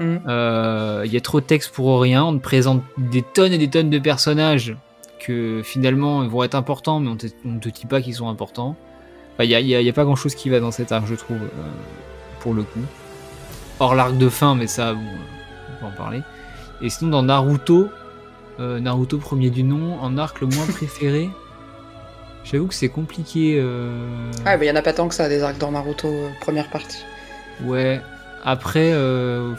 [0.00, 0.22] Mhm.
[0.26, 2.24] Euh, Il y a trop de textes pour rien.
[2.24, 4.76] On te présente des tonnes et des tonnes de personnages
[5.20, 8.76] que finalement vont être importants, mais on te, on te dit pas qu'ils sont importants.
[9.34, 11.68] Enfin, Il n'y a, pas grand chose qui va dans cet arc, je trouve, euh,
[12.40, 12.80] pour le coup.
[13.80, 16.20] Hors l'arc de fin, mais ça, bon, euh, on peut en parler.
[16.80, 17.88] Et sinon, dans Naruto,
[18.60, 21.28] euh, Naruto premier du nom, en arc le moins préféré,
[22.44, 23.56] j'avoue que c'est compliqué.
[23.58, 24.06] euh,
[24.44, 26.28] Ah, bah, il y en a pas tant que ça, des arcs dans Naruto, euh,
[26.40, 27.02] première partie.
[27.64, 28.00] Ouais.
[28.44, 29.52] Après, euh,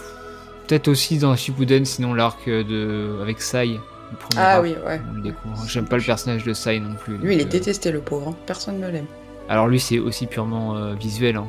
[0.68, 3.68] peut-être aussi dans Shippuden, sinon l'arc de avec Sai.
[4.12, 5.02] le premier Ah arc, oui, ouais.
[5.12, 5.58] on le découvre.
[5.68, 7.18] J'aime pas le personnage de Sai non plus.
[7.18, 8.30] Lui, il est euh, détesté, le pauvre.
[8.30, 8.36] hein.
[8.46, 9.08] Personne ne l'aime.
[9.50, 11.36] Alors lui, c'est aussi purement euh, visuel.
[11.38, 11.48] hein.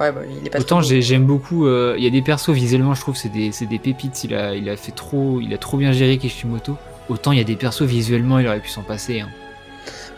[0.00, 1.66] Ouais, bah, il est pas Autant j'aime beaucoup.
[1.66, 4.24] euh, Il y a des persos visuellement, je trouve, c'est des, c'est des pépites.
[4.24, 6.76] Il a, il a fait trop, il a trop bien géré Kishimoto.
[7.10, 9.20] Autant il y a des persos visuellement, il aurait pu s'en passer.
[9.20, 9.28] Hein.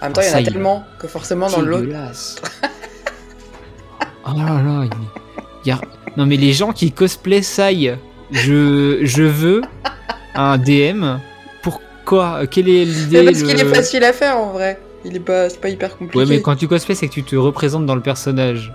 [0.00, 1.88] En même temps, il y en a il- tellement que forcément, dans l'autre.
[4.24, 5.80] Oh là là, il- y a-
[6.16, 7.96] non mais les gens qui cosplay Sai,
[8.30, 9.62] je, je veux
[10.34, 11.18] un DM.
[11.62, 14.78] Pourquoi Quelle est l'idée parce qu'il le- est facile à faire en vrai.
[15.04, 16.18] Il est pas, c'est pas hyper compliqué.
[16.18, 18.72] Ouais, mais quand tu cosplays, c'est que tu te représentes dans le personnage.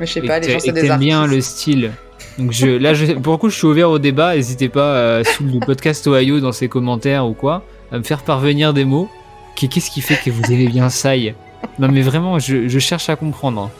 [0.00, 1.34] Mais je sais pas, les gens c'est des t'aimes bien artistes.
[1.36, 1.92] le style.
[2.38, 4.34] Donc je, là, je, pour le coup, je suis ouvert au débat.
[4.34, 8.22] N'hésitez pas euh, sous le podcast Ohio dans ses commentaires ou quoi à me faire
[8.22, 9.08] parvenir des mots.
[9.54, 11.36] Qu'est- Qu'est-ce qui fait que vous aimez bien Sai
[11.78, 13.70] Non, mais vraiment, je, je cherche à comprendre.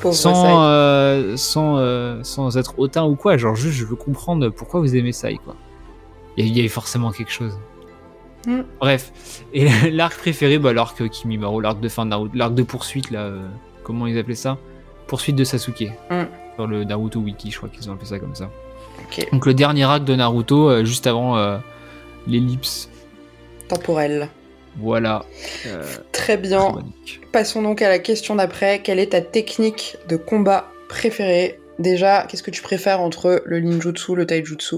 [0.00, 3.36] Pauvre Sans, euh, sans, euh, sans être hautain ou quoi.
[3.36, 5.54] Genre, juste, je veux comprendre pourquoi vous aimez Sai, quoi.
[6.36, 7.56] Il y, a- forcément quelque chose.
[8.46, 8.62] Hmm.
[8.80, 9.12] Bref.
[9.54, 13.20] Et l'arc préféré, bah, l'arc Kimimaro, l'arc de fin de Naruto, l'arc de poursuite, là.
[13.20, 13.46] euh,
[13.84, 14.58] comment ils appelaient ça?
[15.06, 15.90] Poursuite de Sasuke.
[16.10, 16.24] Hmm.
[16.56, 18.50] Sur le Naruto Wiki, je crois qu'ils ont appelé ça comme ça.
[19.32, 21.58] Donc, le dernier arc de Naruto, euh, juste avant euh,
[22.26, 22.88] l'ellipse.
[23.68, 24.28] temporel.
[24.78, 25.24] Voilà.
[25.66, 26.58] Euh, Très bien.
[26.70, 27.20] chronique.
[27.30, 28.80] Passons donc à la question d'après.
[28.82, 31.58] Quelle est ta technique de combat préférée?
[31.78, 34.76] Déjà, qu'est-ce que tu préfères entre le ninjutsu, le taijutsu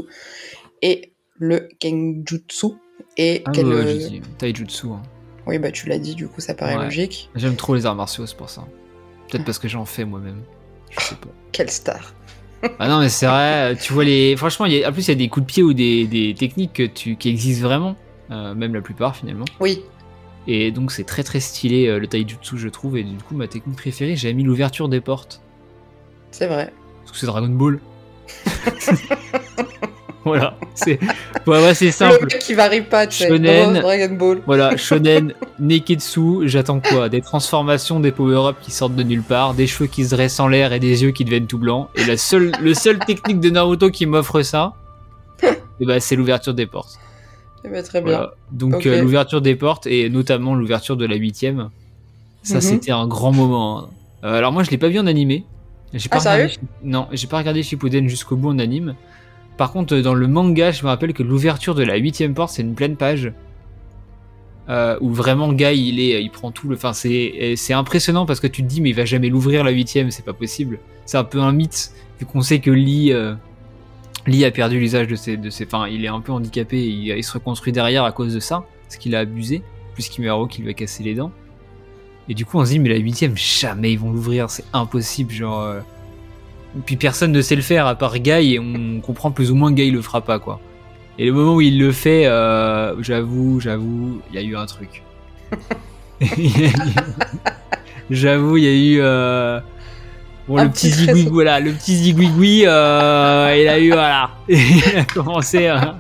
[0.83, 2.66] et le genjutsu
[3.16, 3.66] Et Ah, quel...
[3.66, 4.87] euh, dit Taijutsu.
[4.89, 5.03] hein.
[5.47, 6.85] Oui, bah tu l'as dit, du coup ça paraît Ouais.
[6.85, 7.31] logique.
[7.35, 8.64] J'aime trop les arts martiaux, c'est pour ça.
[9.29, 10.43] Peut-être parce que j'en fais moi-même.
[10.91, 11.29] Je sais pas.
[11.53, 12.12] Quelle star
[12.79, 14.37] Ah non, mais c'est vrai, tu vois les.
[14.37, 14.89] Franchement, il y a...
[14.89, 17.16] en plus, il y a des coups de pied ou des, des techniques que tu...
[17.16, 17.97] qui existent vraiment.
[18.31, 19.45] euh, même la plupart finalement.
[19.61, 19.83] Oui,
[20.47, 22.97] Et donc, c'est très très stylé euh, le taijutsu, je trouve.
[22.97, 25.41] Et du coup, ma technique préférée, j'ai mis l'ouverture des portes.
[26.31, 26.72] c'est vrai.
[27.03, 27.81] Parce que c'est Dragon Ball.
[30.27, 30.99] voilà, c'est
[31.47, 32.20] ouais, ouais, c'est Le simple.
[32.27, 33.25] mec qui varie pas, tu.
[33.25, 33.81] Shonen.
[33.81, 34.41] Dragon Ball.
[34.47, 37.09] Voilà, shonen, neketsu, j'attends quoi?
[37.09, 40.49] Des transformations, des power-ups qui sortent de nulle part, des cheveux qui se dressent en
[40.49, 41.89] l'air et des yeux qui deviennent tout blancs.
[41.95, 44.72] Et la seule, le seule technique de Naruto qui m'offre ça,
[45.81, 46.99] ben, c'est l'ouverture des portes.
[47.64, 48.29] Eh ben, très bien.
[48.53, 51.70] Donc euh, l'ouverture des portes et notamment l'ouverture de la huitième,
[52.43, 52.61] ça Mhm.
[52.61, 53.79] c'était un grand moment.
[53.81, 53.89] hein.
[54.25, 55.45] Euh, alors moi je l'ai pas vu en animé.
[55.93, 58.95] J'ai pas Ah, sérieux regardé Non, j'ai pas regardé Shippuden jusqu'au bout en anime.
[59.57, 62.62] Par contre, dans le manga, je me rappelle que l'ouverture de la huitième porte, c'est
[62.62, 63.32] une pleine page.
[64.70, 68.46] Euh, où vraiment Guy il est il prend tout le enfin c'est impressionnant parce que
[68.46, 71.24] tu te dis mais il va jamais l'ouvrir la huitième c'est pas possible c'est un
[71.24, 73.34] peu un mythe vu qu'on sait que Lee euh,
[74.26, 77.22] Lee a perdu l'usage de ses de ses enfin il est un peu handicapé il,
[77.22, 79.61] se reconstruit derrière à cause de ça parce qu'il a abusé
[79.92, 81.30] plus Kimero qui lui a cassé les dents
[82.30, 85.30] et du coup on se dit mais la huitième jamais ils vont l'ouvrir c'est impossible
[85.30, 85.80] genre euh.
[86.87, 89.70] Puis personne ne sait le faire à part Guy et on comprend plus ou moins
[89.70, 90.61] que Guy le fera pas quoi
[91.18, 94.66] et le moment où il le fait, euh, j'avoue, j'avoue, il y a eu un
[94.66, 95.03] truc.
[98.11, 99.61] J'avoue, il y a eu euh,
[100.47, 104.31] bon, Un le petit petit zigouigou, voilà, le petit zigouigoui, euh, il a eu voilà,
[104.49, 105.97] il a commencé à,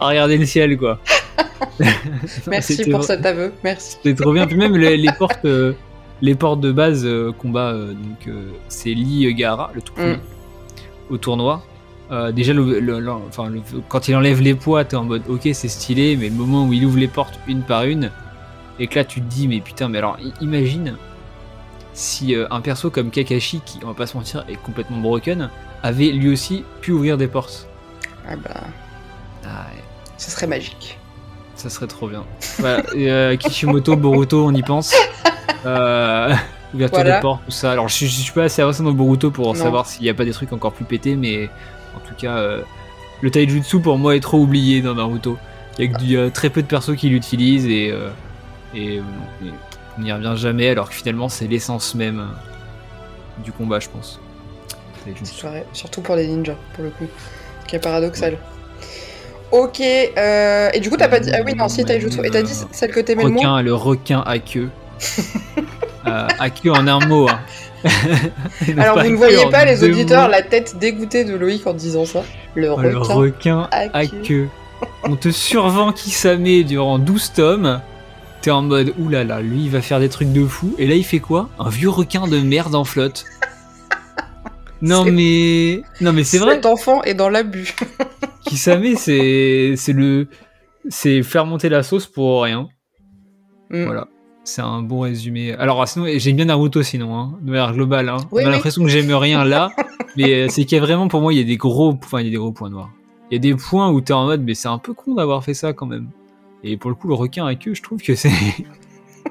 [0.00, 0.98] à regarder le ciel quoi.
[2.48, 3.52] Merci pour cet aveu.
[3.62, 3.98] Merci.
[4.02, 4.46] C'était trop bien.
[4.46, 5.74] Puis même les, les portes, euh,
[6.22, 10.14] les portes de base euh, combat, euh, donc euh, c'est Lee Gara, le tout premier,
[10.16, 10.20] Mm.
[11.10, 11.62] au tournoi.
[12.32, 15.48] Déjà, le- le- le- enfin, le- quand il enlève les poids, t'es en mode ok,
[15.52, 18.12] c'est stylé, mais le moment où il ouvre les portes une par une,
[18.78, 20.96] et que là tu te dis, mais putain, mais alors imagine
[21.92, 25.50] si un perso comme Kakashi, qui on va pas se mentir est complètement broken,
[25.82, 27.68] avait lui aussi pu ouvrir des portes.
[28.28, 28.60] Ah bah,
[29.44, 29.82] Ah, ouais.
[30.16, 30.98] ce serait magique.
[31.64, 32.24] Ça serait trop bien.
[32.94, 34.94] Et, euh, Kishimoto, Boruto, on y pense.
[35.64, 36.28] Euh,
[36.74, 37.16] ouverture Voilà.
[37.16, 37.72] des portes, tout ça.
[37.72, 39.54] Alors, je, suis- je suis pas assez avancé dans Boruto pour Non.
[39.54, 41.48] savoir s'il n'y a pas des trucs encore plus pétés, mais
[41.96, 42.60] en tout cas, euh,
[43.22, 45.38] le taijutsu pour moi est trop oublié dans Naruto.
[45.78, 47.94] Il y a que du- euh, très peu de persos qui l'utilisent et,
[48.74, 49.00] et,
[49.96, 52.26] on n'y revient jamais, alors que finalement, c'est l'essence même
[53.42, 54.20] du combat, je pense.
[55.72, 57.06] surtout pour les ninjas, pour le coup.
[57.62, 58.36] Ce qui est paradoxal.
[59.52, 61.30] Ok, euh, et du coup, t'as pas dit.
[61.32, 62.18] Ah oui, non, si, taijutsu.
[62.24, 64.68] Et t'as dit celle que t'aimais le moins Requin, le requin à queue.
[66.06, 67.26] Euh, à queue en un mot.
[67.30, 67.40] hein.
[68.76, 70.32] Alors, vous ne voyez pas, les auditeurs, mots.
[70.32, 72.22] la tête dégoûtée de Loïc en disant ça.
[72.54, 73.14] Le Oh, le requin.
[73.14, 74.20] requin à à queue.
[74.22, 74.48] queue.
[75.04, 77.80] On te survend Kisame durant 12 tomes.
[78.42, 80.74] T'es en mode oulala, lui il va faire des trucs de fou.
[80.76, 81.48] Et là il fait quoi?
[81.58, 83.24] Un vieux requin de merde en flotte.
[84.84, 86.56] Non mais non mais c'est vrai.
[86.56, 87.74] Cet enfant est dans l'abus.
[88.46, 90.28] Kisame c'est c'est le
[90.90, 92.68] c'est faire monter la sauce pour rien.
[93.70, 93.84] Mm.
[93.84, 94.08] Voilà.
[94.44, 95.54] C'est un bon résumé.
[95.54, 98.10] Alors ah, sinon j'aime bien Naruto sinon hein, de manière globale.
[98.10, 98.18] Hein.
[98.30, 98.54] Oui, On a oui.
[98.54, 99.70] l'impression que j'aime rien là,
[100.18, 102.20] mais euh, c'est qu'il y a vraiment pour moi il y a des gros enfin
[102.20, 102.90] il y a des gros points noirs.
[103.30, 105.42] Il y a des points où t'es en mode mais c'est un peu con d'avoir
[105.42, 106.08] fait ça quand même.
[106.62, 108.30] Et pour le coup le requin à queue je trouve que c'est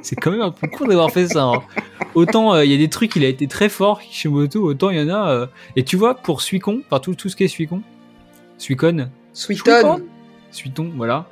[0.03, 1.43] c'est quand même un peu con d'avoir fait ça.
[1.43, 1.61] hein.
[2.13, 4.97] Autant euh, il y a des trucs il a été très fort Kishimoto, autant il
[4.99, 7.47] y en a euh, et tu vois pour Suicon, enfin tout, tout ce qui est
[7.47, 7.81] Suicon,
[8.57, 10.01] Suicon, Sweeton.
[10.51, 11.25] Suiton voilà.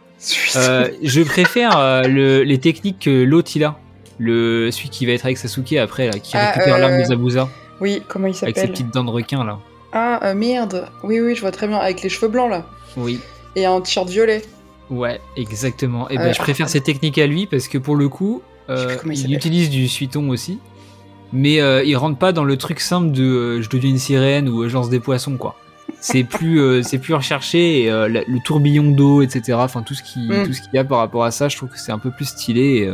[0.56, 3.78] Euh, je préfère euh, le- les techniques que l'autre il a.
[4.20, 7.06] Le, celui qui va être avec Sasuke après, là, qui Ah, récupère euh, l'arme de
[7.06, 7.50] Zabuza,
[7.80, 9.58] Oui, comment il avec ses s'appelle petites dents de requin là.
[9.94, 10.88] Ah, euh, merde.
[11.04, 11.78] Oui, oui, je vois très bien.
[11.78, 12.66] Avec les cheveux blancs, là.
[12.98, 13.20] Oui.
[13.56, 14.44] Et un t-shirt violet.
[14.92, 16.08] Ouais, exactement.
[16.12, 18.98] Et Euh, ben, je préfère ces techniques à lui parce que pour le coup, euh,
[19.06, 20.60] il utilise du suiton aussi.
[21.34, 24.50] Mais euh, il rentre pas dans le truc simple de euh, je deviens une sirène
[24.50, 25.56] ou euh, je lance des poissons quoi.
[26.02, 29.54] C'est plus, c'est plus recherché et la- le tourbillon d'eau, etc.
[29.62, 30.46] Enfin tout ce qui, Mm.
[30.46, 32.10] tout ce qu'il y a par rapport à ça, je trouve que c'est un peu
[32.12, 32.90] plus stylé.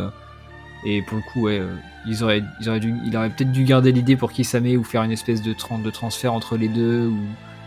[0.86, 1.62] Et, et pour le coup, ouais,
[2.06, 5.04] ils auraient, ils auraient dû, il aurait peut-être dû garder l'idée pour Kisame ou faire
[5.04, 7.18] une espèce de, tran- de transfert entre les deux ou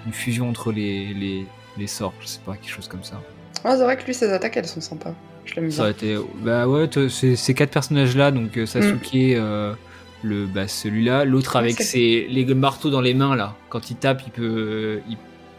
[0.06, 1.46] une fusion entre les, les,
[1.78, 3.20] les sorts, je sais pas, quelque chose comme ça.
[3.64, 5.14] Ah, c'est vrai que lui, ses attaques, elles sont sympas.
[5.44, 5.82] Je l'aime Ça bien.
[5.82, 6.16] aurait été.
[6.42, 9.74] Bah ouais, ces, quatre personnages-là, donc euh, Sasuke, euh,
[10.22, 13.54] le, bah, celui-là, l'autre Ouais, avec ses, les marteaux dans les mains, là.
[13.68, 15.00] Quand il tape, il peut.
[15.08, 15.16] Il,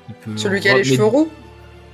[0.10, 1.30] il peut Celui qui a les cheveux roux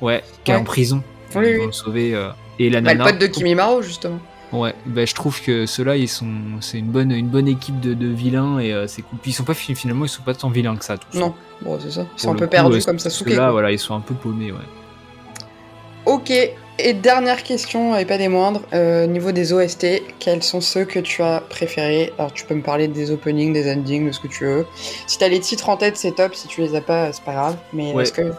[0.02, 0.60] Ouais, qui est Ouais.
[0.62, 1.02] en prison.
[1.36, 1.66] Oui, Ils vont oui.
[1.68, 2.14] le sauver.
[2.16, 2.30] euh,
[2.60, 3.12] Et la bah, Le nana.
[3.12, 4.20] pote de Kimimaro, justement.
[4.54, 6.30] Ouais, bah, je trouve que ceux-là, ils sont.
[6.62, 9.20] C'est une bonne, une bonne équipe de, de vilains et euh, c'est cool.
[9.22, 11.18] Puis ils sont pas finalement, ils sont pas tant vilains que ça, tous.
[11.20, 12.06] Non, bon, c'est ça.
[12.18, 13.28] Ils sont un le peu coup, perdus comme Sasuke.
[13.30, 13.52] Ceux-là, quoi.
[13.52, 14.58] voilà, ils sont un peu paumés, ouais.
[16.06, 16.32] Ok,
[16.80, 21.00] et dernière question, et pas des moindres, euh, niveau des OST, quels sont ceux que
[21.00, 22.14] tu as préférés?
[22.18, 24.66] Alors tu peux me parler des openings, des endings, de ce que tu veux.
[25.08, 27.34] Si t'as les titres en tête, c'est top, si tu les as pas, c'est pas
[27.34, 27.58] grave.
[27.74, 28.04] Mais Ouais.
[28.04, 28.32] est-ce que...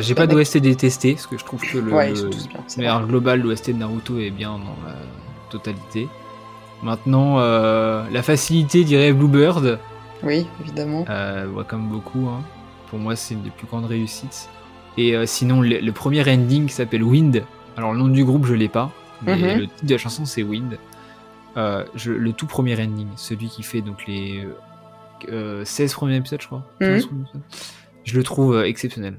[0.00, 2.28] J'ai pas d'OST détesté, parce que je trouve que le, ouais, le- ils sont
[2.66, 3.00] tous bien.
[3.02, 4.94] global, l'OST de Naruto est bien dans la
[5.50, 6.08] totalité.
[6.82, 9.78] Maintenant, euh, la facilité dirait Bluebird,
[10.24, 11.04] Oui, évidemment.
[11.08, 12.28] euh, ouais, comme beaucoup.
[12.28, 12.42] hein.
[12.90, 14.48] Pour moi, c'est une des plus grandes réussites.
[14.98, 17.42] Et euh, sinon, le, le premier ending qui s'appelle Wind.
[17.76, 18.90] Alors, le nom du groupe, je l'ai pas.
[19.24, 19.58] Mais Mhm.
[19.60, 20.78] le titre de la chanson, c'est Wind.
[21.56, 24.44] Euh, je- le tout premier ending, celui qui fait donc les
[25.30, 26.66] euh, 16 premiers épisodes, je crois.
[26.80, 26.88] Mhm.
[26.88, 27.42] 15 premiers épisodes.
[28.04, 29.18] Je le trouve euh, exceptionnel.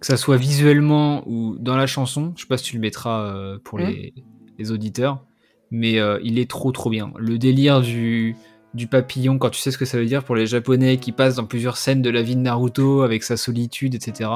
[0.00, 3.22] Que ça soit visuellement ou dans la chanson, je sais pas si tu le mettras
[3.22, 3.86] euh, pour Mhm.
[3.86, 4.14] les,
[4.58, 5.24] les auditeurs,
[5.70, 7.12] mais euh, il est trop trop bien.
[7.16, 8.36] Le délire du,
[8.74, 11.36] du papillon, quand tu sais ce que ça veut dire pour les japonais qui passent
[11.36, 14.28] dans plusieurs scènes de la vie de Naruto avec sa solitude, etc.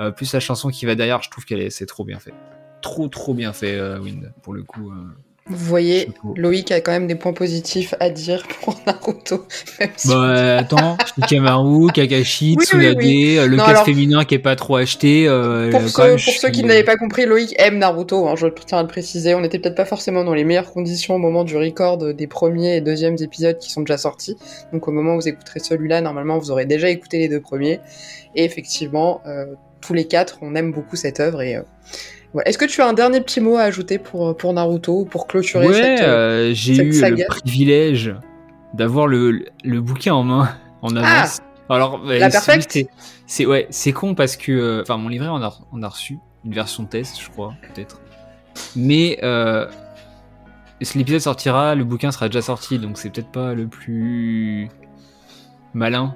[0.00, 2.32] Euh, plus la chanson qui va derrière, je trouve qu'elle est, c'est trop bien fait.
[2.82, 4.90] Trop trop bien fait, euh, Wind, pour le coup.
[4.90, 4.94] euh.
[5.48, 6.08] Vous voyez.
[6.34, 9.46] Loïc a quand même des points positifs à dire pour Naruto.
[9.78, 13.38] Même si- Bah attends, Shikamaru, Kakashi, Oui, oui, Tsunade, oui.
[13.46, 15.26] le alors- féminin qui est pas trop acheté.
[15.70, 18.48] Pour, quand ceux, même, pour ceux qui l'avaient pas compris, Loïc aime Naruto, hein, je
[18.66, 19.36] tiens à le préciser.
[19.36, 22.76] On n'était peut-être pas forcément dans les meilleures conditions au moment du record des premiers
[22.78, 24.36] et deuxièmes épisodes qui sont déjà sortis.
[24.72, 27.78] Donc au moment où vous écouterez celui-là, normalement vous aurez déjà écouté les deux premiers.
[28.34, 29.46] Et effectivement, euh,
[29.80, 31.42] tous les quatre, on aime beaucoup cette œuvre.
[31.42, 31.62] Et, euh,
[32.32, 32.48] voilà.
[32.48, 35.66] Est-ce que tu as un dernier petit mot à ajouter pour, pour Naruto, pour clôturer
[35.68, 36.00] Ouais, cette...
[36.00, 37.24] euh, euh, j'ai cette eu saga?
[37.28, 38.14] le privilège
[38.74, 40.48] d'avoir le, le bouquin en main
[40.82, 41.40] en avance.
[41.68, 42.70] Alors, Ah La c'est- perfecte?
[42.72, 42.88] c'est-
[43.28, 46.18] C'est ouais, c'est con parce que, euh, enfin, mon livret on a, on a reçu
[46.44, 48.00] une version test, je crois, peut-être.
[48.76, 49.66] Mais euh,
[50.94, 54.68] l'épisode sortira, le bouquin sera déjà sorti, donc c'est peut-être pas le plus
[55.74, 56.14] malin.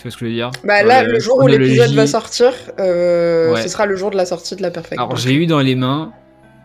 [0.00, 2.54] Tu vois ce que je veux dire Bah là, le jour où l'épisode va sortir,
[2.78, 3.60] euh, Ouais.
[3.62, 4.98] ce sera le jour de la sortie de la Perfect.
[4.98, 6.12] Alors, j'ai eu dans les mains.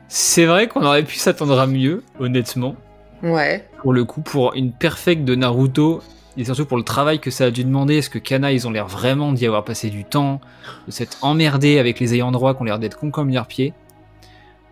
[0.07, 2.75] C'est vrai qu'on aurait pu s'attendre à mieux, honnêtement.
[3.23, 3.65] Ouais.
[3.81, 6.01] pour le coup, pour une perfect de Naruto,
[6.37, 8.71] et surtout pour le travail que ça a dû demander, est-ce que Kana, ils ont
[8.71, 10.39] l'air vraiment d'y avoir passé du temps,
[10.87, 13.73] de s'être emmerdés avec les ayants droit qui ont l'air d'être con comme leurs pieds.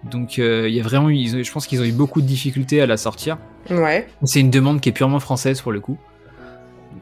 [0.03, 2.82] Donc euh, il y a vraiment eu, je pense qu'ils ont eu beaucoup de difficultés
[2.82, 3.38] à la sortir.
[3.70, 4.07] Ouais.
[4.24, 5.97] C'est une demande qui est purement française pour le coup.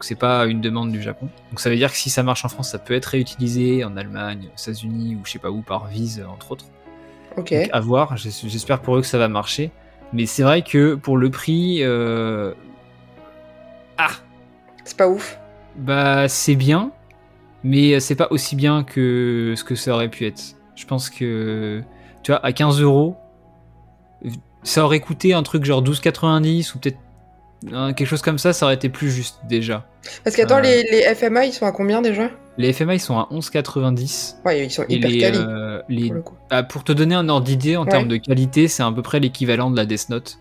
[0.01, 1.29] Donc c'est pas une demande du Japon.
[1.51, 3.95] Donc ça veut dire que si ça marche en France, ça peut être réutilisé en
[3.97, 6.65] Allemagne, aux États-Unis ou je sais pas où par Vise entre autres.
[7.37, 7.53] Ok.
[7.53, 9.69] Donc, à voir, j'es- j'espère pour eux que ça va marcher.
[10.11, 12.55] Mais c'est vrai que pour le prix, euh,
[13.99, 14.09] ah,
[14.85, 15.37] C'est pas ouf.
[15.75, 16.91] Bah, c'est bien,
[17.63, 20.41] mais c'est pas aussi bien que ce que ça aurait pu être.
[20.75, 21.83] Je pense que,
[22.23, 23.17] tu vois, à 15 euros,
[24.63, 26.97] ça aurait coûté un truc genre 12,90 ou peut-être
[27.71, 29.85] hein, quelque chose comme ça, ça aurait été plus juste déjà.
[30.23, 30.61] Parce qu'attends, Euh.
[30.61, 32.29] les, les FMA, ils sont à combien déjà?
[32.57, 34.35] Les FMA, ils sont à 11,90.
[34.45, 37.45] Ouais, ils sont hyper les, quali, euh, les- pour ah, pour te donner un ordre
[37.45, 37.89] d'idée en Ouais.
[37.89, 40.37] termes de qualité, c'est à peu près l'équivalent de la Death Note.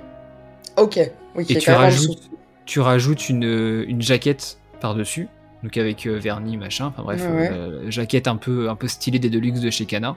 [0.77, 0.99] Ok,
[1.37, 2.31] oui, Et tu rajoutes,
[2.67, 5.29] tu rajoutes une, une jaquette par-dessus,
[5.63, 9.19] donc avec euh, vernis, machin, enfin bref, Ouais, euh, jaquette un peu, un peu stylée
[9.19, 10.17] des Deluxe de chez Kana.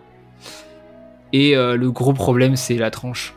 [1.33, 3.33] Et le gros problème, c'est la tranche.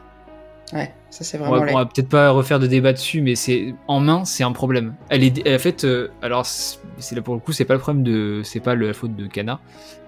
[0.73, 4.01] Ouais, ça c'est vraiment on va peut-être pas refaire de débat dessus, mais c'est en
[4.01, 4.95] main, c'est un problème.
[5.11, 8.03] Elle est, en fait, euh, alors c'est là pour le coup, c'est pas le problème
[8.03, 9.61] de, c'est pas la faute de Kana,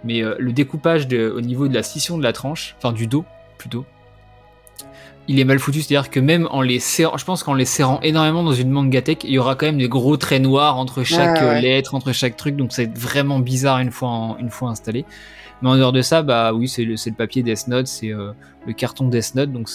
[0.03, 3.07] mais euh, le découpage de- au niveau de la scission de la tranche, enfin du
[3.07, 3.25] dos
[3.57, 3.85] plutôt,
[5.29, 5.81] il est mal foutu.
[5.83, 9.23] C'est-à-dire que même en les serrant, je pense qu'en les serrant énormément dans une mangatech,
[9.25, 11.61] il y aura quand même des gros traits noirs entre chaque ouais.
[11.61, 15.05] lettre, entre chaque truc, donc c'est vraiment bizarre une fois, en- une fois installé.
[15.63, 18.33] Mais en dehors de ça, bah oui, c'est le, papier Death Note, c'est euh,
[18.67, 19.69] le carton Death Note, donc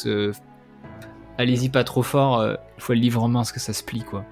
[1.37, 3.83] allez-y pas trop fort, euh, une fois le livre en main, parce que ça se
[3.83, 4.23] plie quoi.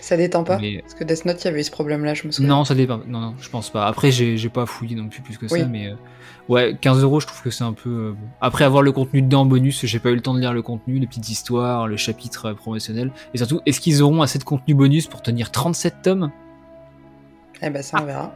[0.00, 2.26] Ça détend pas Mais- Parce que Death Note, il y avait eu ce problème-là, je
[2.26, 2.48] me souviens.
[2.48, 3.00] Non, ça dépend.
[3.06, 3.86] Non, non, je pense pas.
[3.86, 5.60] Après, j'ai pas fouillé non plus plus que Oui.
[5.60, 5.94] ça, mais euh,
[6.48, 7.90] ouais, 15 euros, je trouve que c'est un peu.
[7.90, 8.26] euh, bon.
[8.40, 10.62] Après avoir le contenu dedans en bonus, j'ai pas eu le temps de lire le
[10.62, 14.74] contenu, les petites histoires, le chapitre promotionnel, et surtout, est-ce qu'ils auront assez de contenu
[14.74, 16.30] bonus pour tenir 37 tomes?
[17.60, 18.32] Eh ben, ça, on verra.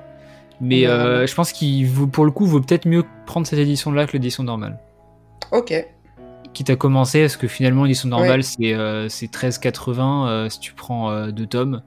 [0.60, 1.26] Mais On verra bien.
[1.26, 4.42] je pense qu'il vaut, pour le coup, vaut peut-être mieux prendre cette édition-là que l'édition
[4.44, 4.78] normale.
[5.50, 5.72] Ok.
[6.54, 8.42] Quitte à commencer, parce que finalement, l'édition normale, Ouais.
[8.42, 11.82] c'est euh, c'est 13,80 euh, si tu prends euh, deux tomes.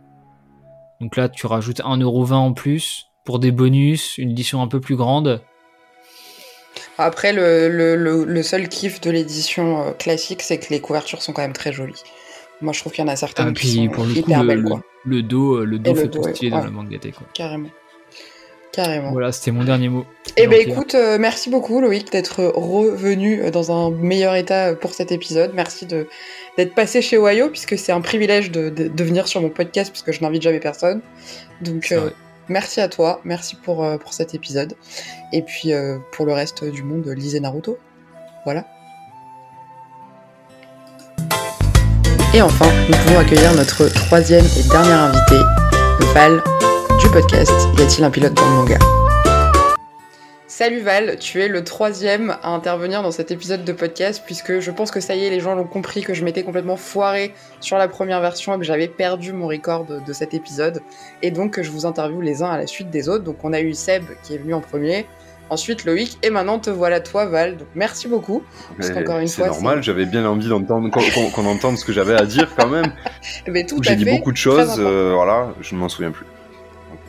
[1.01, 4.95] Donc là, tu rajoutes 1,20€ en plus pour des bonus, une édition un peu plus
[4.97, 5.41] grande.
[6.97, 11.21] Après, le, le, le, le seul kiff de l'édition euh, classique, c'est que les couvertures
[11.21, 12.01] sont quand même très jolies.
[12.61, 14.41] Moi, je trouve qu'il y en a certaines Ah, qui sont pour le coup, hyper
[14.41, 14.81] le, belles, le- quoi.
[15.05, 16.71] le dos, euh, le dos Et le fait dos, tout stylé dans ouais.
[16.71, 17.13] mangatech.
[17.15, 17.27] Quoi.
[17.33, 17.69] Carrément.
[18.77, 19.11] Carrément.
[19.11, 20.05] Voilà, c'était mon dernier mot.
[20.35, 24.75] Eh ben écoute, euh, merci beaucoup Loïc d'être revenu euh, dans un meilleur état euh,
[24.75, 25.53] pour cet épisode.
[25.55, 26.07] Merci de
[26.57, 29.89] d'être passé chez Ohio puisque c'est un privilège de, de, de venir sur mon podcast
[29.89, 31.01] puisque je n'invite jamais personne.
[31.61, 32.11] Donc euh,
[32.49, 34.75] merci à toi, merci pour, euh, pour cet épisode.
[35.33, 35.71] Et puis
[36.11, 37.79] pour le reste du monde, lisez Naruto.
[38.45, 38.63] Voilà.
[42.35, 45.35] Et enfin, nous pouvons accueillir notre troisième et dernier invité,
[46.13, 46.43] Val,
[46.97, 48.77] du podcast Y a-t-il un pilote dans le manga
[50.47, 54.71] Salut Val, tu es le troisième à intervenir dans cet épisode de podcast puisque je
[54.71, 57.77] pense que ça y est, les gens l'ont compris que je m'étais complètement foiré sur
[57.77, 60.81] la première version et que j'avais perdu mon record de, de cet épisode.
[61.21, 63.23] Et donc que je vous interviewe les uns à la suite des autres.
[63.23, 65.05] Donc on a eu Seb qui est venu en premier,
[65.49, 67.57] ensuite Loïc et maintenant te voilà toi Val.
[67.57, 68.43] Donc merci beaucoup.
[68.77, 72.15] Parce Mais qu'encore une C'est normal, j'avais bien envie d'entendre qu'on entende ce que j'avais
[72.15, 72.93] à dire quand même.
[73.67, 76.25] Tout J'ai dit fait, beaucoup de choses, euh, voilà, je ne m'en souviens plus.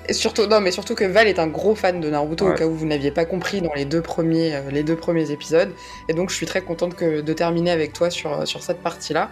[0.09, 2.67] Et surtout, non, mais surtout que Val est un gros fan de Naruto, au cas
[2.67, 5.71] où vous n'aviez pas compris dans les deux premiers, euh, les deux premiers épisodes.
[6.09, 8.83] Et donc, je suis très contente que, de terminer avec toi sur, euh, sur cette
[8.83, 9.31] partie-là.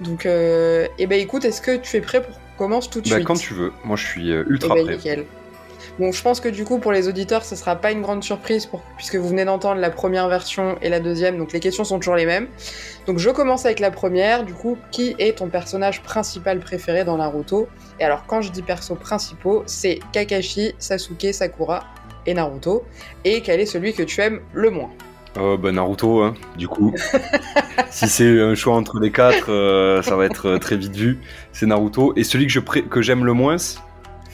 [0.00, 3.08] Donc, euh, eh ben, écoute, est-ce que tu es prêt pour qu'on commence tout de
[3.08, 3.26] Bah, suite?
[3.26, 4.96] quand tu veux, moi je suis Eh ultra ben, prêt.
[4.96, 5.24] nickel.
[5.98, 8.66] Bon, je pense que du coup, pour les auditeurs, ce sera pas une grande surprise
[8.66, 11.98] pour- puisque vous venez d'entendre la première version et la deuxième, donc les questions sont
[11.98, 12.46] toujours les mêmes.
[13.06, 14.44] Donc, je commence avec la première.
[14.44, 17.68] Du coup, qui est ton personnage principal préféré dans Naruto?
[17.98, 21.84] Et alors, quand je dis perso principaux, c'est Kakashi, Sasuke, Sakura
[22.26, 22.84] et Naruto.
[23.24, 24.90] Et quel est celui que tu aimes le moins?
[25.36, 26.94] Euh, bah, Naruto, hein, du coup.
[27.90, 31.18] si c'est un choix entre les quatre, euh, ça va être euh, très vite vu.
[31.52, 32.12] C'est Naruto.
[32.14, 33.56] Et celui que je pré- que j'aime le moins,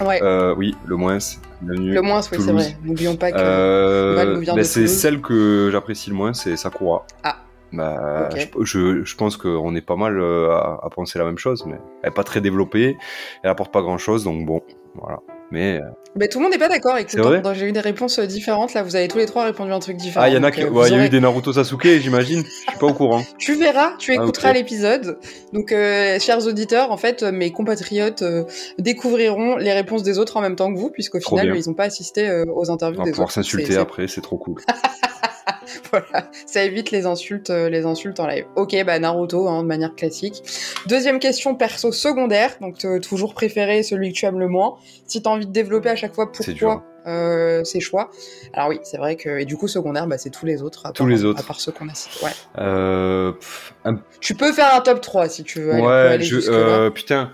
[0.01, 1.19] Ouais, euh, oui, le moins.
[1.67, 2.77] Le moins, oui, c'est vrai.
[2.85, 3.37] N'oublions pas que.
[3.39, 7.07] Euh, bah, c'est celle que j'apprécie le moins, c'est Sakura.
[7.23, 7.37] Ah.
[7.73, 11.39] Bah, je, je, je pense qu'on est pas mal euh, à, à penser la même
[11.39, 12.97] chose, mais elle est pas très développée,
[13.43, 14.63] elle apporte pas grand chose, donc bon,
[14.95, 15.19] voilà.
[15.55, 15.81] Mais euh,
[16.17, 16.99] Mais tout le monde n'est pas d'accord.
[16.99, 18.75] Écoute, hein, j'ai eu des réponses euh, différentes.
[18.75, 20.25] Là, vous avez tous les trois répondu un truc différent.
[20.25, 21.21] ah, il y en a qui, euh, ouais, vous il y a aurez- eu des
[21.21, 22.43] Naruto Sasuke, j'imagine.
[22.45, 23.23] Je suis pas au courant.
[23.39, 25.19] Tu verras, tu Ah, écouteras l'épisode.
[25.53, 28.43] Donc, euh, chers auditeurs, en fait, mes compatriotes euh,
[28.79, 31.85] découvriront les réponses des autres en même temps que vous, puisqu'au final, ils n'ont pas
[31.85, 34.61] assisté euh, aux interviews On va des pouvoir s'insulter après, c'est trop cool.
[35.91, 38.45] voilà, ça évite les insultes, euh, les insultes en live.
[38.57, 40.43] Ok, bah Naruto, hein, de manière classique.
[40.87, 44.77] Deuxième question, perso secondaire, donc euh, toujours préféré, celui que tu aimes le moins.
[45.07, 48.11] Si t'as envie de développer à chaque fois pourquoi euh, ces choix?
[48.55, 50.87] Alors oui, c'est vrai que et du coup secondaire, bah, c'est tous les autres.
[50.87, 51.41] À Tous part- les autres.
[51.41, 52.25] À part ceux qu'on a cités.
[52.25, 52.31] Ouais.
[52.59, 55.75] Euh, pff, un- Tu peux faire un top 3 si tu veux.
[55.75, 57.31] ouais, aller je, euh, putain.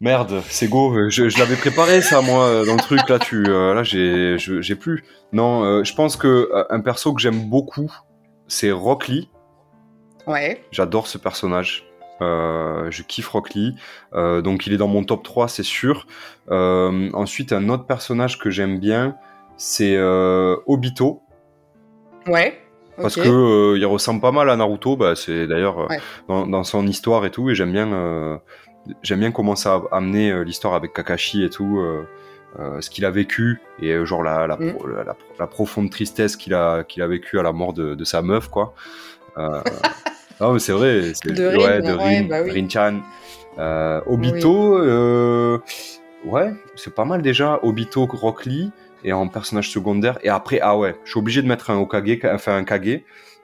[0.00, 0.94] Merde, c'est go.
[0.96, 3.18] euh, Je, je l'avais préparé ça moi euh, dans le truc là.
[3.18, 5.04] Tu, euh, là j'ai, j'ai plus.
[5.32, 7.92] Non, euh, je pense que euh, un perso que j'aime beaucoup,
[8.48, 9.28] c'est Rock Lee.
[10.26, 10.64] Ouais.
[10.70, 11.84] J'adore ce personnage.
[12.22, 13.74] Euh, je kiffe Rock Lee.
[14.14, 16.06] Euh, donc il est dans mon top 3, c'est sûr.
[16.50, 19.16] Euh, ensuite, un autre personnage que j'aime bien,
[19.58, 21.20] c'est euh, Obito.
[22.26, 22.58] Ouais.
[23.00, 26.00] Parce que euh, il ressemble pas mal à Naruto, bah, c'est d'ailleurs euh, Ouais.
[26.28, 28.36] dans, dans son histoire et tout, et j'aime bien, euh,
[29.02, 32.02] j'aime bien comment ça a amené euh, l'histoire avec Kakashi et tout, euh,
[32.58, 34.74] euh, ce qu'il a vécu et genre la, la, Mm.
[34.96, 38.04] la, la- la profonde tristesse qu'il a qu'il a vécu à la mort de, de
[38.04, 38.74] sa meuf quoi.
[40.40, 42.50] Non mais c'est vrai, c'est De Rin, ouais, de ouais, Rin, bah oui.
[42.52, 43.00] Rin-chan.
[44.06, 44.78] Obito,
[46.24, 47.60] ouais, c'est pas mal déjà.
[47.62, 48.70] Obito, Rock Lee
[49.04, 50.18] et en personnage secondaire.
[50.22, 53.02] Et après, ah ouais, je suis obligé de mettre un Okage, enfin un Kage.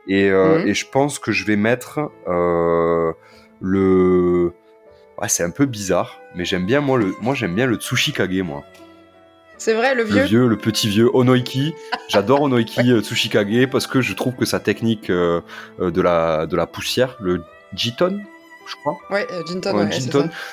[0.08, 0.68] Et, euh, Mhm.
[0.68, 3.12] et je pense que je vais mettre euh,
[3.60, 4.52] le.
[5.20, 8.42] Ouais, c'est un peu bizarre, mais j'aime bien moi le, moi j'aime bien le Tsushikage
[8.42, 8.64] moi.
[9.58, 10.22] C'est vrai, le Le vieux.
[10.24, 11.74] vieux, le petit vieux Onoiki.
[12.08, 15.40] J'adore Onoiki euh, Tsushikage parce que je trouve que sa technique euh,
[15.80, 17.42] euh, de la de la poussière, le
[17.74, 18.20] Jiton,
[18.66, 18.96] je crois.
[19.10, 19.90] Ouais, euh, Jinton, Ouais, ouais,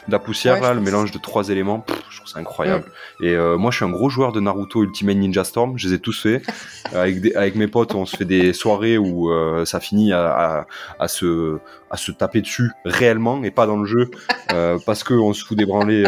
[0.07, 2.91] de la poussière Ouais, là, le mélange de trois éléments, pff, je trouve ça incroyable.
[3.21, 5.95] Et euh, moi, je suis un gros joueur de Naruto Ultimate Ninja Storm, je les
[5.95, 6.43] ai tous faits.
[6.93, 10.25] avec, des- avec mes potes, on se fait des soirées où euh, ça finit à,
[10.59, 10.65] à,
[10.99, 11.57] à se,
[11.89, 14.09] à se taper dessus réellement et pas dans le jeu
[14.53, 16.03] euh, parce qu'on se fout des branlées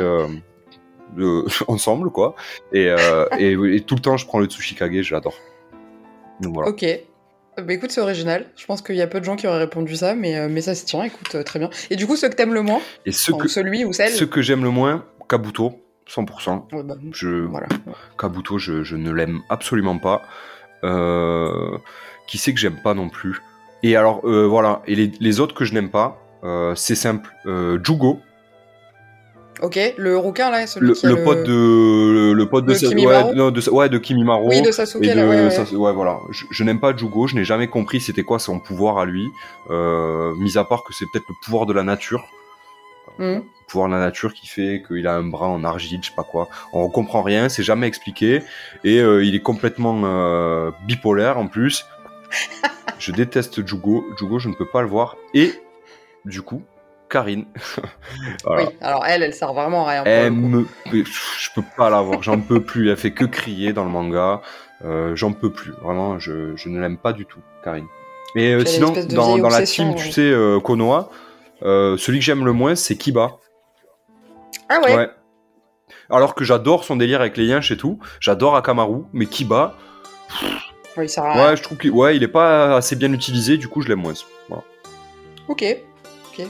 [1.16, 2.36] de- ensemble, quoi.
[2.74, 2.94] Et,
[3.40, 5.36] et, et tout le temps, je prends le Tsushikage, je l'adore.
[6.42, 6.70] Donc voilà.
[6.70, 6.86] Ok.
[7.58, 8.46] Bah écoute, c'est original.
[8.58, 10.62] Je pense qu'il y a peu de gens qui auraient répondu ça, mais, euh, mais
[10.62, 11.70] ça se tient, écoute, euh, très bien.
[11.90, 14.26] Et du coup, ceux que t'aimes le moins, Et enfin, que, celui ou celle ce
[14.26, 16.66] que j'aime le moins, Kabuto, 100%.
[16.74, 17.68] Ouais, bah, Je, voilà.
[18.20, 20.22] Kabuto, je, je ne l'aime absolument pas.
[20.84, 21.78] Euh,
[22.28, 23.42] qui sait que j'aime pas non plus?
[23.84, 24.82] Et alors, euh, voilà.
[24.88, 27.34] Et les, les autres que je n'aime pas, euh, c'est simple.
[27.84, 28.20] Jugo,
[29.62, 32.32] Ok, le rouquin là, celui le, qui le pote de.
[32.34, 34.50] Le pote de, Sa- ouais, non, de, ouais, de Kimimaro.
[34.50, 35.50] Oui, de Sasuke, et de- là, ouais, ouais.
[35.50, 36.20] ça- ouais, voilà.
[36.32, 39.28] Je, je n'aime pas Jugo, je n'ai jamais compris c'était quoi son pouvoir à lui.
[39.70, 42.28] Euh, mis à part que c'est peut-être le pouvoir de la nature.
[43.18, 43.44] Mhm.
[43.70, 46.24] pouvoir de la nature qui fait qu'il a un bras en argile, je sais pas
[46.24, 46.50] quoi.
[46.74, 48.42] On comprend rien, c'est jamais expliqué.
[48.84, 51.86] Et euh, il est complètement euh, bipolaire en plus.
[53.00, 54.04] je déteste Jugo.
[54.20, 55.16] Jugo, je ne peux pas le voir.
[55.34, 55.54] Et
[56.26, 56.62] du coup,
[57.10, 57.46] Karine.
[58.44, 58.64] voilà.
[58.64, 60.04] Oui, alors elle, elle sert vraiment à rien.
[60.06, 60.66] Elle me...
[60.92, 62.90] Je peux pas la voir, j'en peux plus.
[62.90, 64.42] Elle fait que crier dans le manga.
[64.84, 65.72] Euh, j'en peux plus.
[65.82, 67.88] Vraiment, je, je ne l'aime pas du tout, Karine.
[68.36, 69.96] Et euh, sinon, dans, la team, ouais.
[69.96, 71.10] tu sais, euh, Konoha,
[71.64, 73.38] euh, celui que j'aime le moins, c'est Kiba.
[74.68, 75.10] Ah ouais, Ouais.
[76.10, 78.00] Alors que j'adore son délire avec les yinches et tout.
[78.20, 79.76] J'adore Akamaru, mais Kiba,
[80.98, 81.46] Oui, il sert à rien.
[81.46, 84.02] ouais, je trouve qu'il ouais, il est pas assez bien utilisé, du coup, je l'aime
[84.02, 84.14] moins.
[84.50, 84.64] Voilà.
[85.48, 85.64] Ok.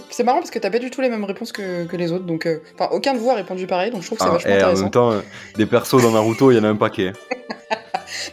[0.09, 2.25] C'est marrant parce que t'as pas du tout les mêmes réponses que, que les autres,
[2.25, 4.33] donc euh, enfin aucun de vous a répondu pareil, donc je trouve que c'est Ah,
[4.33, 4.81] vachement et en intéressant.
[4.83, 5.19] même temps, euh,
[5.57, 7.13] des persos dans Naruto, il y en a un paquet.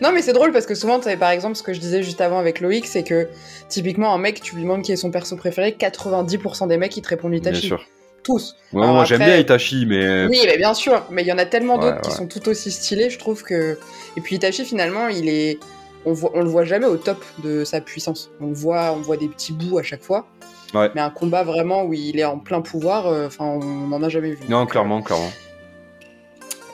[0.00, 2.20] Non, mais c'est drôle parce que souvent, tu par exemple, ce que je disais juste
[2.20, 3.28] avant avec Loïc, c'est que
[3.68, 7.02] typiquement, un mec, tu lui demandes qui est son perso préféré, 90% des mecs, ils
[7.02, 7.68] te répondent Bien Itachi.
[7.68, 7.84] sûr.
[8.22, 8.54] Tous.
[8.72, 11.38] Ouais, Alors moi, j'aime bien Itachi, mais Oui, mais bien sûr, mais il y en
[11.38, 13.78] a tellement Ouais, d'autres qui sont tout aussi stylés, je trouve que.
[14.16, 15.58] Et puis Itachi, finalement, il est.
[16.04, 18.30] On, voit, on le voit jamais au top de sa puissance.
[18.40, 20.26] On le voit, on voit des petits bouts à chaque fois.
[20.74, 20.90] Ouais.
[20.94, 24.08] Mais un combat vraiment où il est en plein pouvoir, euh, enfin, on n'en a
[24.08, 24.38] jamais vu.
[24.48, 25.30] non, clairement, clairement.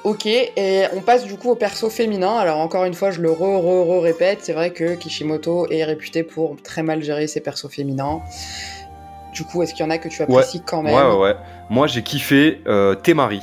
[0.04, 2.36] Ok, et on passe du coup au perso féminin.
[2.36, 5.84] Alors encore une fois, je le re re re répète, c'est vrai que Kishimoto est
[5.84, 8.20] réputé pour très mal gérer ses persos féminins.
[9.34, 11.34] Du coup, est-ce qu'il y en a que tu apprécies quand Ouais, même ouais, ouais.
[11.68, 13.42] Moi, j'ai kiffé euh, Temari.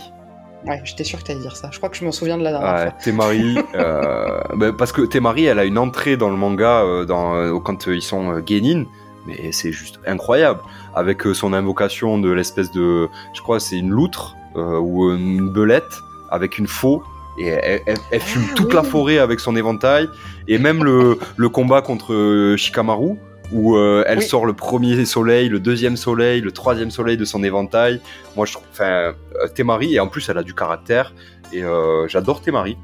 [0.65, 1.69] Ouais, j'étais sûr que t'allais dire ça.
[1.71, 2.93] Je crois que je m'en souviens de la dernière Ouais, fois.
[3.03, 7.59] Temari, euh, bah, parce que Temari, elle a une entrée dans le manga euh, dans,
[7.59, 8.85] quand ils sont Genin,
[9.25, 10.61] mais c'est juste incroyable.
[10.95, 15.49] Avec euh, son invocation de l'espèce de, je crois, c'est une loutre euh, ou une
[15.49, 15.83] belette
[16.31, 17.03] avec une faux.
[17.37, 18.75] Et elle, elle- elle fume Ah, toute oui.
[18.75, 20.07] la forêt avec son éventail.
[20.47, 23.15] Et même le, le combat contre euh, Shikamaru,
[23.51, 24.23] où euh, elle Oui.
[24.23, 27.99] sort le premier soleil, le deuxième soleil, le troisième soleil de son éventail.
[28.37, 29.13] Moi, je trouve, enfin,
[29.53, 31.13] Temari, et en plus, elle a du caractère.
[31.51, 32.77] Et euh, j'adore Temari.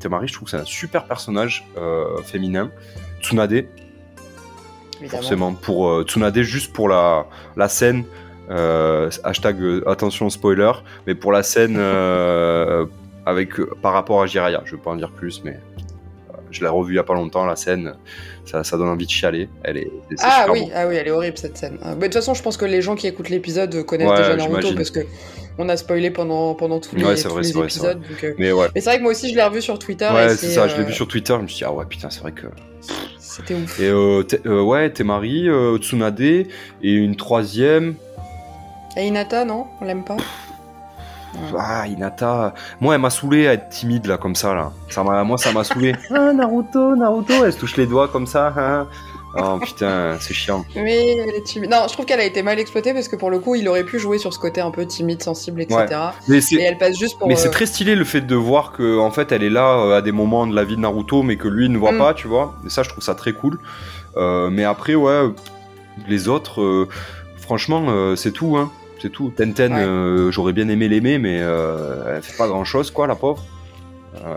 [0.00, 2.70] Temari, je trouve que c'est un super personnage euh, féminin.
[3.20, 3.66] Tsunade,
[5.00, 5.22] Évidemment.
[5.22, 5.52] forcément.
[5.54, 7.26] Pour euh, Tsunade, juste pour la,
[7.56, 8.04] la scène.
[8.50, 10.72] euh, hashtag euh, attention spoiler,
[11.06, 12.86] mais pour la scène euh,
[13.26, 15.58] avec par rapport à Jiraiya, je vais pas en dire plus, mais
[16.50, 17.92] je l'ai revue il y a pas longtemps la scène,
[18.46, 19.50] ça, ça donne envie de chialer.
[19.62, 19.90] Elle est,
[20.22, 20.70] Ah oui, bon.
[20.74, 21.76] ah oui, elle est horrible cette scène.
[21.82, 24.34] Bah, De toute façon, je pense que les gens qui écoutent l'épisode connaissent Ouais, déjà
[24.36, 25.00] Naruto parce que
[25.58, 28.00] on a spoilé pendant, pendant tous les, Ouais, tous vrai, les épisodes.
[28.00, 30.08] donc, euh, Mais ouais, Mais c'est vrai que moi aussi, je l'ai revu sur Twitter.
[30.14, 30.68] ouais c'est ça.
[30.68, 31.34] Je l'ai vu sur Twitter.
[31.36, 32.46] Je me suis dit ah ouais putain c'est vrai que
[33.38, 33.80] C'était ouf.
[33.80, 36.46] Et euh, Te- euh, ouais, Temari, euh, Tsunade, et
[36.82, 37.94] une troisième.
[38.96, 39.66] Et Hinata, non?
[39.80, 40.16] On l'aime pas?
[41.56, 42.54] Ah, Hinata.
[42.80, 44.72] Moi, elle m'a saoulé à être timide là, comme ça là.
[44.88, 45.94] Ça moi, ça m'a saoulé.
[46.10, 47.44] ah, Naruto, Naruto.
[47.44, 48.52] Elle se touche les doigts comme ça.
[48.56, 48.86] hein.
[49.40, 50.64] Oh putain, c'est chiant.
[50.74, 51.70] Mais elle est timide.
[51.70, 53.84] Non, je trouve qu'elle a été mal exploitée parce que pour le coup, il aurait
[53.84, 55.86] pu jouer sur ce côté un peu timide, sensible, etc.
[56.28, 57.28] Mais Et elle passe juste pour.
[57.28, 59.78] mais c'est euh, très stylé le fait de voir que en fait elle est là
[59.78, 61.98] euh, à des moments de la vie de Naruto mais que lui ne voit Mm.
[61.98, 62.54] pas, tu vois.
[62.66, 63.58] Et ça je trouve ça très cool.
[64.16, 65.22] Euh, mais après ouais,
[66.08, 66.88] les autres, euh,
[67.36, 68.70] franchement c'est tout hein.
[69.00, 69.32] C'est tout.
[69.36, 69.72] Tenten,
[70.26, 70.32] Ouais.
[70.32, 73.44] j'aurais bien aimé l'aimer, mais elle fait pas grand chose, quoi, la pauvre.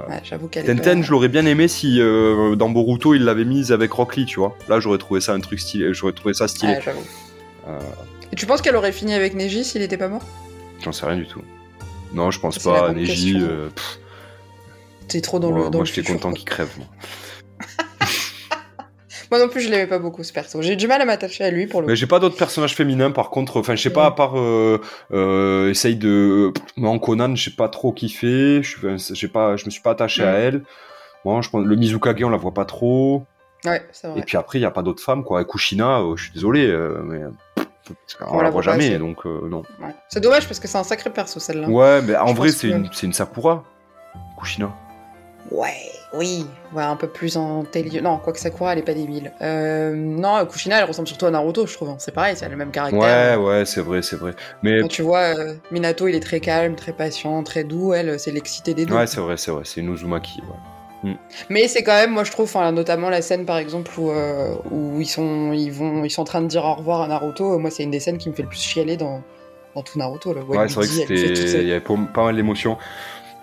[0.10, 0.76] Ouais, J'avoue qu'elle est.
[0.76, 4.16] Tenten, pas- je l'aurais bien aimé si euh, dans Boruto il l'avait mise avec Rock
[4.16, 4.58] Lee, tu vois.
[4.70, 5.94] Là, j'aurais trouvé ça un truc stylé.
[5.94, 6.74] J'aurais trouvé ça stylé.
[6.74, 7.04] Ouais, j'avoue.
[7.68, 7.80] Euh.
[8.32, 10.24] Et tu penses qu'elle aurait fini avec Neji s'il était pas mort?
[10.84, 11.42] J'en sais rien du tout.
[12.14, 12.94] Non, je pense C'est la pas.
[12.94, 13.50] Neji, question.
[13.50, 14.00] euh, pff,
[15.08, 15.64] T'es trop dans moi, le.
[15.66, 16.38] Dans moi, le j'étais futur, content quoi.
[16.38, 16.70] qu'il crève.
[16.78, 16.88] Moi.
[19.32, 20.62] Moi non plus, je l'aimais pas beaucoup ce perso.
[20.62, 23.12] J'ai du mal à m'attacher à lui pour le Mais j'ai pas d'autres personnages féminins,
[23.12, 23.58] par contre.
[23.62, 24.82] Enfin, je sais pas, à part euh,
[25.14, 26.52] euh, essaye de.
[26.76, 28.62] Moi, en Conan, j'ai pas trop kiffé.
[28.62, 28.76] Je
[29.14, 30.36] j'ai pas, je me suis pas attaché à Mm.
[30.42, 30.64] elle.
[31.24, 33.24] Moi, je pense le Mizukage, on la voit pas trop.
[33.64, 34.20] Ouais, c'est vrai.
[34.20, 35.42] Et puis après, il y a pas d'autres femmes, quoi.
[35.42, 37.20] Et Kushina, euh, je suis désolé, euh, mais
[38.22, 38.98] on, On la la voit jamais, assez.
[38.98, 39.60] donc euh, non.
[39.82, 39.94] Ouais.
[40.10, 41.70] C'est dommage parce que c'est un sacré perso celle-là.
[41.70, 43.64] Ouais, mais en Je vrai, c'est que- une, une Sakura,
[44.40, 44.72] Kushina.
[45.52, 46.46] Ouais, oui.
[46.74, 48.02] Ouais, un peu plus intelligent.
[48.02, 49.34] Non, quoique Sakura, elle est pas débile.
[49.42, 51.90] Euh, non, Kushina, elle ressemble surtout à Naruto, je trouve.
[51.90, 51.98] hein.
[52.00, 53.00] C'est pareil, c'est le même caractère.
[53.00, 54.34] Ouais, ouais, c'est vrai, c'est vrai.
[54.64, 57.94] Mais Quand tu vois, euh, Minato, il est très calme, très patient, très doux.
[57.94, 58.96] Elle, c'est l'excité des deux.
[58.96, 60.42] ouais, c'est vrai, c'est vrai, c'est une Uzumaki.
[61.04, 61.18] Ouais.
[61.50, 65.02] Mais c'est quand même, moi je trouve, notamment la scène par exemple où, euh, où
[65.02, 67.58] ils, sont, ils, vont, ils sont en train de dire au revoir à Naruto.
[67.58, 69.22] Moi, c'est une des scènes qui me fait le plus chialer dans,
[69.76, 70.32] dans tout Naruto.
[70.34, 71.14] Là, Ouais, c'est vrai que
[71.62, 72.78] il y avait pas, pas mal d'émotions.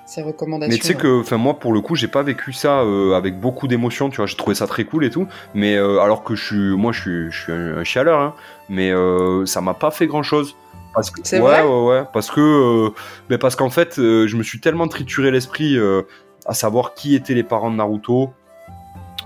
[0.09, 0.73] Ses recommandations.
[0.73, 3.39] Mais tu sais que, enfin, moi, pour le coup, j'ai pas vécu ça euh, avec
[3.39, 4.09] beaucoup d'émotions.
[4.11, 5.27] Tu vois, j'ai trouvé ça très cool et tout.
[5.55, 8.35] Mais euh, alors que je suis, moi, je suis, je suis un, un chialeur, hein,
[8.69, 10.57] mais euh, ça m'a pas fait grand chose.
[10.95, 11.63] Parce que, ouais, vrai?
[11.63, 12.91] ouais, ouais, parce que, euh,
[13.29, 16.03] ben, parce qu'en fait, euh, je me suis tellement trituré l'esprit euh,
[16.47, 18.31] à savoir qui étaient les parents de Naruto.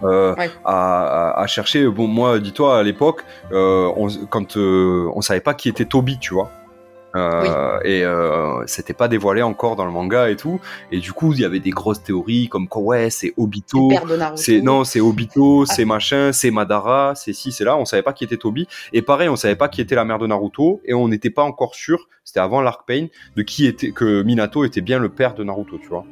[0.02, 0.50] euh, Ouais.
[0.64, 1.86] à, à- à chercher.
[1.86, 6.18] Bon, moi, dis-toi, à l'époque, euh, on, quand euh, on savait pas qui était Toby,
[6.18, 6.50] tu vois.
[7.14, 10.60] Euh, Et euh, c'était pas dévoilé encore dans le manga et tout.
[10.90, 13.90] Et du coup, il y avait des grosses théories comme quoi, ouais, c'est Obito.
[14.36, 15.72] C'est non, c'est Obito, Ah.
[15.74, 17.76] c'est machin, c'est Madara, c'est ci, c'est là.
[17.76, 18.66] On savait pas qui était Toby.
[18.92, 20.80] Et pareil, on savait pas qui était la mère de Naruto.
[20.84, 22.08] Et on n'était pas encore sûr.
[22.24, 23.06] C'était avant l'Arc Pain
[23.36, 26.04] de qui était que Minato était bien le père de Naruto, tu vois.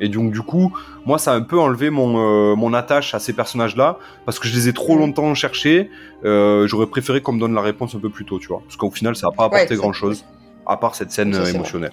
[0.00, 0.72] Et donc du coup,
[1.06, 4.46] moi, ça a un peu enlevé mon euh, mon attache à ces personnages-là parce que
[4.46, 5.90] je les ai trop longtemps cherchés.
[6.24, 8.60] Euh, J'aurais préféré qu'on me donne la réponse un peu plus tôt, tu vois.
[8.64, 10.24] Parce qu'au final, ça a pas apporté Ouais, grand-chose
[10.68, 11.92] à part cette scène Ça, euh, émotionnelle.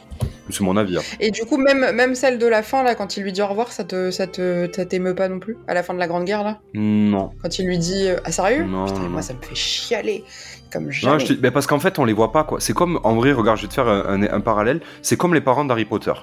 [0.52, 0.98] C'est mon avis.
[0.98, 1.02] hein.
[1.20, 3.48] Et du coup, même, même celle de la fin, là, quand il lui dit au
[3.48, 6.26] revoir, ça te, ça te, t'émeut pas non plus À la fin de la Grande
[6.26, 6.60] Guerre, là?
[6.74, 7.32] Non.
[7.42, 8.64] Quand il lui dit euh, Ah, sérieux?
[8.64, 10.24] Non, Putain, non, moi, ça me fait chialer.
[10.72, 11.14] Comme jamais.
[11.14, 12.60] Non, je te- mais parce qu'en fait, on les voit pas, quoi.
[12.60, 14.82] C'est comme, en vrai, regarde, je vais te faire un, un- un parallèle.
[15.02, 16.14] C'est comme les parents d'Harry Potter.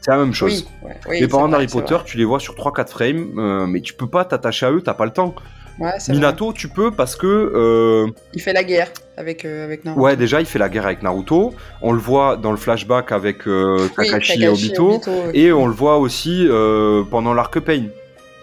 [0.00, 0.66] C'est la même chose.
[0.82, 3.80] Oui, ouais, oui, les parents d'Harry Potter, tu les vois sur 3-4 frames, euh, mais
[3.80, 5.34] tu peux pas t'attacher à eux, t'as pas le temps.
[5.78, 6.20] Ouais, c'est vrai.
[6.20, 10.02] Minato, tu peux parce que, euh, Il fait la guerre avec, euh, avec Naruto.
[10.02, 11.54] ouais, déjà, il fait la guerre avec Naruto.
[11.80, 15.00] On le voit dans le flashback avec euh, Oui, Kakashi et Obito.
[15.34, 17.84] Et on le voit aussi euh, pendant l'arc Pain,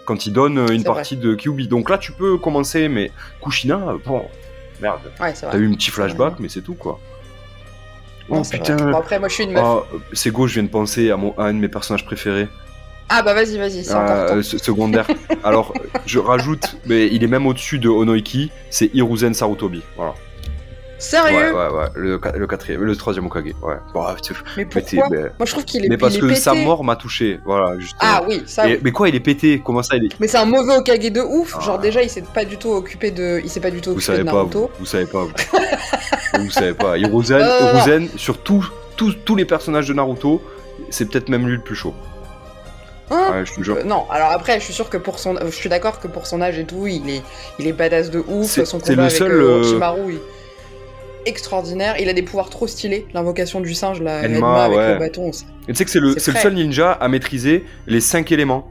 [0.06, 1.68] quand il donne une partie de Kyuubi.
[1.68, 3.12] Donc là, tu peux commencer, mais
[3.44, 4.24] Kushina, bon,
[4.82, 5.00] merde.
[5.20, 7.00] Ouais, T'as eu un petit flashback, mais c'est tout, quoi.
[8.30, 8.76] Non, oh putain.
[8.76, 9.64] Bon, après, moi, je suis une meuf.
[10.14, 12.48] C'est go, je viens de penser à, mon, à un de mes personnages préférés,
[13.10, 14.58] Ah, bah, vas-y, vas-y, c'est encore euh, temps.
[14.64, 15.08] secondaire.
[15.44, 15.74] Alors,
[16.06, 19.82] je rajoute, mais il est même au-dessus de Onoiki, c'est Hiruzen Sarutobi.
[19.96, 20.12] Voilà.
[20.12, 20.18] Ouais,
[21.06, 23.46] Sérieux ouais, ouais, le, qua- le quatrième, le troisième Okage.
[23.64, 23.76] Ouais.
[23.94, 24.04] Bon,
[24.58, 26.40] Mais pourquoi mais- Moi, je trouve qu'il est, mais parce est que pété.
[26.42, 27.40] sa mort m'a touché.
[27.46, 28.02] Voilà, justement.
[28.04, 28.68] Ah oui, ça.
[28.68, 28.80] Et- oui.
[28.84, 29.62] mais quoi, il est pété?
[29.66, 31.56] Comment ça, il est Mais c'est un mauvais Okage de ouf.
[31.58, 31.62] Ah.
[31.62, 33.96] Genre déjà, il s'est pas du tout occupé de, il s'est pas du tout Vous
[33.96, 34.60] occupé savez de pas, Naruto.
[34.60, 35.24] vous, vous savez pas.
[35.24, 36.98] Vous, vous savez pas.
[36.98, 37.40] Hiruzen.
[37.40, 40.42] Hiruzen, sur tous- tous- tous les personnages de Naruto,
[40.90, 41.94] c'est peut-être même lui le plus chaud.
[43.12, 43.78] Hein Ouais, je te jure.
[43.78, 46.28] Euh, non, alors après, je suis sûr que pour son, je suis d'accord que pour
[46.28, 47.22] son âge et tout, il est,
[47.60, 48.46] il est badass de ouf.
[48.48, 50.20] C'est- Son combat le avec seul, euh, euh, il-
[51.26, 51.96] extraordinaire.
[52.00, 53.06] Il a des pouvoirs trop stylés.
[53.14, 54.94] L'invocation du singe, la Enma, Enma avec ouais.
[54.94, 55.32] le bâton.
[55.32, 58.70] tu sais que c'est le, C'est le seul ninja à maîtriser les cinq éléments.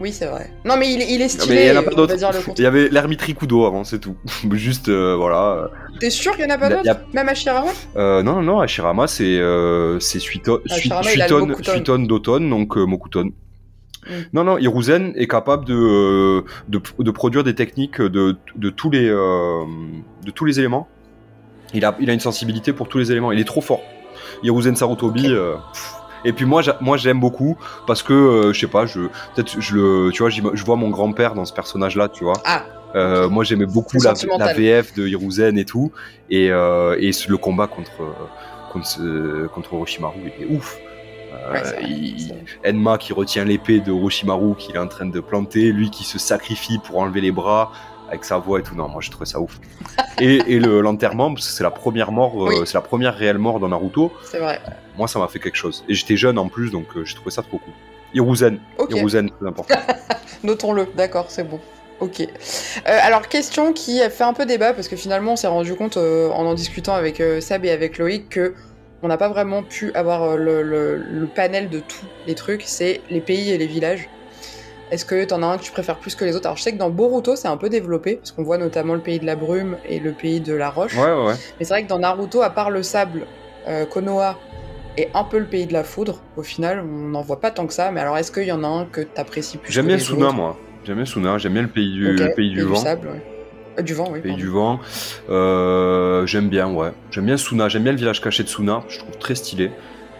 [0.00, 0.50] Oui, c'est vrai.
[0.64, 1.54] Non, mais il, est- il est Non, stylé.
[1.54, 2.14] mais il y en a on pas d'autres.
[2.56, 4.16] Il y avait l'ermite Rikudo avant, c'est tout.
[4.52, 5.70] Juste, euh, voilà.
[5.98, 8.60] T'es sûr qu'il y en a pas d'autres a- Même Hashirama Euh, non, non, non,
[8.60, 13.24] Hashirama, c'est euh, c'est Suito- Sui- Hashirama, il a le Suiton d'automne, donc euh, Mokuton.
[14.06, 14.10] Mm.
[14.32, 18.90] Non, non, Hiruzen est capable de, euh, de, de produire des techniques de, de, tous
[18.90, 19.64] les, euh,
[20.24, 20.86] de tous les éléments.
[21.74, 23.32] Il a, il a une sensibilité pour tous les éléments.
[23.32, 23.82] Il est trop fort.
[24.44, 25.26] Hiruzen Sarutobi.
[25.26, 25.32] Ok.
[25.32, 25.94] euh, pff.
[26.24, 29.00] Et puis moi, moi j'aime beaucoup parce que euh, je sais pas, je
[29.34, 32.40] peut-être je le, tu vois, je vois mon grand-père dans ce personnage-là, tu vois.
[32.44, 32.64] Ah,
[32.94, 33.28] Euh.
[33.28, 34.14] Moi, j'aimais beaucoup la,
[34.54, 35.92] VF de Hiruzen et tout,
[36.30, 37.92] et, euh, et le combat contre
[38.72, 40.78] contre, ce- contre Orochimaru, il est ouf.
[41.34, 42.34] Euh, Ouais, il-.
[42.66, 46.18] Enma qui retient l'épée de Orochimaru qu'il est en train de planter, lui qui se
[46.18, 47.72] sacrifie pour enlever les bras.
[48.08, 48.74] avec sa voix et tout.
[48.74, 49.60] Non, moi j'ai trouvé ça ouf.
[50.20, 52.56] et et le- l'enterrement, parce que c'est la première mort, euh, Oui.
[52.66, 54.12] c'est la première réelle mort dans Naruto.
[54.24, 54.60] C'est vrai.
[54.96, 55.84] Moi, ça m'a fait quelque chose.
[55.88, 57.72] Et j'étais jeune en plus, donc euh, j'ai trouvé ça trop cool.
[58.14, 58.90] Hiruzen, Ok.
[58.94, 59.74] Hiruzen, plus important.
[60.42, 61.60] Notons-le, d'accord, c'est bon.
[62.00, 62.20] Ok.
[62.20, 62.26] Euh,
[62.84, 65.96] alors, question qui a fait un peu débat, parce que finalement, on s'est rendu compte,
[65.96, 68.54] euh, en en discutant avec euh, Seb et avec Loïc, que
[69.02, 72.62] on n'a pas vraiment pu avoir euh, le, le- le panel de tous les trucs,
[72.66, 74.08] c'est les pays et les villages.
[74.90, 76.46] Est-ce que t'en as un que tu préfères plus que les autres?
[76.46, 79.00] Alors, je sais que dans Boruto, c'est un peu développé, parce qu'on voit notamment le
[79.00, 80.96] pays de la brume et le pays de la roche.
[80.96, 81.34] Ouais, ouais, ouais.
[81.58, 83.26] Mais c'est vrai que dans Naruto, à part le sable,
[83.68, 84.38] euh, Konoha
[84.96, 87.66] et un peu le pays de la foudre, au final, on n'en voit pas tant
[87.66, 87.90] que ça.
[87.90, 90.56] Mais alors, est-ce qu'il y en a un que t'apprécies plus J'aime bien Suna, moi.
[90.84, 92.76] J'aime bien Suna, j'aime bien le pays du, Ok, le pays du vent.
[92.76, 93.22] sable, ouais.
[93.78, 94.20] Euh, du vent, oui.
[94.20, 94.80] Pays du vent.
[95.28, 96.92] Euh, j'aime bien, ouais.
[97.10, 99.70] J'aime bien Suna, j'aime bien le village caché de Suna, je trouve très stylé.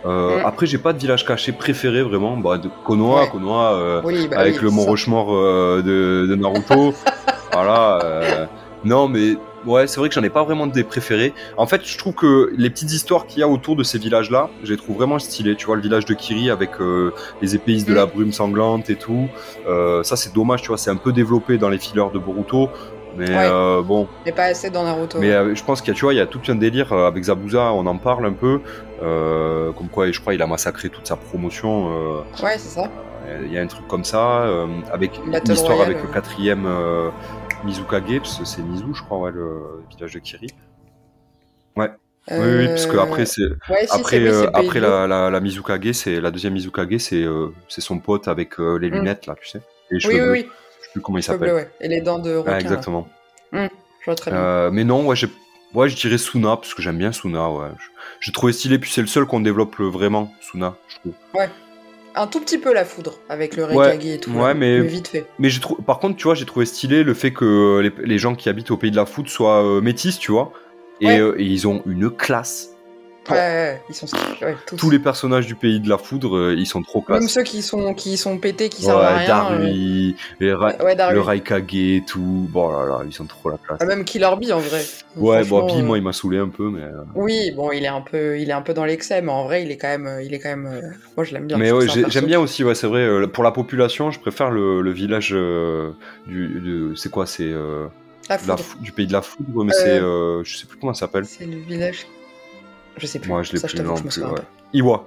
[0.07, 0.41] Euh.
[0.45, 2.37] Après, j'ai pas de village caché préféré vraiment.
[2.37, 3.29] Bah, de Konoha, Ouais.
[3.31, 4.85] Konoha euh, Oui, bah avec oui, le Mont.
[4.85, 6.95] Rochemort euh, de, de Naruto.
[7.53, 7.99] voilà.
[8.05, 8.47] euh,
[8.85, 9.35] non, mais
[9.66, 11.35] ouais, c'est vrai que j'en ai pas vraiment des préférés.
[11.57, 14.51] En fait, je trouve que les petites histoires qu'il y a autour de ces villages-là,
[14.62, 15.57] je les trouve vraiment stylées.
[15.57, 17.12] Tu vois, le village de Kiri avec euh,
[17.43, 17.97] les épéisses de Mm.
[17.97, 19.29] la brume sanglante et tout.
[19.66, 22.70] Euh, ça, c'est dommage, tu vois, c'est un peu développé dans les fillers de Boruto.
[23.17, 23.49] Mais Ouais.
[23.51, 25.19] euh, bon, Mais pas assez dans Naruto.
[25.19, 26.93] mais euh, je pense qu'il y a, tu vois, il y a tout un délire
[26.93, 28.61] euh, avec Zabuza, on en parle un peu,
[29.03, 32.23] euh, comme quoi, je crois, il a massacré toute sa promotion.
[32.43, 32.91] Ouais, c'est ça.
[33.45, 34.47] il y a un truc comme ça,
[34.93, 36.65] avec une Battle histoire Royale, avec le quatrième
[38.21, 40.49] parce que c'est Mizu, je crois, ouais, le village de Kiri.
[41.77, 41.87] Oui,
[42.39, 46.21] oui, parce que après, c'est Ouais, si, après, oui, après la, la, la Mizukage, c'est
[46.21, 47.25] la deuxième Mizukage, c'est
[47.69, 48.95] c'est son pote avec les Mm.
[48.95, 49.61] lunettes là, tu sais,
[49.91, 50.47] les Oui, oui.
[50.99, 51.53] Plus comment il s'appelle.
[51.55, 51.70] ouais.
[51.81, 52.53] Et les dents de requin.
[52.55, 53.09] Ah, exactement.
[53.53, 53.69] Je
[54.05, 54.41] vois très bien.
[54.41, 55.29] Euh, mais non, ouais, j'ai-
[55.75, 57.69] ouais, je dirais Suna, parce que j'aime bien Suna, ouais.
[58.20, 61.12] J'ai trouvé stylé, puis c'est le seul qu'on développe euh, vraiment, Suna, je trouve.
[62.15, 64.33] Un tout petit peu la foudre, avec le Ouais, Rekage et tout.
[64.33, 64.55] ouais, là.
[64.55, 65.27] mais- vite fait.
[65.39, 68.19] Mais j'ai trou- par contre, tu vois, j'ai trouvé stylé le fait que les, les
[68.19, 70.53] gens qui habitent au pays de la foot soient euh, métis, tu vois.
[71.01, 71.20] Et, Ouais.
[71.20, 72.70] euh, et ils ont une classe.
[73.31, 73.39] Ouais, ouais,
[73.73, 74.07] ouais, ils sont
[74.43, 74.91] ouais, tous.
[74.91, 77.21] Les personnages du pays de la foudre, euh, ils sont trop classe.
[77.21, 79.27] Même ceux qui sont, qui sont pétés, qui servent à ouais, rien.
[79.27, 81.15] Darui, Ra- euh, Ouais, Darui.
[81.15, 82.49] le Raikage et tout.
[82.51, 83.79] Bon là là, ils sont trop la classe.
[83.81, 84.85] Ah, même Killer Bee en vrai.
[85.17, 86.83] ouais, bon, Franchement, Bi, euh, moi, il m'a saoulé un peu, mais.
[86.83, 89.45] euh, Oui, bon, il est un peu, il est un peu dans l'excès, mais en
[89.45, 90.95] vrai, il est quand même, il est quand même.
[91.17, 91.59] Moi, je l'aime bien.
[91.59, 93.27] Mais ouais, j'aime bien aussi, ouais, c'est vrai.
[93.29, 95.91] pour la population, je préfère le, le village euh,
[96.27, 96.93] du.
[96.97, 97.53] c'est quoi C'est
[98.29, 99.99] La la du pays de la foudre, mais c'est.
[99.99, 101.25] je sais plus comment ça s'appelle.
[101.25, 102.07] C'est le village.
[102.99, 103.29] Je sais plus.
[103.31, 104.19] Moi, je l'ai plus non plus.
[104.23, 104.41] ouais.
[104.73, 105.07] Iwa.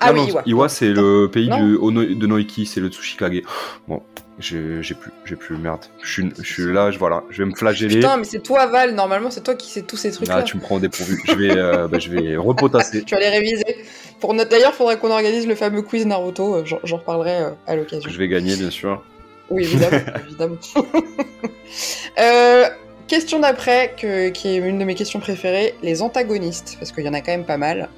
[0.00, 0.42] Ah oui, non, Iwa.
[0.46, 1.76] Iwa, c'est le pays du,
[2.16, 3.42] de Noiki, c'est le Tsushikage.
[3.88, 4.02] Bon,
[4.38, 5.80] j'ai plus, j'ai plus, merde.
[6.02, 7.96] Je suis, là, je, voilà, je vais me flageller.
[7.96, 8.94] Putain, mais c'est toi, Val.
[8.94, 10.36] Normalement, c'est toi qui sais tous ces trucs-là.
[10.38, 11.20] Ah, tu me prends au dépourvu.
[11.26, 13.02] Je vais, euh, bah, je vais repotasser.
[13.06, 13.76] Tu vas les réviser.
[14.20, 14.48] Pour notre...
[14.50, 16.54] D'ailleurs, faudrait qu'on organise le fameux quiz Naruto.
[16.56, 18.08] euh, J'en j'en reparlerai euh, à l'occasion.
[18.10, 19.02] Je vais gagner, bien sûr.
[19.50, 19.98] Oui, évidemment.
[20.26, 20.56] évidemment.
[22.18, 22.64] Euh,
[23.10, 23.94] question d'après,
[24.32, 27.32] qui est une de mes questions préférées, les antagonistes, parce qu'il y en a quand
[27.32, 27.88] même pas mal.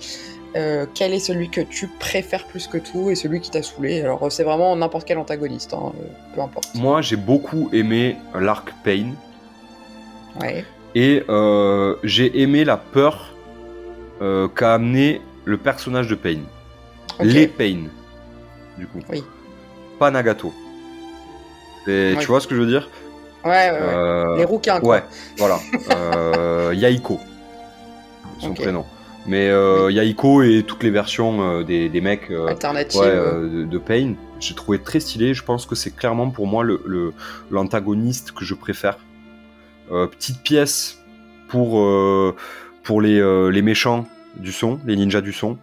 [0.56, 4.00] Euh, quel est celui que tu préfères plus que tout et celui qui t'a saoulé?
[4.00, 6.74] Alors, euh, c'est vraiment n'importe quel antagoniste, hein, euh, peu importe.
[6.74, 9.10] Moi, j'ai beaucoup aimé l'arc Pain
[10.40, 10.64] Ouais.
[10.94, 13.34] et euh, j'ai aimé la peur
[14.22, 16.40] euh, qu'a amené le personnage de Pain.
[17.20, 17.84] Les Pain,
[18.78, 19.00] du coup.
[19.10, 19.22] Oui.
[19.98, 20.52] Pas Nagato.
[21.86, 22.16] Et Ouais.
[22.20, 22.88] Tu vois ce que je veux dire?
[23.44, 23.94] Ouais, ouais, ouais.
[23.94, 24.96] Euh, Les rouquins, quoi.
[24.96, 25.04] Ouais,
[25.38, 25.58] voilà.
[25.90, 27.18] Euh, Yaiko,
[28.38, 28.84] son prénom.
[29.26, 32.30] Mais euh, Yaiko et toutes les versions des, des mecs
[33.42, 35.32] de, de Pain, j'ai trouvé très stylé.
[35.34, 37.12] Je pense que c'est clairement pour moi le- le-
[37.50, 38.98] l'antagoniste que je préfère.
[39.92, 40.98] Euh, petite pièce
[41.48, 42.34] pour, euh,
[42.82, 44.06] pour les, euh, les méchants
[44.36, 45.58] du son, les ninjas du son, mhm.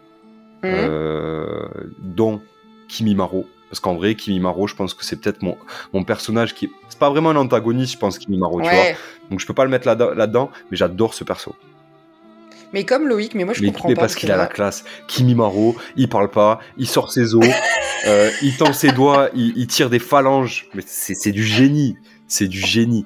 [0.66, 1.68] euh,
[2.00, 2.40] dont
[2.88, 3.46] Kimimaro.
[3.70, 5.56] Parce qu'en vrai, Kimimaro, je pense que c'est peut-être mon,
[5.94, 6.70] mon personnage qui.
[6.90, 8.74] C'est pas vraiment un antagoniste, je pense, Kimimaro, tu vois.
[8.78, 8.98] ouais.
[9.30, 11.56] Donc je peux pas le mettre là- là-dedans, mais j'adore ce perso.
[12.74, 14.02] Mais comme Loïc, mais moi je mais comprends mais pas.
[14.02, 14.84] parce qu'il a la classe.
[15.08, 17.44] Kimimaro, il parle pas, il sort ses os,
[18.08, 20.68] euh, il tend ses doigts, il, il tire des phalanges.
[20.76, 21.96] Mais c'est c'est du génie,
[22.30, 23.06] c'est du génie.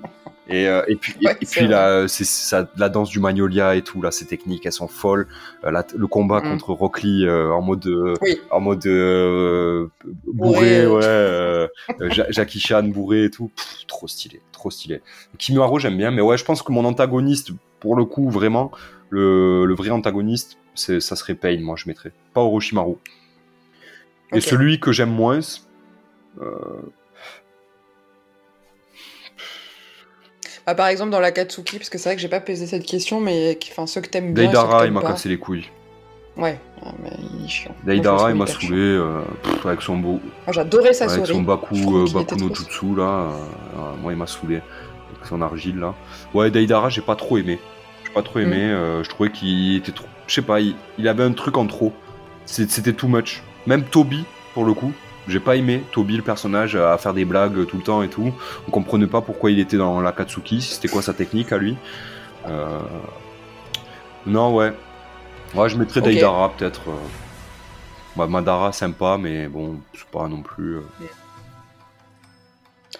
[0.50, 1.74] Et, euh, et puis, et- Ouais, et c'est puis
[2.10, 5.28] c'est ça, la danse du Magnolia et tout, là, ces techniques, elles sont folles.
[5.64, 6.50] Euh, la- le combat Mm.
[6.50, 7.88] contre Rock Lee euh, en mode,
[8.22, 8.38] Oui.
[8.52, 8.84] en mode
[10.28, 11.68] Bourré, ouais,
[12.12, 13.50] Ja- Jackie Chan bourré et tout.
[13.56, 15.02] Pff, trop stylé, trop stylé.
[15.38, 18.70] Kimimaro, j'aime bien, mais ouais, je pense que mon antagoniste, pour le coup, vraiment,
[19.10, 22.12] le, le vrai antagoniste, c'est, ça serait Pain, moi, je mettrais.
[22.34, 22.96] Pas Orochimaru.
[24.34, 25.40] Et celui que j'aime moins,
[30.66, 32.86] Bah, par exemple dans la Katsuki, parce que c'est vrai que j'ai pas posé cette
[32.86, 34.46] question, mais enfin ceux que t'aimes bien.
[34.46, 35.70] Deidara, il m'a cassé les couilles.
[36.36, 37.76] Ouais, ah, mais il est chiant.
[37.86, 40.20] Deidara, il m'a saoulé euh, pff, avec son beau.
[40.48, 41.38] Moi j'adorais sa avec souris.
[41.38, 43.04] son Baku, euh, Baku no Jutsu là.
[43.04, 43.32] euh,
[44.02, 44.62] moi, il m'a saoulé.
[45.30, 45.94] son argile là.
[46.34, 47.60] Ouais, Deidara, j'ai pas trop aimé.
[48.06, 48.58] J'ai pas trop aimé.
[48.58, 50.08] euh, je trouvais qu'il était trop.
[50.28, 51.94] Je sais pas, il, il avait un truc en trop.
[52.46, 53.44] C'était too much.
[53.68, 54.92] Même Toby, pour le coup.
[55.28, 58.34] J'ai pas aimé Toby, le personnage, à faire des blagues tout le temps et tout.
[58.68, 61.78] On comprenait pas pourquoi il était dans l'Akatsuki, si c'était quoi sa technique à lui.
[62.48, 62.80] Euh,
[64.26, 64.74] Non, ouais.
[65.56, 66.08] Ouais, je mettrais Ok.
[66.08, 66.82] Deidara peut-être.
[66.90, 66.94] euh.
[68.16, 70.78] Bah, Madara, sympa, mais bon, c'est pas non plus.
[70.78, 70.82] euh.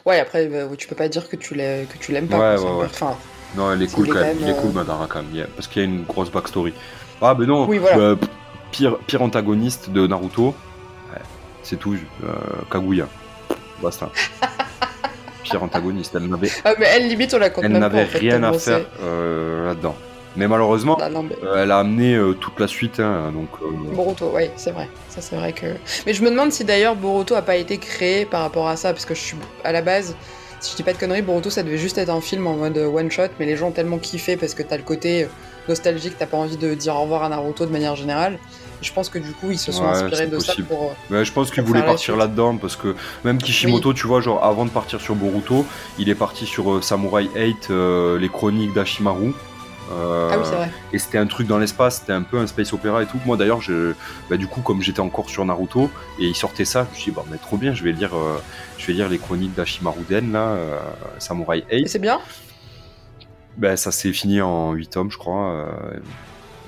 [0.06, 1.88] Ouais, après, bah, tu peux pas dire que tu l'aimes,
[2.28, 2.56] pas.
[2.58, 2.86] Ouais, ouais, ouais.
[2.86, 3.16] Enfin,
[3.56, 4.38] Non, elle est cool quand même.
[4.38, 5.48] même, Il est cool, Madara quand même.
[5.56, 6.74] Parce qu'il y a une grosse backstory.
[7.22, 8.16] Ah, mais non, Oui, voilà.
[8.72, 10.56] pire, pire antagoniste de Naruto,
[11.64, 12.28] c'est tout, euh,
[12.72, 13.08] Kaguya.
[13.82, 14.10] Basta.
[15.44, 17.90] pire antagoniste, elle n'avait, ah, mais elle, limite, on la compte elle même pas.
[17.90, 19.96] n'avait en fait, rien à faire euh, là-dedans.
[20.36, 23.50] Mais malheureusement, Ah, non, mais- euh, elle a amené euh, toute la suite, hein, donc.
[23.62, 24.90] euh, Boruto, oui, c'est vrai.
[25.10, 25.66] Ça, c'est vrai que.
[26.08, 28.94] Mais je me demande si d'ailleurs Boruto a pas été créé par rapport à ça,
[28.94, 30.16] parce que je suis à la base.
[30.60, 32.78] Si je dis pas de conneries, Boruto ça devait juste être un film en mode
[32.78, 35.28] one shot, mais les gens ont tellement kiffé parce que t'as le côté
[35.68, 38.40] nostalgique, t'as pas envie de dire au revoir à Naruto de manière générale.
[38.84, 40.68] Je pense que du coup ils se sont Ouais, inspirés de possible.
[40.68, 40.92] ça pour.
[41.12, 43.94] euh, Ouais, je pense qu'il Pour voulait faire la partir là-dedans parce que même Kishimoto,
[43.94, 45.66] tu vois, genre avant de partir sur Boruto,
[45.98, 49.34] il est parti sur euh, Samurai 8, euh, les chroniques d'Ashimaru.
[49.92, 50.72] Euh, Ah oui, c'est vrai.
[50.94, 53.20] et c'était un truc dans l'espace, c'était un peu un space opéra et tout.
[53.26, 53.60] Moi d'ailleurs,
[54.30, 55.90] bah, du coup, comme j'étais encore sur Naruto
[56.20, 58.16] et il sortait ça, je me suis dit, bah, mais trop bien, je vais lire,
[58.16, 58.38] euh,
[58.78, 60.80] je vais lire les chroniques d'Ashimaru Den, là, euh,
[61.20, 61.84] Samurai 8.
[61.84, 62.20] Et c'est bien
[63.58, 65.68] Ben, ça s'est fini en 8 tomes, je crois.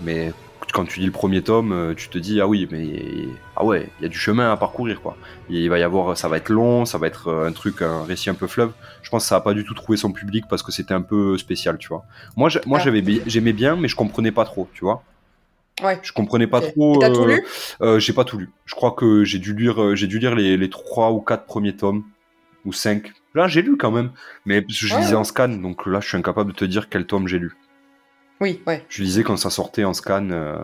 [0.04, 0.34] mais
[0.76, 3.90] quand tu lis le premier tome, euh, tu te dis ah oui, mais ah ouais,
[4.00, 5.16] il y a du chemin à parcourir quoi.
[5.50, 8.04] Il va y avoir, ça va être long, ça va être euh, un truc, un
[8.04, 8.72] récit un peu fleuve.
[9.02, 11.02] Je pense que ça a pas du tout trouvé son public parce que c'était un
[11.02, 12.04] peu spécial, tu vois.
[12.36, 12.84] Moi, moi Ah.
[12.84, 15.02] j'avais, j'aimais bien, mais je comprenais pas trop, tu vois.
[15.82, 15.98] Ouais.
[16.04, 17.00] Je comprenais pas trop.
[17.00, 17.44] Tout euh, lu?
[17.82, 18.50] euh, J'ai pas tout lu.
[18.66, 21.76] Je crois que j'ai dû lire, j'ai dû lire les, les 3 ou 4 premiers
[21.76, 22.04] tomes
[22.66, 23.12] ou 5.
[23.34, 24.12] Là, j'ai lu quand même,
[24.46, 25.02] mais parce que je Ouais.
[25.02, 27.56] lisais en scan, donc là, je suis incapable de te dire quel tome j'ai lu.
[28.42, 28.84] Oui, ouais.
[28.90, 30.58] Je lisais quand ça sortait en scan, euh,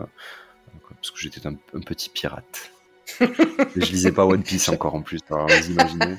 [0.90, 2.70] parce que j'étais un, un petit pirate.
[3.20, 3.26] Et
[3.80, 6.16] je lisais pas One Piece encore en plus, alors vous imaginez.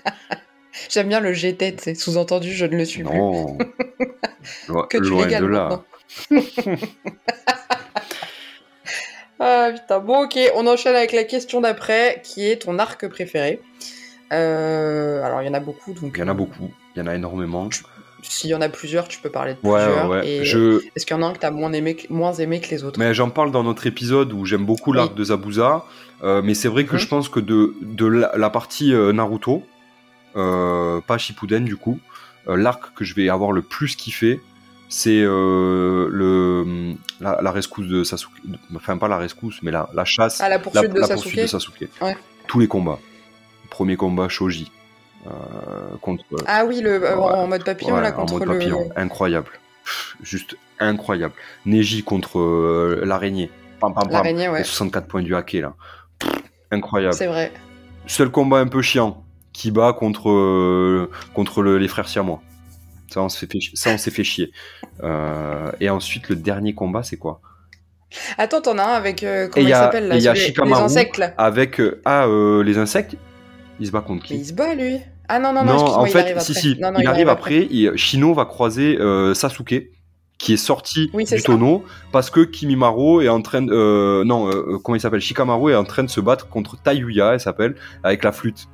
[0.89, 3.15] J'aime bien le GT, c'est sous-entendu, je ne le suis plus.
[3.17, 3.57] Non,
[4.67, 5.83] Lo- Que tu loin de là.
[9.39, 13.61] ah putain, bon ok, on enchaîne avec la question d'après, qui est ton arc préféré.
[14.31, 17.01] Euh, alors il y en a beaucoup, donc Il y en a beaucoup, il y
[17.01, 17.69] en a énormément.
[18.23, 20.09] S'il y en a plusieurs, tu peux parler de plusieurs.
[20.09, 20.27] ouais.
[20.27, 20.79] Et Je...
[20.95, 22.99] Est-ce qu'il y en a un que moins aimé, que- moins aimé que les autres?
[22.99, 25.17] Mais j'en parle dans notre épisode où j'aime beaucoup l'arc Oui.
[25.19, 25.85] de Zabuza.
[26.23, 26.99] euh, mais c'est vrai que Mhm.
[26.99, 29.63] je pense que de, de la, la partie euh, Naruto,
[30.37, 31.99] euh, pas Shippuden du coup,
[32.47, 34.39] euh, l'arc que je vais avoir le plus kiffé,
[34.89, 38.31] c'est le la, la rescousse de Sasuke.
[38.75, 40.39] Enfin, pas la rescousse, mais la, la chasse.
[40.41, 41.89] Ah, la poursuite de Sasuke poursuite de Sasuke.
[42.01, 42.15] Ouais.
[42.47, 42.99] Tous les combats.
[43.69, 44.71] Premier combat Shoji.
[45.27, 46.23] Euh, contre.
[46.47, 47.23] Ah oui, le, euh, Ouais.
[47.33, 48.53] en mode papillon, Ouais, là, en contre mode le...
[48.53, 48.89] papillon.
[48.95, 49.49] Incroyable.
[49.83, 51.33] Pff, juste incroyable.
[51.65, 53.49] Neji contre euh, l'araignée.
[53.79, 54.11] Pam, pam, pam.
[54.13, 54.59] l'araignée, ouais.
[54.59, 55.73] Les 64 points du hacké là.
[56.19, 56.31] Pff,
[56.71, 57.13] incroyable.
[57.13, 57.51] C'est vrai.
[58.07, 59.23] Seul combat un peu chiant.
[59.99, 62.41] Contre, euh, contre le- les frères siamois.
[63.11, 64.51] Ça, on s'est fait, ça, on s'est fait chier.
[65.03, 67.39] Euh, et ensuite, le dernier combat, c'est quoi?
[68.39, 69.23] Attends, t'en as un avec...
[69.23, 70.17] euh, comment il s'appelle, là?
[70.17, 71.33] y a Les insectes, là.
[71.37, 71.79] Avec.
[71.79, 73.15] euh, ah, euh, les insectes
[73.79, 74.35] Il se bat contre Mais qui?
[74.37, 76.77] il se bat, lui Ah non, non, non, Non, en il fait, arrive si, si,
[76.79, 77.67] Non, non, il, arrive après.
[77.71, 79.89] et Shino va croiser euh, Sasuke,
[80.37, 81.47] qui est sorti Oui, c'est du ça.
[81.47, 85.75] tonneau, parce que Kimimaro est en train euh, non, euh, comment il s'appelle Shikamaru est
[85.75, 88.67] en train de se battre contre Tayuya, elle s'appelle, avec la flûte.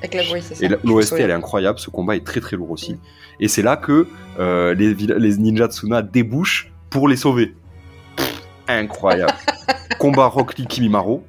[0.00, 0.22] Avec la...
[0.40, 0.64] C'est ça.
[0.64, 2.96] Et l'OST, elle est incroyable, ce combat est très très lourd aussi.
[3.40, 4.06] Et c'est là que
[4.38, 7.54] les, les ninja Tsuna débouchent pour les sauver.
[8.16, 9.34] Pff, incroyable.
[9.98, 11.24] combat Rock Lee Kimimaro,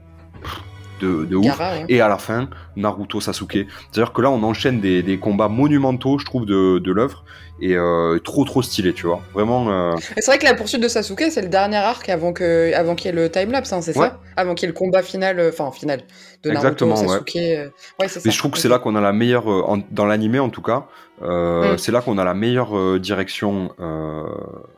[1.00, 1.46] de, de ouf.
[1.90, 3.68] Et à la fin, Naruto Sasuke.
[3.92, 7.24] C'est-à-dire que là, on enchaîne des, des combats monumentaux, je trouve, de, de l'œuvre.
[7.61, 9.22] Et euh, trop trop stylé, tu vois.
[9.34, 9.69] Vraiment.
[9.69, 12.95] euh, C'est vrai que la poursuite de Sasuke, c'est le dernier arc avant que, avant
[12.95, 14.07] qu'il y ait le timelapse, hein, c'est Ouais.
[14.07, 15.99] ça Avant qu'il y ait le combat final, euh, enfin final,
[16.44, 17.07] de Naruto, Exactement, ouais.
[17.19, 17.36] Sasuke.
[17.36, 17.69] euh,
[17.99, 18.22] Ouais, c'est ça.
[18.26, 18.73] Mais je trouve que c'est Ok.
[18.73, 20.86] là qu'on a la meilleure, euh, en- dans l'animé en tout cas,
[21.22, 21.77] euh, Mm.
[21.77, 24.23] c'est là qu'on a la meilleure euh, direction euh,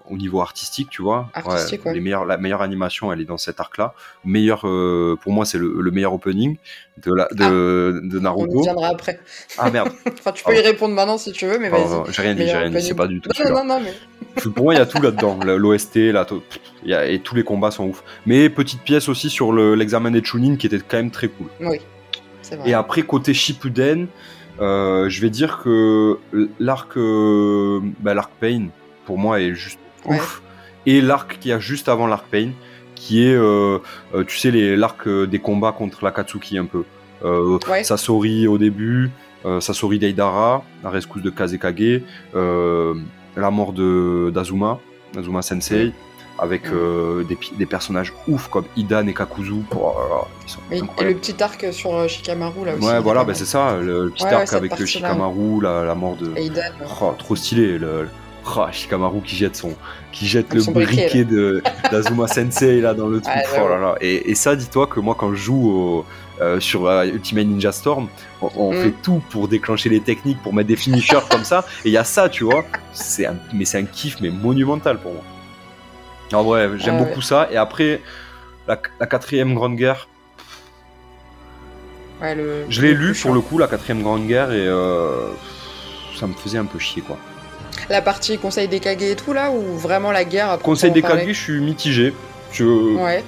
[0.09, 1.29] au niveau artistique, tu vois.
[1.35, 1.93] Artistique, ouais.
[1.93, 3.93] Les meilleures, la meilleure animation, elle est dans cet arc-là.
[4.25, 6.57] Meilleur, euh, pour moi, c'est le, le meilleur opening
[6.97, 8.61] de, la, de, de On y Naruto.
[8.63, 9.19] viendra après.
[9.59, 9.89] Ah merde,
[10.19, 12.11] Enfin, tu peux y répondre maintenant si tu veux, mais vas-y.
[12.11, 13.63] J'ai rien dit, j'ai rien c'est pas du tout Non, celui-là.
[13.63, 14.41] non, non, non, mais.
[14.51, 15.39] Pour moi, il y a tout là-dedans.
[15.43, 16.25] L'OST, la
[16.85, 18.03] y a- et tous les combats sont ouf.
[18.25, 21.47] Mais petite pièce aussi sur le- l'examen des Chunin qui était quand même très cool.
[21.59, 21.79] Oui,
[22.41, 22.69] c'est vrai.
[22.69, 24.07] Et après, côté Shippuden,
[24.61, 26.17] euh, je vais dire que
[26.59, 28.67] l'arc euh, bah, l'arc Pain,
[29.05, 30.15] pour moi, est juste Ouais.
[30.15, 30.41] ouf.
[30.85, 32.51] Et l'arc qu'il y a juste avant l'arc Pain,
[32.95, 33.79] qui est, euh,
[34.27, 36.83] tu sais, l'arc des combats contre l'Akatsuki un peu.
[37.23, 37.83] Euh, Ouais.
[37.83, 39.11] Sasori au début,
[39.59, 42.01] Sasori Deidara, la rescousse de Kazekage,
[42.35, 42.93] euh,
[43.35, 44.79] la mort de d'Azuma,
[45.17, 45.91] Azuma Sensei,
[46.39, 49.53] avec euh, des, des personnages ouf comme Idan et Kakuzu.
[49.71, 52.87] Ils sont Oui, et le petit arc sur euh, Shikamaru là aussi.
[52.87, 54.85] Ouais, voilà, bah, c'est ça, le, le petit Ouais, arc avec.
[54.85, 56.27] Shikamaru, la, la mort de.
[56.29, 56.49] Euh,
[57.01, 58.09] Oh, trop stylé, le, le-
[58.57, 59.73] oh, Shikamaru qui jette son,
[60.11, 61.61] qui jette le briquet, de
[61.91, 63.35] d'Azuma Sensei là dans le truc.
[63.63, 63.95] Oh là là.
[64.01, 66.05] Et, et ça, dis-toi que moi quand je joue au-
[66.41, 68.07] euh, sur euh, Ultimate Ninja Storm,
[68.41, 68.83] on, on Mm.
[68.83, 71.65] fait tout pour déclencher les techniques, pour mettre des finishers comme ça.
[71.85, 72.65] Et il y a ça, tu vois.
[72.93, 75.23] C'est un, mais c'est un kiff mais monumental pour moi.
[76.33, 77.47] En vrai, j'aime Ah beaucoup ça.
[77.51, 78.01] Et après,
[78.67, 80.07] la, la quatrième grande guerre,
[82.21, 85.27] Ouais, le- je l'ai lu pour le coup, la quatrième grande guerre, et euh,
[86.19, 87.17] ça me faisait un peu chier quoi.
[87.89, 91.25] La partie Conseil des Kage et tout là, ou vraiment la guerre Conseil des Kage,
[91.27, 92.13] je suis mitigé.
[92.51, 92.63] Je,
[92.95, 93.23] Ouais.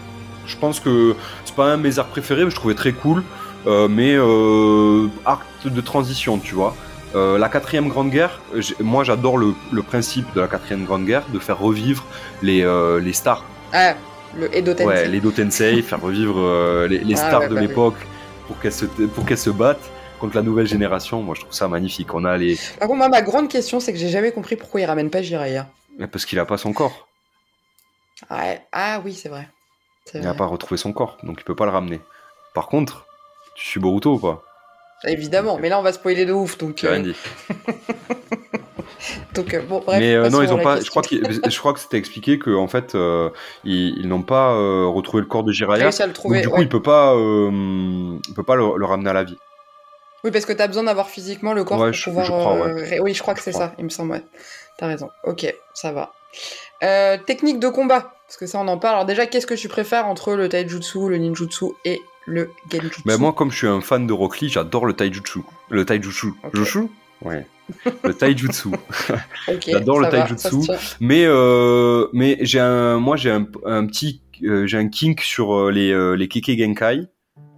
[0.45, 1.15] je pense que
[1.53, 3.23] c'est pas un de mes arcs préférés, mais je trouvais très cool.
[3.67, 6.75] Euh, mais euh, arc de transition, tu vois.
[7.15, 8.41] Euh, la quatrième grande guerre,
[8.80, 12.03] moi j'adore le, le principe de la quatrième grande guerre, de faire revivre
[12.41, 13.45] les, euh, les stars.
[13.71, 13.93] Ah,
[14.35, 14.85] le Edo Tensei.
[14.88, 17.95] Ouais, les Do Tensei, faire revivre euh, les, les Ah stars ouais, de bah l'époque
[18.47, 21.21] pour qu'elles se, pour qu'elles se battent contre la nouvelle génération.
[21.21, 22.13] Moi je trouve ça magnifique.
[22.15, 22.57] On a les.
[22.80, 25.21] Par contre, moi, ma grande question, c'est que j'ai jamais compris pourquoi il ramène pas
[25.21, 25.69] Jiraiya.
[26.11, 27.07] Parce qu'il a pas son corps.
[28.31, 28.59] Ouais.
[28.71, 29.47] Ah oui, c'est vrai.
[30.13, 32.01] Il n'a pas retrouvé son corps, donc il peut pas le ramener.
[32.53, 33.05] Par contre,
[33.55, 34.43] tu suis Boruto ou pas?
[35.05, 36.80] Évidemment, mais là, on va spoiler de ouf, donc.
[36.81, 37.15] Rien euh, dit.
[39.34, 39.99] donc, euh, bon, bref.
[39.99, 40.80] mais euh, non, ils ont pas.
[40.80, 43.30] Je crois, qu'il- je crois que c'était expliqué que en fait, euh,
[43.63, 45.84] ils, ils n'ont pas euh, retrouvé le corps de Jiraiya.
[45.85, 46.41] réussi à le Donc trouver.
[46.41, 46.61] du coup, ouais.
[46.63, 47.49] il peut pas, euh,
[48.27, 49.38] il peut pas le, le ramener à la vie.
[50.23, 52.25] Oui, parce que t'as besoin d'avoir physiquement le corps Ouais, pour je- pouvoir.
[52.25, 54.23] je crois, euh, ré- Oui, je crois que c'est ça, il me semble, ouais.
[54.77, 55.09] T'as raison.
[55.25, 56.13] Ok, ça va.
[56.84, 58.95] Euh, technique de combat, parce que ça, on en parle.
[58.95, 63.01] Alors, déjà, qu'est-ce que tu préfères entre le taijutsu, le ninjutsu et le genjutsu?
[63.05, 65.39] Mais moi, comme je suis un fan de Rock Lee, j'adore le taijutsu.
[65.69, 66.34] Le taijutsu.
[66.43, 66.55] Ok.
[66.55, 66.80] Jutsu
[67.22, 67.45] Ouais.
[68.03, 68.68] Le taijutsu.
[69.65, 70.57] J'adore le va, taijutsu.
[70.99, 75.72] Mais euh, mais j'ai un moi j'ai un, un petit euh, j'ai un kink sur
[75.72, 77.07] les les Keke Genkai,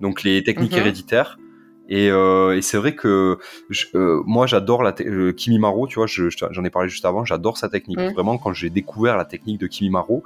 [0.02, 0.78] donc les techniques Mhm.
[0.80, 1.40] héréditaires.
[1.88, 3.38] Et, euh, et c'est vrai que
[3.70, 7.06] je- euh, moi j'adore la euh, Kimimaro, tu vois, je- je- j'en ai parlé juste
[7.06, 8.00] avant, j'adore sa technique.
[8.00, 8.14] Mhm.
[8.14, 10.24] Vraiment, quand j'ai découvert la technique de Kimimaro,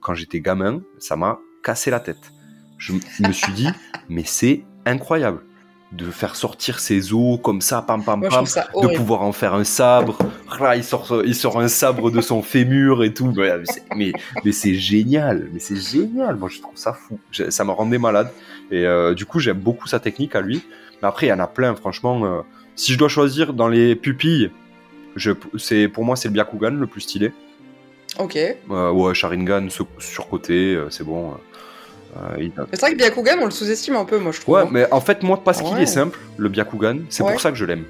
[0.00, 2.32] quand j'étais gamin, ça m'a cassé la tête.
[2.78, 3.68] Je me suis dit,
[4.08, 5.40] mais c'est incroyable
[5.92, 8.44] de faire sortir ses os comme ça, pam pam Moi, pam,
[8.82, 10.16] de pouvoir en faire un sabre.
[10.60, 13.32] Là, il sort, il sort un sabre de son fémur et tout.
[13.58, 14.12] Mais, c'est- mais,
[14.44, 16.36] mais c'est génial, mais c'est génial.
[16.36, 17.18] Moi, je trouve ça fou.
[17.48, 18.30] Ça me rendait malade.
[18.70, 20.62] Et euh, du coup, j'aime beaucoup sa technique à lui.
[21.02, 22.24] Mais après, il y en a plein, franchement.
[22.24, 22.40] euh,
[22.76, 24.50] si je dois choisir dans les pupilles,
[25.16, 27.32] je, c'est, pour moi, c'est le Byakugan le plus stylé.
[28.18, 28.36] Ok.
[28.36, 31.34] Euh, ouais, Sharingan sur- surcoté, euh, c'est bon.
[32.38, 34.54] il c'est vrai que Byakugan, on le sous-estime un peu, moi, je trouve.
[34.56, 34.68] Ouais, hein.
[34.70, 37.32] mais en fait, moi, parce qu'il est simple, le Byakugan, c'est Ouais.
[37.32, 37.84] pour ça que je l'aime.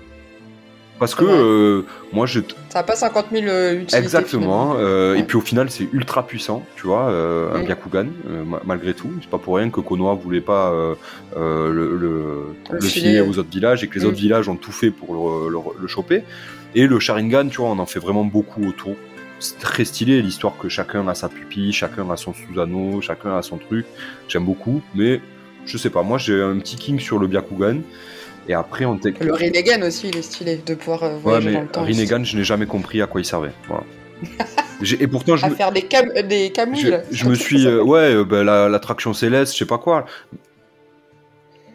[1.01, 1.83] Parce que euh,
[2.13, 3.97] moi, je, Ça a pas 50 000 euh, utilités.
[3.97, 4.75] Exactement.
[4.77, 5.21] euh, Ouais.
[5.21, 7.65] Et puis au final, c'est ultra puissant, tu vois, euh, un Mm.
[7.67, 9.11] Byakugan, euh, ma- malgré tout.
[9.23, 10.95] C'est pas pour rien que Konoha voulait pas euh,
[11.37, 12.09] euh, le, le,
[12.71, 13.21] Le le filer.
[13.23, 14.09] aux autres villages et que les Mm.
[14.09, 16.23] autres villages ont tout fait pour le, le- le choper.
[16.75, 18.95] Et le Sharingan, tu vois, on en fait vraiment beaucoup autour.
[19.39, 23.43] C'est très stylé l'histoire que chacun a sa pupille, chacun a son Susanoo, chacun a
[23.43, 23.87] son truc.
[24.29, 25.23] J'aime beaucoup, mais
[25.65, 27.79] je sais pas, moi j'ai un petit king sur le Byakugan.
[28.51, 31.55] Et après, on Le Rinnegan aussi, il est stylé de pouvoir euh, Ouais, voyager mais
[31.55, 31.85] dans le temps.
[31.85, 33.53] Rinnegan, je n'ai jamais compris à quoi il servait.
[33.69, 33.85] Voilà.
[35.01, 36.97] Et pourtant, je À me, faire des, cam des camouilles.
[37.13, 37.65] je, me suis.
[37.65, 40.05] euh, ouais, euh, la- l'attraction céleste, je sais pas quoi.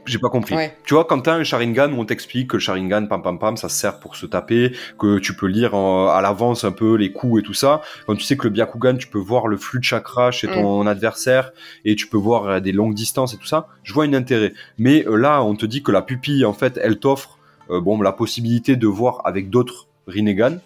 [0.06, 0.56] J'ai pas compris.
[0.56, 0.78] Ouais.
[0.86, 3.58] Tu vois, quand t'as un Sharingan où on t'explique que le Sharingan, pam pam pam,
[3.58, 7.12] ça sert pour se taper, que tu peux lire en- à l'avance un peu les
[7.12, 7.82] coups et tout ça.
[8.06, 10.86] Quand tu sais que le Byakugan, tu peux voir le flux de chakra chez ton
[10.88, 11.52] adversaire
[11.86, 14.54] et tu peux voir euh, des longues distances et tout ça, je vois un intérêt.
[14.78, 17.38] Mais euh, là, on te dit que la pupille, en fait, elle t'offre
[17.72, 20.60] euh, bon, la possibilité de voir avec d'autres Rinnegan.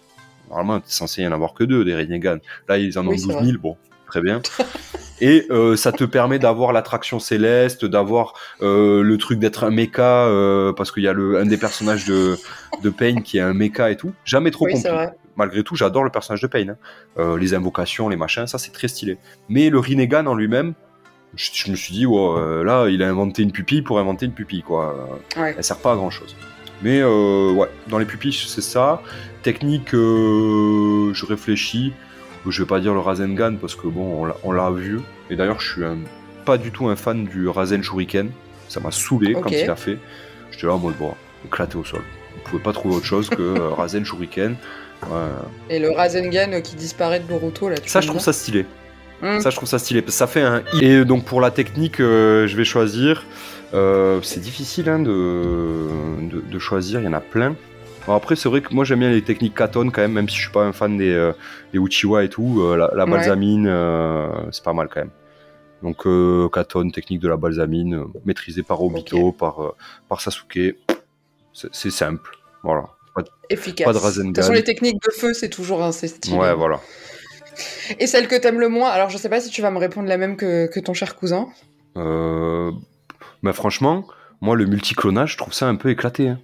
[0.50, 2.38] Normalement, t'es censé y en avoir que deux, des Rinnegan.
[2.68, 3.76] Là, ils en ont Oui, c'est 12 000, bon,
[4.10, 4.42] très bien.
[5.22, 8.32] Et euh, ça te permet d'avoir l'attraction céleste, d'avoir
[8.62, 12.06] euh, le truc d'être un mecha, euh, parce qu'il y a le, un des personnages
[12.06, 12.38] de,
[12.82, 14.12] de Pain qui est un mecha et tout.
[14.24, 15.12] Jamais trop Oui, vrai.
[15.36, 16.68] Malgré tout, j'adore le personnage de Pain.
[17.18, 17.36] hein.
[17.38, 19.18] Les invocations, les machins, ça c'est très stylé.
[19.48, 20.72] Mais le Rinnegan en lui-même,
[21.34, 24.24] je, je me suis dit, ouais, euh, là, il a inventé une pupille pour inventer
[24.26, 25.18] une pupille, quoi.
[25.36, 25.54] Ouais.
[25.56, 26.34] Elle sert pas à grand chose.
[26.82, 29.02] Mais ouais, dans les pupilles, c'est ça.
[29.42, 31.92] Technique, je réfléchis.
[32.48, 35.00] Je vais pas dire le Rasengan parce que bon, on l'a- vu.
[35.30, 35.98] Et d'ailleurs, je suis un-
[36.44, 38.30] pas du tout un fan du Rasen Shuriken.
[38.68, 39.98] Ça m'a saoulé quand il a fait.
[40.50, 41.12] J'étais là en mode, bon,
[41.44, 42.00] éclaté au sol.
[42.36, 44.56] Vous pouvez pas trouver autre chose que euh, Rasen Shuriken.
[45.04, 45.16] Ouais.
[45.68, 47.76] Et le Rasengan qui disparaît de Boruto, là.
[47.78, 48.64] tu Ça, je trouve ça stylé.
[49.22, 49.38] Hmm.
[49.40, 50.02] Ça, je trouve ça stylé.
[50.08, 50.62] ça fait un.
[50.80, 53.24] Et donc, pour la technique, euh, je vais choisir.
[53.74, 55.86] euh, c'est difficile hein, de,
[56.22, 57.54] de, de choisir, il y en a plein.
[58.14, 60.42] Après, c'est vrai que moi j'aime bien les techniques Katon quand même, même si je
[60.42, 61.32] suis pas un fan des, euh,
[61.72, 62.60] des Uchiwa et tout.
[62.62, 65.10] euh, la, la balsamine, euh, c'est pas mal quand même.
[65.82, 66.02] Donc
[66.52, 69.74] Katon, technique de la balsamine, maîtrisée par Obito, par,
[70.08, 70.76] par Sasuke.
[71.52, 72.30] C'est simple.
[72.62, 72.84] Voilà.
[73.14, 73.84] Pas de- Efficace.
[73.86, 76.36] Pas de de toute façon, les techniques de feu, c'est toujours assez stylé.
[76.36, 76.80] Ouais, voilà.
[77.98, 80.06] Et celle que t'aimes le moins, alors je sais pas si tu vas me répondre
[80.08, 81.48] la même que, que ton cher cousin.
[81.96, 82.70] Euh,
[83.42, 84.06] bah, franchement,
[84.40, 86.28] moi le multiclonage, je trouve ça un peu éclaté.
[86.28, 86.38] hein.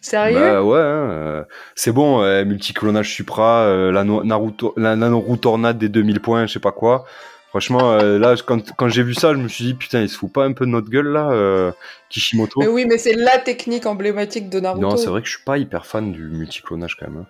[0.00, 0.38] Sérieux?
[0.38, 1.44] Bah ouais, hein, euh,
[1.74, 4.96] c'est bon, euh, multiclonage Supra, euh, la, no- Naruto, la
[5.40, 7.04] Tornade des 2000 points, je sais pas quoi.
[7.50, 10.16] Franchement, euh, là, quand, quand j'ai vu ça, je me suis dit, putain, il se
[10.16, 11.72] fout pas un peu de notre gueule, là,
[12.08, 12.60] Kishimoto?
[12.60, 14.86] Mais oui, mais c'est la technique emblématique de Naruto.
[14.88, 17.24] Non, c'est vrai que je suis pas hyper fan du multiclonage, quand même.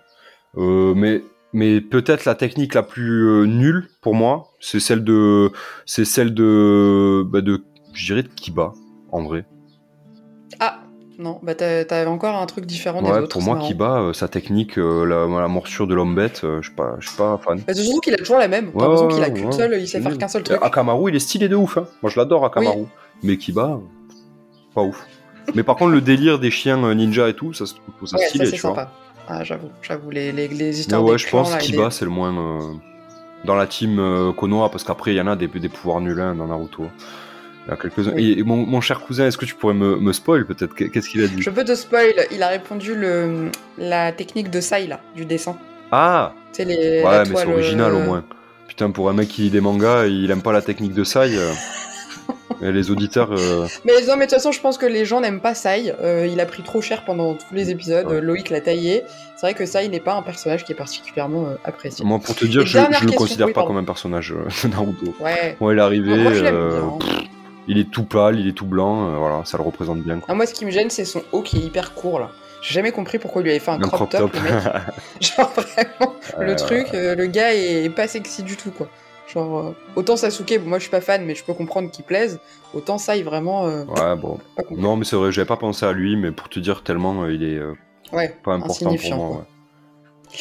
[0.57, 0.93] hein.
[0.95, 1.23] Mais
[1.53, 5.51] mais peut-être la technique la plus nulle, pour moi, c'est celle de...
[5.85, 7.23] C'est celle de...
[7.25, 7.63] Bah, de
[7.93, 8.71] je dirais de Kiba,
[9.11, 9.45] en vrai.
[10.59, 10.80] Ah,
[11.21, 13.29] non, bah t'as- t'avais encore un truc différent des Ouais, autres.
[13.29, 13.59] pour moi.
[13.59, 16.95] Kiba, euh, sa technique, euh, la, la morsure de l'homme bête, euh, je suis pas,
[16.99, 17.61] je suis pas fan.
[17.65, 18.71] Bah, surtout qu'il a toujours la même.
[18.71, 19.51] T'as Ouais, l'impression ouais, qu'il a ouais, qu'une ouais.
[19.51, 20.57] seule, il sait faire qu'un seul truc.
[20.61, 21.77] Akamaru, il est stylé de ouf.
[21.77, 21.85] Hein.
[22.01, 22.85] Moi, je l'adore, Akamaru.
[23.23, 23.77] Mais Kiba, euh,
[24.75, 25.05] pas ouf.
[25.55, 28.27] Mais par contre, le délire des chiens ninja et tout, ça, se trouve ça ouais,
[28.27, 28.77] stylé, ça vois.
[28.77, 28.91] sympa.
[29.27, 31.91] Ah, j'avoue, j'avoue, les, les, les Mais histoires ouais, des je clans, pense là, Kiba,
[31.91, 32.33] c'est le moins
[33.45, 36.35] dans la team Konoha, parce qu'après, il y en a des, des pouvoirs nuls hein,
[36.35, 36.85] dans Naruto.
[38.15, 38.35] Oui.
[38.37, 40.73] Et mon, mon cher cousin, est-ce que tu pourrais me, me spoil peut-être?
[40.75, 41.41] Qu'est-ce qu'il a dit?
[41.41, 45.57] Je peux te spoil, il a répondu le, la technique de Sai, là, du dessin.
[45.91, 47.01] Ah les.
[47.03, 48.23] Ouais, mais c'est original euh, au moins.
[48.67, 51.35] Putain, pour un mec qui lit des mangas, il aime pas la technique de Sai.
[51.35, 51.51] euh,
[52.61, 53.29] et les auditeurs.
[53.31, 55.93] euh, Mais non, mais de toute façon, je pense que les gens n'aiment pas Sai.
[56.01, 58.05] Euh, il a pris trop cher pendant tous les épisodes.
[58.07, 58.15] Ouais.
[58.15, 59.03] Euh, Loïc l'a taillé.
[59.35, 62.05] C'est vrai que Sai n'est pas un personnage qui est particulièrement euh, apprécié.
[62.05, 63.69] Moi, pour te dire, Et je, je le considère oui, pas pardon.
[63.73, 65.15] comme un personnage euh, Naruto.
[65.19, 65.57] Ouais.
[65.59, 66.79] Moi, il est arrivé, Moi, je l'aime euh, bien.
[66.87, 66.97] hein.
[66.99, 67.27] pff,
[67.67, 70.15] il est tout pâle, il est tout blanc, euh, voilà, ça le représente bien.
[70.19, 70.27] Quoi.
[70.29, 72.31] Ah, moi, ce qui me gêne, c'est son haut qui est hyper court là.
[72.61, 74.53] J'ai jamais compris pourquoi il lui avait fait un, Un crop, top, le mec.
[75.21, 78.87] Genre vraiment, le truc, euh, le gars est pas sexy du tout quoi.
[79.33, 82.39] Genre, euh, autant Sasuke, moi je suis pas fan, mais je peux comprendre qu'il plaise.
[82.73, 83.65] Autant ça, il vraiment.
[83.67, 84.39] euh, Ouais, bon.
[84.71, 87.33] Non, mais c'est vrai, j'avais pas pensé à lui, mais pour te dire tellement, euh,
[87.33, 87.73] il est euh,
[88.13, 89.29] Ouais, pas important pour moi.
[89.37, 90.37] ouais.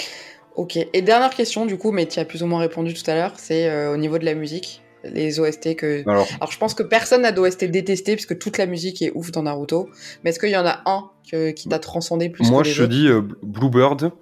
[0.56, 0.76] Ok.
[0.92, 3.32] Et dernière question, du coup, mais tu as plus ou moins répondu tout à l'heure,
[3.36, 6.02] c'est au niveau de la musique, les OST que.
[6.08, 9.30] Alors, Alors, je pense que personne n'a d'OST détesté, puisque toute la musique est ouf
[9.32, 9.88] dans Naruto.
[10.24, 12.74] Mais est-ce qu'il y en a un que- qui t'a transcendé plus moi, que les
[12.74, 14.12] je te dis euh, Bluebird.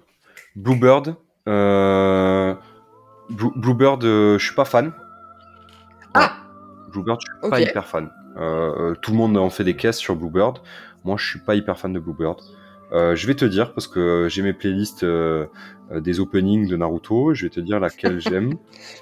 [0.55, 1.15] Bluebird.
[1.47, 2.53] Euh...
[3.29, 4.91] Blue- Bluebird, euh, je suis pas fan.
[6.13, 6.33] Ah
[6.91, 8.09] Bluebird, je suis pas hyper fan.
[8.37, 10.59] Euh, tout le monde en fait des caisses sur Bluebird.
[11.03, 12.39] Moi, je suis pas hyper fan de Bluebird.
[12.91, 15.05] Je vais te dire, parce que j'ai mes playlists
[15.99, 18.53] des openings de Naruto, je vais te dire laquelle j'aime.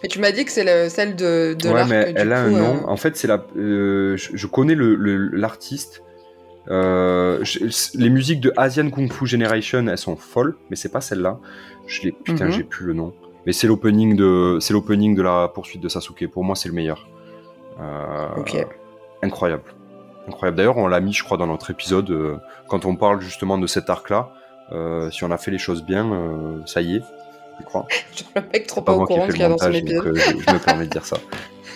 [0.04, 2.56] Mais tu m'as dit que c'est le- celle de, de ouais, mais elle a coup,
[2.56, 2.76] un nom.
[2.84, 3.44] euh, En fait, c'est la.
[3.58, 6.04] euh, je, je connais le- le- l'artiste.
[6.70, 7.60] Euh, je-
[7.98, 11.40] les musiques de Asian Kung Fu Generation, elles sont folles, mais c'est pas celle-là.
[11.88, 12.12] Je l'ai.
[12.12, 12.52] Putain, Mhm.
[12.52, 13.14] j'ai plus le nom.
[13.46, 16.28] Mais c'est l'opening de, c'est l'opening de la poursuite de Sasuke.
[16.30, 17.08] Pour moi, c'est le meilleur.
[17.80, 18.58] Euh, Ok.
[19.22, 19.64] Incroyable,
[20.28, 20.58] incroyable.
[20.58, 22.36] D'ailleurs, on l'a mis, je crois, dans notre épisode euh,
[22.68, 24.32] quand on parle justement de cet arc-là.
[24.72, 27.04] Euh, si on a fait les choses bien, euh, ça y est,
[27.60, 27.88] je crois.
[28.36, 30.16] Le mec trop pas pas au courant qu'il y a dans son donc épisode.
[30.16, 31.18] je, je me permets de dire ça.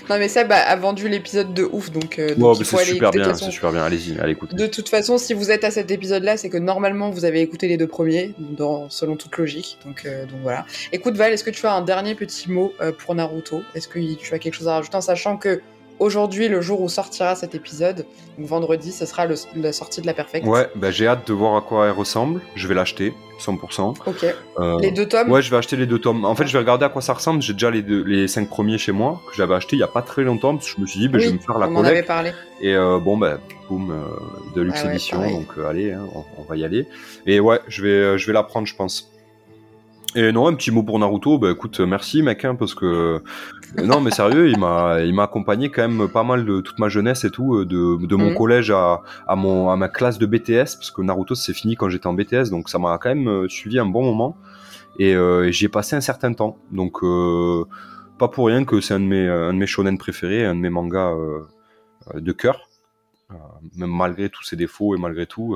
[0.10, 3.20] Non mais Seb a, a vendu l'épisode de ouf, donc, euh, donc c'est super écouter.
[3.20, 3.84] Bien, c'est super bien.
[3.84, 4.54] Allez-y, allez écoute.
[4.54, 7.68] De toute façon, si vous êtes à cet épisode-là, c'est que normalement vous avez écouté
[7.68, 9.78] les deux premiers, dans, selon toute logique.
[9.86, 10.66] Donc, euh, donc voilà.
[10.92, 13.64] Écoute Val, est-ce que tu as un dernier petit mot pour Naruto?
[13.76, 15.62] Est-ce que tu as quelque chose à rajouter en sachant que
[16.00, 18.06] aujourd'hui, le jour où sortira cet épisode,
[18.38, 20.46] donc vendredi, ce sera le- la sortie de la Perfect.
[20.48, 22.42] Ouais, bah, j'ai hâte de voir à quoi elle ressemble.
[22.56, 23.94] Je vais l'acheter, 100%.
[24.06, 24.26] Ok.
[24.60, 25.32] Euh, Les deux tomes.
[25.32, 26.26] Ouais, je vais acheter les deux tomes.
[26.26, 27.42] En fait, je vais regarder à quoi ça ressemble.
[27.42, 29.88] J'ai déjà les, deux, les cinq premiers chez moi, que j'avais acheté il y a
[29.88, 31.68] pas très longtemps, parce que je me suis dit, bah, je vais me faire la
[31.68, 32.08] on en avait collecte.
[32.08, 32.32] parlé.
[32.62, 33.40] Et euh, bon, bah,
[33.70, 35.34] boum, euh, de luxe Ah ouais, pareil.
[35.34, 36.88] donc euh, allez, hein, on, on va y aller.
[37.26, 39.11] Et ouais, je vais, je vais la prendre, je pense.
[40.14, 43.20] Et non, un petit mot pour Naruto, bah écoute, merci mec, hein, parce que euh,
[43.86, 46.90] non, mais sérieux, il m'a, il m'a accompagné quand même pas mal de toute ma
[46.90, 48.36] jeunesse et tout, euh, de, de mon Mhm.
[48.36, 51.88] collège à, à mon, à ma classe de BTS, parce que Naruto c'est fini quand
[51.88, 54.36] j'étais en BTS, donc ça m'a quand même euh, suivi un bon moment
[55.00, 57.64] et euh, j'y ai passé un certain temps, donc euh,
[58.20, 60.60] pas pour rien que c'est un de mes, un de mes shonen préférés, un de
[60.60, 61.40] mes mangas euh,
[62.16, 62.68] de cœur.
[63.78, 65.56] Même malgré tous ses défauts et malgré tout,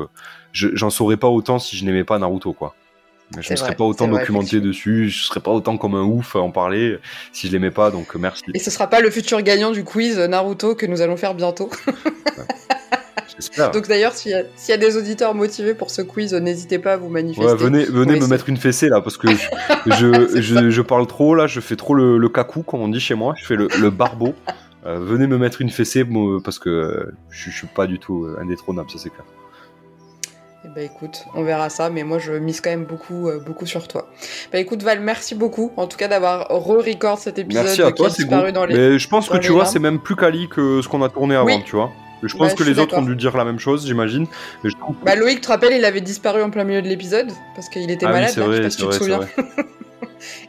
[0.54, 2.74] je- j'en saurais pas autant si je n'aimais pas Naruto, quoi.
[3.32, 6.04] Je ne serais vrai, pas autant vrai, documenté dessus, je serais pas autant comme un
[6.04, 7.00] ouf à en parler
[7.34, 8.44] si je l'aimais pas, donc euh, merci.
[8.54, 11.70] Et ce sera pas le futur gagnant du quiz Naruto que nous allons faire bientôt.
[13.38, 13.72] J'espère.
[13.72, 16.80] Donc d'ailleurs, s'il y, a- s'il y a des auditeurs motivés pour ce quiz, n'hésitez
[16.80, 17.46] pas à vous manifester.
[17.52, 18.30] Ouais, venez, venez me essayer.
[18.32, 19.48] mettre une fessée là, parce que je,
[19.88, 23.16] je, je, je parle trop là, je fais trop le, le comme on dit chez
[23.16, 24.34] moi, je fais le, le barbeau.
[24.86, 26.06] Euh, venez me mettre une fessée
[26.44, 29.26] parce que euh, je, je suis pas du tout indétrônable, ça c'est clair.
[30.76, 33.88] Bah écoute, on verra ça, mais moi je mise quand même beaucoup, euh, beaucoup sur
[33.88, 34.10] toi.
[34.52, 37.94] Bah écoute Val, merci beaucoup en tout cas d'avoir re-record cet épisode Merci à qui
[37.94, 38.60] toi, c'est disparu bon.
[38.60, 38.76] dans les...
[38.78, 41.36] Mais je pense que tu vois, c'est même plus quali que ce qu'on a tourné
[41.36, 41.64] avant, Oui.
[41.66, 41.92] tu vois.
[42.24, 44.26] Je Bah, pense je que les autres ont dû dire la même chose, j'imagine.
[44.66, 44.72] Je
[45.06, 47.90] Bah Loïc, tu te rappelles, il avait disparu en plein milieu de l'épisode parce qu'il
[47.90, 49.20] était ah oui, malade, c'est là, je sais pas si tu te vrai, souviens.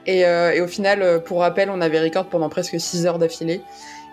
[0.06, 3.18] Et, euh, et au final, euh, pour rappel, on avait record pendant presque 6 heures
[3.18, 3.60] d'affilée.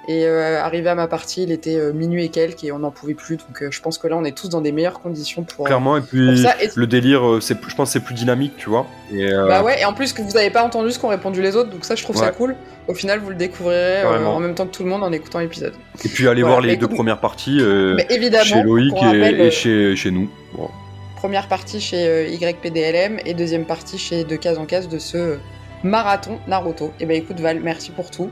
[0.09, 2.91] Et euh, arrivé à ma partie, il était euh, minuit et quelques et on n'en
[2.91, 3.37] pouvait plus.
[3.37, 5.95] Donc euh, je pense que là, on est tous dans des meilleures conditions pour, Clairement,
[5.95, 6.55] et pour puis ça.
[6.61, 8.85] Et- le délire, c'est, je pense que c'est plus dynamique, tu vois.
[9.13, 11.55] Et, Bah ouais, et en plus que vous avez pas entendu ce qu'ont répondu les
[11.55, 12.55] autres, donc ça, je trouve ça cool.
[12.89, 15.73] Au final, vous le découvrirez en même temps que tout le monde en écoutant l'épisode.
[16.03, 20.11] et puis Voilà, voir les mais deux écoute- premières parties chez Loïc et, chez, chez
[20.11, 20.29] nous.
[20.53, 20.69] Bon.
[21.15, 25.37] première partie chez YPDLM et deuxième partie chez De Case en Case de ce
[25.83, 26.91] marathon Naruto.
[26.99, 28.29] Et bah écoute Val, merci pour tout.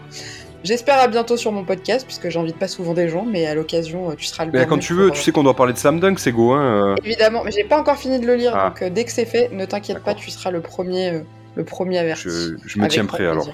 [0.63, 4.11] J'espère à bientôt sur mon podcast, puisque j'invite pas souvent des gens, mais à l'occasion,
[4.11, 5.77] euh, tu seras le Mais quand tu veux, euh, tu sais qu'on doit parler de
[5.77, 6.91] Slam Dunk, c'est go, hein.
[6.91, 6.95] euh.
[7.03, 8.69] Évidemment, mais j'ai pas encore fini de le lire, Ah.
[8.69, 11.19] donc euh, dès que c'est fait, ne t'inquiète pas, tu seras le premier, euh,
[11.55, 12.23] le premier averti.
[12.25, 13.49] Je, je me tiens prêt alors.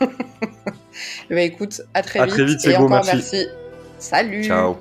[0.00, 0.06] bah
[1.42, 2.34] écoute, à très À vite.
[2.34, 3.46] très vite, et Sego, encore merci.
[3.98, 4.44] Salut.
[4.44, 4.76] Ciao.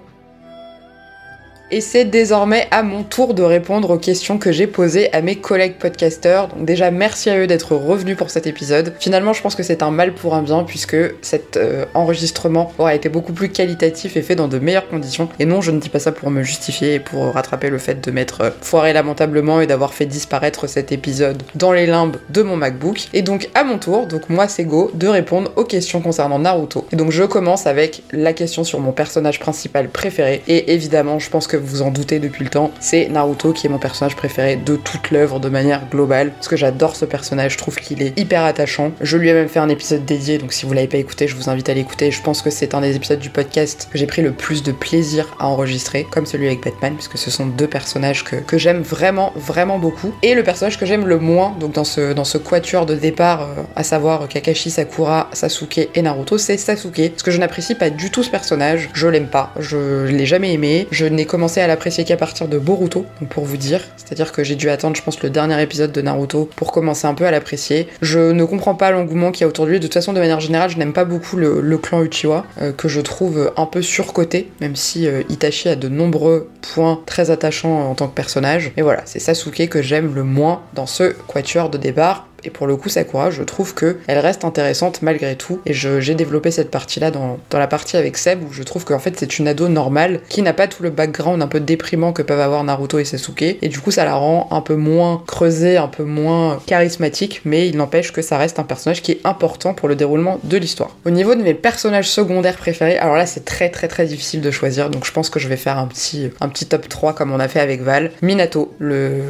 [1.73, 5.37] Et c'est désormais à mon tour de répondre aux questions que j'ai posées à mes
[5.37, 6.49] collègues podcasteurs.
[6.49, 8.93] Donc déjà merci à eux d'être revenus pour cet épisode.
[8.99, 12.93] Finalement je pense que c'est un mal pour un bien puisque cet euh, enregistrement aura
[12.93, 15.29] été beaucoup plus qualitatif et fait dans de meilleures conditions.
[15.39, 18.03] Et non je ne dis pas ça pour me justifier et pour rattraper le fait
[18.03, 22.41] de m'être euh, foiré lamentablement et d'avoir fait disparaître cet épisode dans les limbes de
[22.41, 23.07] mon MacBook.
[23.13, 26.85] Et donc à mon tour, donc moi c'est Go, de répondre aux questions concernant Naruto.
[26.91, 30.41] Et donc je commence avec la question sur mon personnage principal préféré.
[30.49, 33.69] Et évidemment je pense que vous en doutez depuis le temps, c'est Naruto qui est
[33.69, 36.31] mon personnage préféré de toute l'œuvre de manière globale.
[36.31, 38.91] Parce que j'adore ce personnage, je trouve qu'il est hyper attachant.
[39.01, 41.35] Je lui ai même fait un épisode dédié, donc si vous l'avez pas écouté, je
[41.35, 42.11] vous invite à l'écouter.
[42.11, 44.71] Je pense que c'est un des épisodes du podcast que j'ai pris le plus de
[44.71, 48.81] plaisir à enregistrer, comme celui avec Batman, puisque ce sont deux personnages que, que j'aime
[48.81, 50.13] vraiment, vraiment beaucoup.
[50.21, 53.41] Et le personnage que j'aime le moins, donc dans ce, dans ce quatuor de départ,
[53.41, 57.09] euh, à savoir Kakashi, Sakura, Sasuke et Naruto, c'est Sasuke.
[57.09, 60.53] Parce que je n'apprécie pas du tout ce personnage, je l'aime pas, je l'ai jamais
[60.53, 63.81] aimé, je n'ai commencé à l'apprécier qu'à partir de Boruto, donc pour vous dire.
[63.97, 67.13] C'est-à-dire que j'ai dû attendre, je pense, le dernier épisode de Naruto pour commencer un
[67.13, 67.87] peu à l'apprécier.
[68.01, 69.79] Je ne comprends pas l'engouement qu'il y a autour de lui.
[69.79, 72.87] De toute façon, de manière générale, je n'aime pas beaucoup le, clan Uchiwa, euh, que
[72.87, 77.89] je trouve un peu surcoté, même si euh, Itachi a de nombreux points très attachants
[77.89, 78.71] en tant que personnage.
[78.77, 82.27] Et voilà, c'est Sasuke que j'aime le moins dans ce quatuor de départ.
[82.43, 85.59] Et pour le coup, Sakura, je trouve que elle reste intéressante malgré tout.
[85.65, 88.99] Et j'ai développé cette partie-là dans, dans la partie avec Seb, où je trouve qu'en
[88.99, 92.21] fait c'est une ado normale qui n'a pas tout le background un peu déprimant que
[92.21, 93.57] peuvent avoir Naruto et Sasuke.
[93.61, 97.41] Et du coup, ça la rend un peu moins creusée, un peu moins charismatique.
[97.45, 100.57] Mais il n'empêche que ça reste un personnage qui est important pour le déroulement de
[100.57, 100.95] l'histoire.
[101.05, 104.51] Au niveau de mes personnages secondaires préférés, alors là c'est très très très difficile de
[104.51, 104.89] choisir.
[104.89, 107.39] Donc je pense que je vais faire un petit, un petit top 3 comme on
[107.39, 108.11] a fait avec Val.
[108.21, 109.21] Minato, le,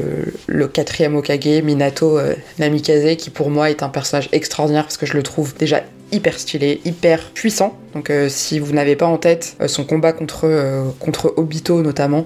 [0.47, 5.06] le quatrième Okage, Minato euh, Namikaze, qui pour moi est un personnage extraordinaire parce que
[5.06, 7.78] je le trouve déjà hyper stylé, hyper puissant.
[7.93, 11.81] Donc euh, si vous n'avez pas en tête euh, son combat contre, euh, contre Obito
[11.81, 12.26] notamment,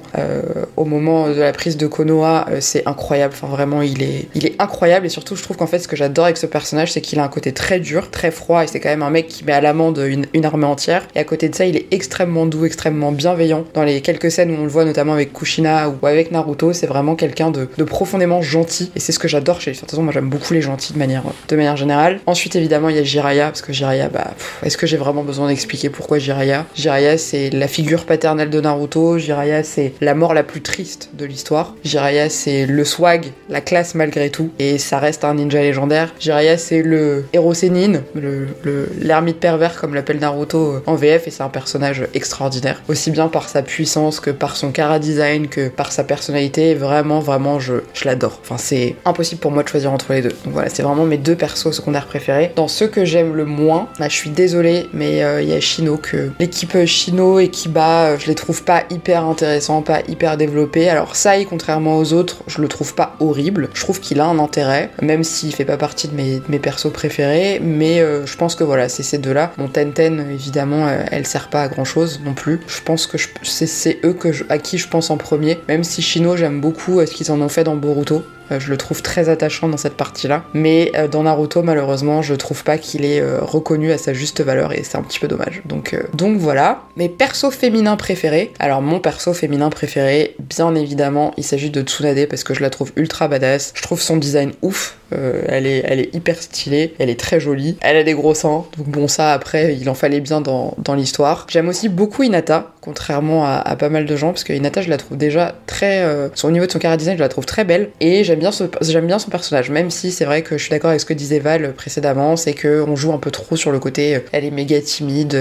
[0.78, 3.34] au moment de la prise de Konoha, c'est incroyable.
[3.36, 5.96] Enfin vraiment, il est, il est incroyable et surtout je trouve qu'en fait ce que
[5.96, 8.80] j'adore avec ce personnage, c'est qu'il a un côté très dur, très froid et c'est
[8.80, 11.08] quand même un mec qui met à l'amende une, une armée entière.
[11.16, 13.66] Et à côté de ça, il est extrêmement doux, extrêmement bienveillant.
[13.74, 16.88] Dans les quelques scènes où on le voit notamment avec Kushina ou avec Naruto, c'est
[16.88, 19.78] vraiment quelqu'un de, de profondément gentil et c'est ce que j'adore chez lui.
[19.78, 22.20] De toute façon, moi j'aime beaucoup les gentils de manière, de manière générale.
[22.26, 24.32] Ensuite, évidemment, il y a Jiraiya parce que Jiraiya, bah,
[24.64, 29.18] est-ce que j'ai vraiment besoin d'expliquer pourquoi Jiraiya Jiraiya, c'est la figure paternelle de Naruto.
[29.18, 31.74] Jiraiya, c'est la mort la plus triste de l'histoire.
[31.84, 36.14] Jiraiya, c'est le swag, la classe malgré tout, et ça reste un ninja légendaire.
[36.20, 41.28] Jiraiya, c'est le héros sénine, le le- l'ermite pervers comme l'appelle Naruto euh, en VF,
[41.28, 45.48] et c'est un personnage extraordinaire, aussi bien par sa puissance que par son cara design
[45.48, 46.74] que par sa personnalité.
[46.76, 48.40] Vraiment, vraiment, je, je l'adore.
[48.42, 50.30] Enfin, c'est impossible pour moi de choisir entre les deux.
[50.44, 52.52] Donc voilà, c'est vraiment mes deux persos secondaires préférés.
[52.56, 55.60] Dans ceux que j'aime le moins, là, je suis désolée, mais euh, il y a
[55.60, 60.38] Shino que l'équipe Shino et Kiba, euh, je les trouve pas hyper intéressants, pas hyper
[60.38, 60.90] développés.
[60.90, 63.70] Alors Sai, contrairement aux autres, je le trouve pas horrible.
[63.74, 67.60] Je trouve qu'il a un intérêt, même s'il fait pas partie de mes, persos préférés.
[67.62, 69.52] Mais euh, je pense que voilà, c'est ces deux-là.
[69.58, 72.60] Mon Tenten, évidemment, euh, elle sert pas à grand chose non plus.
[72.68, 74.18] Je pense que c'est eux
[74.50, 75.60] à qui je pense en premier.
[75.68, 78.24] Même si Shino, j'aime beaucoup ce qu'ils en ont fait dans Boruto.
[78.52, 80.44] Euh, je le trouve très attachant dans cette partie-là.
[80.54, 84.42] Mais euh, dans Naruto, malheureusement, je trouve pas qu'il est euh, reconnu à sa juste
[84.42, 85.62] valeur et c'est un petit peu dommage.
[85.66, 86.84] Donc, donc voilà.
[86.96, 88.52] Mes persos féminins préférés.
[88.60, 92.70] Alors, mon perso féminin préféré, bien évidemment, il s'agit de Tsunade parce que je la
[92.70, 93.74] trouve ultra badass.
[93.76, 94.98] Je trouve son design ouf.
[95.14, 98.88] Euh, elle, est, hyper stylée, elle est très jolie, elle a des gros seins, donc
[98.88, 101.46] bon ça après il en fallait bien dans, l'histoire.
[101.50, 104.98] J'aime aussi beaucoup Inata, contrairement à, pas mal de gens, parce que Inata je la
[104.98, 106.02] trouve déjà très...
[106.04, 108.52] Euh, au niveau de son cara design je la trouve très belle, et j'aime bien,
[108.52, 111.74] son personnage, même si c'est vrai que je suis d'accord avec ce que disait Val
[111.74, 115.36] précédemment, c'est qu'on joue un peu trop sur le côté, elle est méga timide,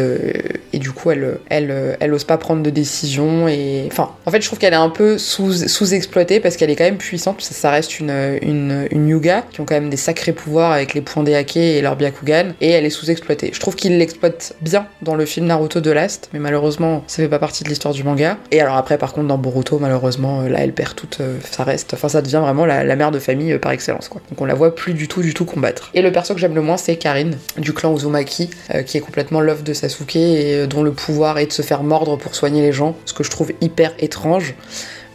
[0.72, 3.88] et du coup elle, elle, ose pas prendre de décision, et...
[4.26, 7.40] En fait je trouve qu'elle est un peu sous-exploitée, parce qu'elle est quand même puissante,
[7.40, 10.94] ça, ça reste une, une, une Yuga, qui ont quand même des sacrés pouvoirs avec
[10.94, 13.50] les points d'Eake et leur Byakugan, et elle est sous-exploitée.
[13.52, 17.28] Je trouve qu'il l'exploite bien dans le film Naruto de Last, mais malheureusement, ça fait
[17.28, 18.36] pas partie de l'histoire du manga.
[18.50, 21.18] Et alors après, par contre, dans Boruto, malheureusement, là, elle perd toute.
[21.20, 21.94] Euh, ça reste.
[21.94, 24.20] Enfin, ça devient vraiment la, mère de famille euh, par excellence, quoi.
[24.28, 25.90] Donc on la voit plus du tout, du tout combattre.
[25.94, 29.00] Et le perso que j'aime le moins, c'est Karine, du clan Uzumaki, euh, qui est
[29.00, 32.60] complètement l'œuvre de Sasuke et dont le pouvoir est de se faire mordre pour soigner
[32.60, 34.56] les gens, ce que je trouve hyper étrange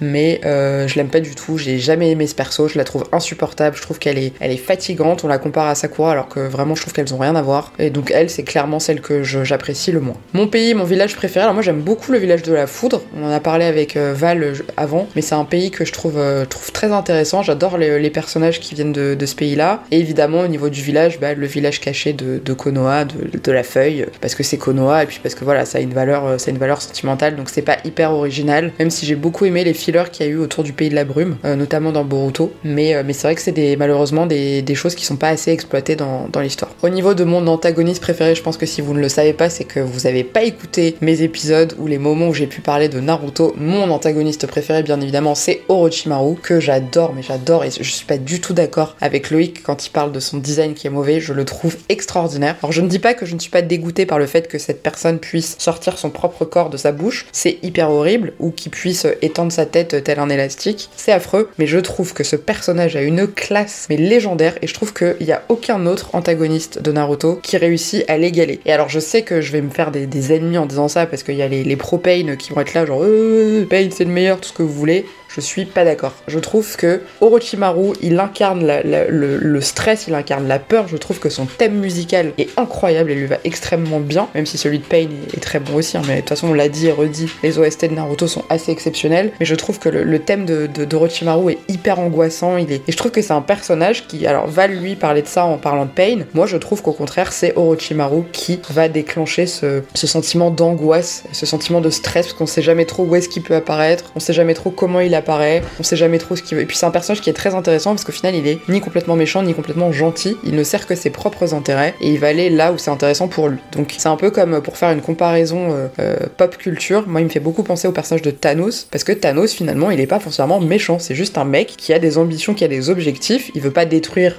[0.02, 1.58] mais euh, je l'aime pas du tout.
[1.58, 3.76] J'ai jamais aimé ce perso, je la trouve insupportable.
[3.76, 5.24] Je trouve qu'elle est, elle est fatigante.
[5.24, 7.74] On la compare à Sakura alors que vraiment je trouve qu'elles ont rien à voir.
[7.80, 10.16] Et donc elle, c'est clairement celle que j'apprécie le moins.
[10.34, 11.44] Mon pays, mon village préféré.
[11.44, 13.02] Alors moi j'aime beaucoup le village de la Foudre.
[13.18, 15.92] On en a parlé avec euh, Val euh, avant, mais c'est un pays que je
[15.92, 16.20] trouve,
[16.50, 17.44] trouve très intéressant.
[17.44, 19.84] J'adore les, personnages qui viennent de, ce pays-là.
[19.92, 23.64] Et évidemment au niveau du village, bah, le village caché de, de Konoha, de, la
[23.64, 26.50] feuille, parce que c'est Konoha et puis parce que voilà, ça a une valeur, ça
[26.50, 27.36] a une valeur sentimentale.
[27.36, 28.72] Donc c'est pas hyper original.
[28.80, 30.96] Même si j'ai beaucoup aimé les fillers qu'il y a eu autour du pays de
[30.96, 32.54] la brume, euh, notamment dans Boruto.
[32.64, 35.30] Mais, euh, mais c'est vrai que c'est des, malheureusement des, des, choses qui sont pas
[35.30, 36.72] assez exploitées dans, dans l'histoire.
[36.82, 39.50] Au niveau de mon antagoniste préféré, je pense que si vous ne le savez pas,
[39.50, 42.90] c'est que vous avez pas écouté mes épisodes ou les moments où j'ai pu parler
[42.90, 43.54] de Naruto.
[43.58, 48.18] Mon antagoniste préféré, bien évidemment, c'est Orochimaru, que j'adore, mais j'adore et je suis pas
[48.18, 51.20] du tout d'accord avec Loïc quand il parle de son design qui est mauvais.
[51.20, 52.56] Je le trouve extraordinaire.
[52.62, 54.58] Alors je ne dis pas que je ne suis pas dégoûtée par le fait que
[54.58, 57.26] cette personne puisse sortir son propre corps de sa bouche.
[57.32, 58.34] C'est hyper horrible.
[58.40, 60.90] Ou qu'il puisse étendre sa tête tel un élastique.
[60.96, 64.74] C'est affreux, mais je trouve que ce personnage a une classe mais légendaire et je
[64.74, 68.60] trouve qu'il n'y a aucun autre antagoniste de Naruto qui réussit à l'égaler.
[68.66, 71.24] Et alors je sais que je vais me faire des, ennemis en disant ça parce
[71.24, 74.12] qu'il y a les, les pro-Pain qui vont être là genre euh, Pain c'est le
[74.12, 76.14] meilleur, tout ce que vous voulez je suis pas d'accord.
[76.28, 80.88] Je trouve que Orochimaru, il incarne le, stress, il incarne la peur.
[80.88, 84.58] Je trouve que son thème musical est incroyable et lui va extrêmement bien, même si
[84.58, 85.98] celui de Pain est, très bon aussi.
[85.98, 88.44] Hein, mais de toute façon, on l'a dit et redit, les OST de Naruto sont
[88.50, 89.32] assez exceptionnels.
[89.40, 92.58] Mais je trouve que le, thème de, est hyper angoissant.
[92.58, 95.58] Et je trouve que c'est un personnage qui, alors, va lui parler de ça en
[95.58, 96.20] parlant de Pain.
[96.34, 101.82] Moi, je trouve qu'au contraire, c'est Orochimaru qui va déclencher ce, sentiment d'angoisse, ce sentiment
[101.82, 104.54] de stress, parce qu'on sait jamais trop où est-ce qu'il peut apparaître, on sait jamais
[104.54, 106.64] trop comment il apparaît, on sait jamais trop ce qu'il veut.
[106.64, 108.82] Et puis c'est un personnage qui est très intéressant parce qu'au final il est ni
[108.82, 112.28] complètement méchant ni complètement gentil, il ne sert que ses propres intérêts et il va
[112.28, 113.60] aller là où c'est intéressant pour lui.
[113.72, 117.26] Donc c'est un peu comme pour faire une comparaison euh, euh, pop culture, moi il
[117.26, 120.20] me fait beaucoup penser au personnage de Thanos parce que Thanos finalement il est pas
[120.20, 123.62] forcément méchant, c'est juste un mec qui a des ambitions, qui a des objectifs, il
[123.62, 124.38] veut pas détruire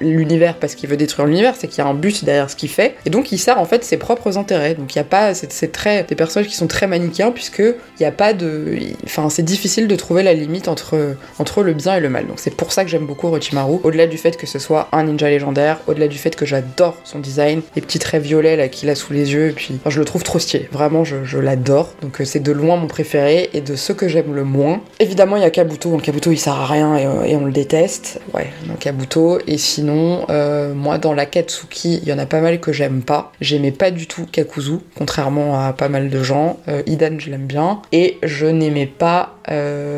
[0.00, 2.68] l'univers parce qu'il veut détruire l'univers, c'est qu'il y a un but derrière ce qu'il
[2.68, 4.74] fait et donc il sert en fait ses propres intérêts.
[4.74, 8.02] Donc il y a pas, c'est très des personnages qui sont très manichéens puisque il
[8.02, 11.94] y a pas de, enfin c'est difficile de trouver la limite entre, entre le bien
[11.94, 12.26] et le mal.
[12.26, 13.78] Donc c'est pour ça que j'aime beaucoup Orochimaru.
[13.84, 17.18] Au-delà du fait que ce soit un ninja légendaire, au-delà du fait que j'adore son
[17.18, 20.22] design, les petits traits violets qu'il a sous les yeux, et puis je le trouve
[20.22, 20.68] trop stylé.
[20.72, 21.94] Vraiment, je, je l'adore.
[22.02, 24.80] Donc euh, c'est de loin mon préféré et de ceux que j'aime le moins.
[24.98, 25.90] Évidemment, il y a Kabuto.
[25.90, 28.20] Donc Kabuto, il sert à rien et, euh, on le déteste.
[28.34, 29.38] Ouais, donc Kabuto.
[29.46, 33.02] Et sinon, euh, moi dans la Katsuki, il y en a pas mal que j'aime
[33.02, 33.32] pas.
[33.40, 36.58] J'aimais pas du tout Kakuzu, contrairement à pas mal de gens.
[36.86, 37.82] Idan, je l'aime bien.
[37.92, 39.36] Et je n'aimais pas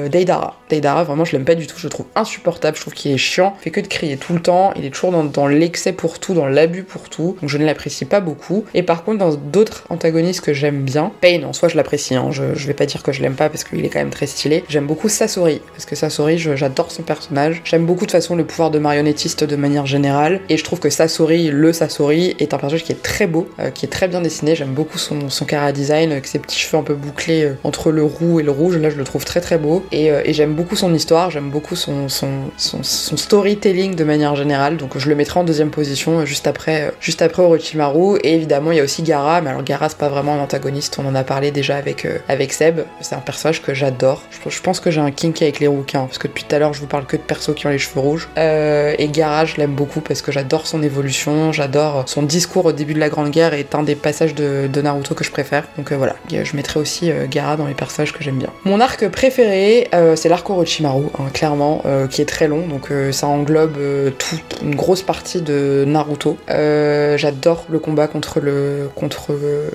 [0.09, 0.57] Deidara.
[0.69, 1.77] Deidara, vraiment, je l'aime pas du tout.
[1.79, 2.77] Je le trouve insupportable.
[2.77, 3.55] Je trouve qu'il est chiant.
[3.61, 4.73] Il fait que de crier tout le temps.
[4.77, 7.37] Il est toujours dans, l'excès pour tout, dans l'abus pour tout.
[7.41, 8.65] Donc je ne l'apprécie pas beaucoup.
[8.75, 12.15] Et par contre, dans d'autres antagonistes que j'aime bien, Pain, en soi, je l'apprécie.
[12.15, 12.29] Hein.
[12.31, 14.27] Je, je, vais pas dire que je l'aime pas parce qu'il est quand même très
[14.27, 14.65] stylé.
[14.69, 15.61] J'aime beaucoup Sasori.
[15.73, 17.61] Parce que Sasori, j'adore son personnage.
[17.65, 20.41] J'aime beaucoup de façon le pouvoir de marionnettiste de manière générale.
[20.49, 23.71] Et je trouve que Sasori, le Sasori, est un personnage qui est très beau, euh,
[23.71, 24.55] qui est très bien dessiné.
[24.57, 28.03] J'aime beaucoup son, son design, avec ses petits cheveux un peu bouclés euh, entre le
[28.03, 28.77] roux et le rouge.
[28.77, 29.82] Là, je le trouve très très beau.
[29.91, 32.09] Et, euh, et j'aime beaucoup son histoire, j'aime beaucoup son,
[32.57, 34.77] storytelling de manière générale.
[34.77, 38.19] Donc je le mettrai en deuxième position euh, juste après, euh, juste après Orochimaru.
[38.23, 39.41] Et évidemment, il y a aussi Gara.
[39.41, 40.99] Mais alors Gara, c'est pas vraiment un antagoniste.
[40.99, 42.81] On en a parlé déjà avec, avec Seb.
[43.01, 44.23] C'est un personnage que j'adore.
[44.49, 46.07] Je, pense que j'ai un kink avec les rouquins.
[46.07, 47.79] Parce que depuis tout à l'heure, je vous parle que de persos qui ont les
[47.79, 48.29] cheveux rouges.
[48.37, 51.53] Et Gara, je l'aime beaucoup parce que j'adore son évolution.
[51.53, 53.55] J'adore son discours au début de la Grande Guerre.
[53.55, 55.65] est un des passages de Naruto que je préfère.
[55.77, 58.51] Donc voilà, je mettrai aussi Gara dans les personnages que j'aime bien.
[58.65, 62.91] Mon arc préféré, euh, c'est l'arc Orochimaru, hein, clairement, euh, qui est très long, donc
[62.91, 63.79] euh, ça englobe
[64.19, 66.37] toute une grosse partie de Naruto.
[66.49, 69.33] J'adore le combat contre le contre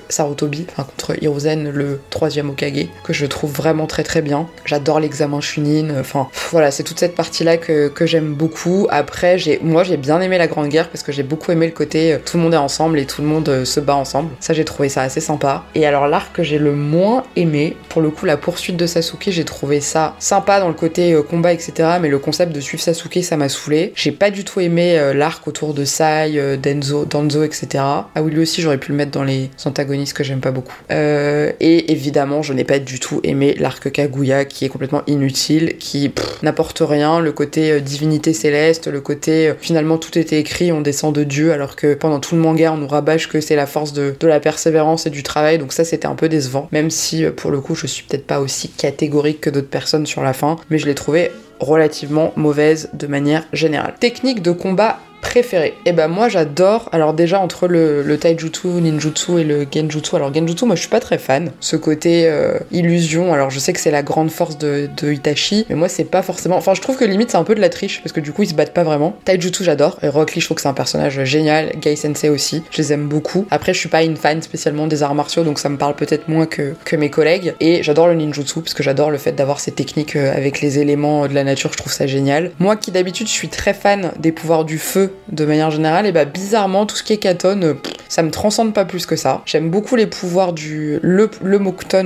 [0.10, 4.48] Sarutobi, enfin contre Hiruzen, le troisième Okage, que je trouve vraiment très très bien.
[4.66, 8.88] J'adore l'examen Chunin, enfin voilà, c'est toute cette partie-là que, que j'aime beaucoup.
[8.90, 11.74] Après, j'ai moi j'ai bien aimé la Grande Guerre parce que j'ai beaucoup aimé le
[11.74, 14.30] côté tout le monde est ensemble et tout le monde se bat ensemble.
[14.40, 15.64] Ça, j'ai trouvé ça assez sympa.
[15.76, 19.30] Et alors l'arc que j'ai le moins aimé, pour le coup, la poursuite de Sasuke,
[19.30, 21.98] j'ai trouvé ça sympa dans le côté euh, combat, etc.
[22.02, 23.94] Mais le concept de suivre Sasuke, ça m'a saoulé.
[23.96, 27.68] J'ai pas du tout aimé euh, l'arc autour de Sai, euh, Denzo, Danzo, etc.
[27.84, 30.76] Ah oui, lui aussi, j'aurais pu le mettre dans les antagonistes que j'aime pas beaucoup.
[30.90, 36.12] Et évidemment, je n'ai pas du tout aimé l'arc Kaguya, qui est complètement inutile, qui
[36.44, 37.20] n'apporte rien.
[37.20, 41.76] Le côté divinité céleste, le côté finalement tout était écrit, on descend de Dieu, alors
[41.76, 44.40] que pendant tout le manga, on nous rabâche que c'est la force de, de la
[44.40, 45.58] persévérance et du travail.
[45.58, 46.68] Donc ça, c'était un peu décevant.
[46.72, 50.24] Même si, pour le coup, je suis peut-être pas aussi catégorique que d'autres personnes sur
[50.24, 53.96] la fin, mais je l'ai trouvé relativement mauvaise de manière générale.
[54.00, 55.76] Technique de combat préférée.
[55.86, 60.34] Et ben moi j'adore, alors déjà entre le, le taijutsu, ninjutsu et le genjutsu, alors
[60.34, 63.80] genjutsu moi je suis pas très fan, ce côté euh, illusion, alors je sais que
[63.80, 66.98] c'est la grande force de, de Itachi, mais moi c'est pas forcément, enfin je trouve
[66.98, 68.74] que limite c'est un peu de la triche, parce que du coup ils se battent
[68.74, 69.16] pas vraiment.
[69.26, 72.64] Taijutsu j'adore, et Rock Lee je trouve que c'est un personnage génial, Gai Sensei aussi,
[72.72, 73.46] je les aime beaucoup.
[73.52, 76.30] Après je suis pas une fan spécialement des arts martiaux, donc ça me parle peut-être
[76.30, 79.60] moins que, que mes collègues, et j'adore le ninjutsu, parce que j'adore le fait d'avoir
[79.60, 82.52] ces techniques euh, avec les éléments de la nature, je trouve ça génial.
[82.60, 86.12] Moi qui d'habitude je suis très fan des pouvoirs du feu de manière générale, et
[86.12, 87.74] bah bizarrement tout ce qui est Katon, euh,
[88.10, 89.42] ça me transcende pas plus que ça.
[89.46, 91.60] J'aime beaucoup les pouvoirs du le, le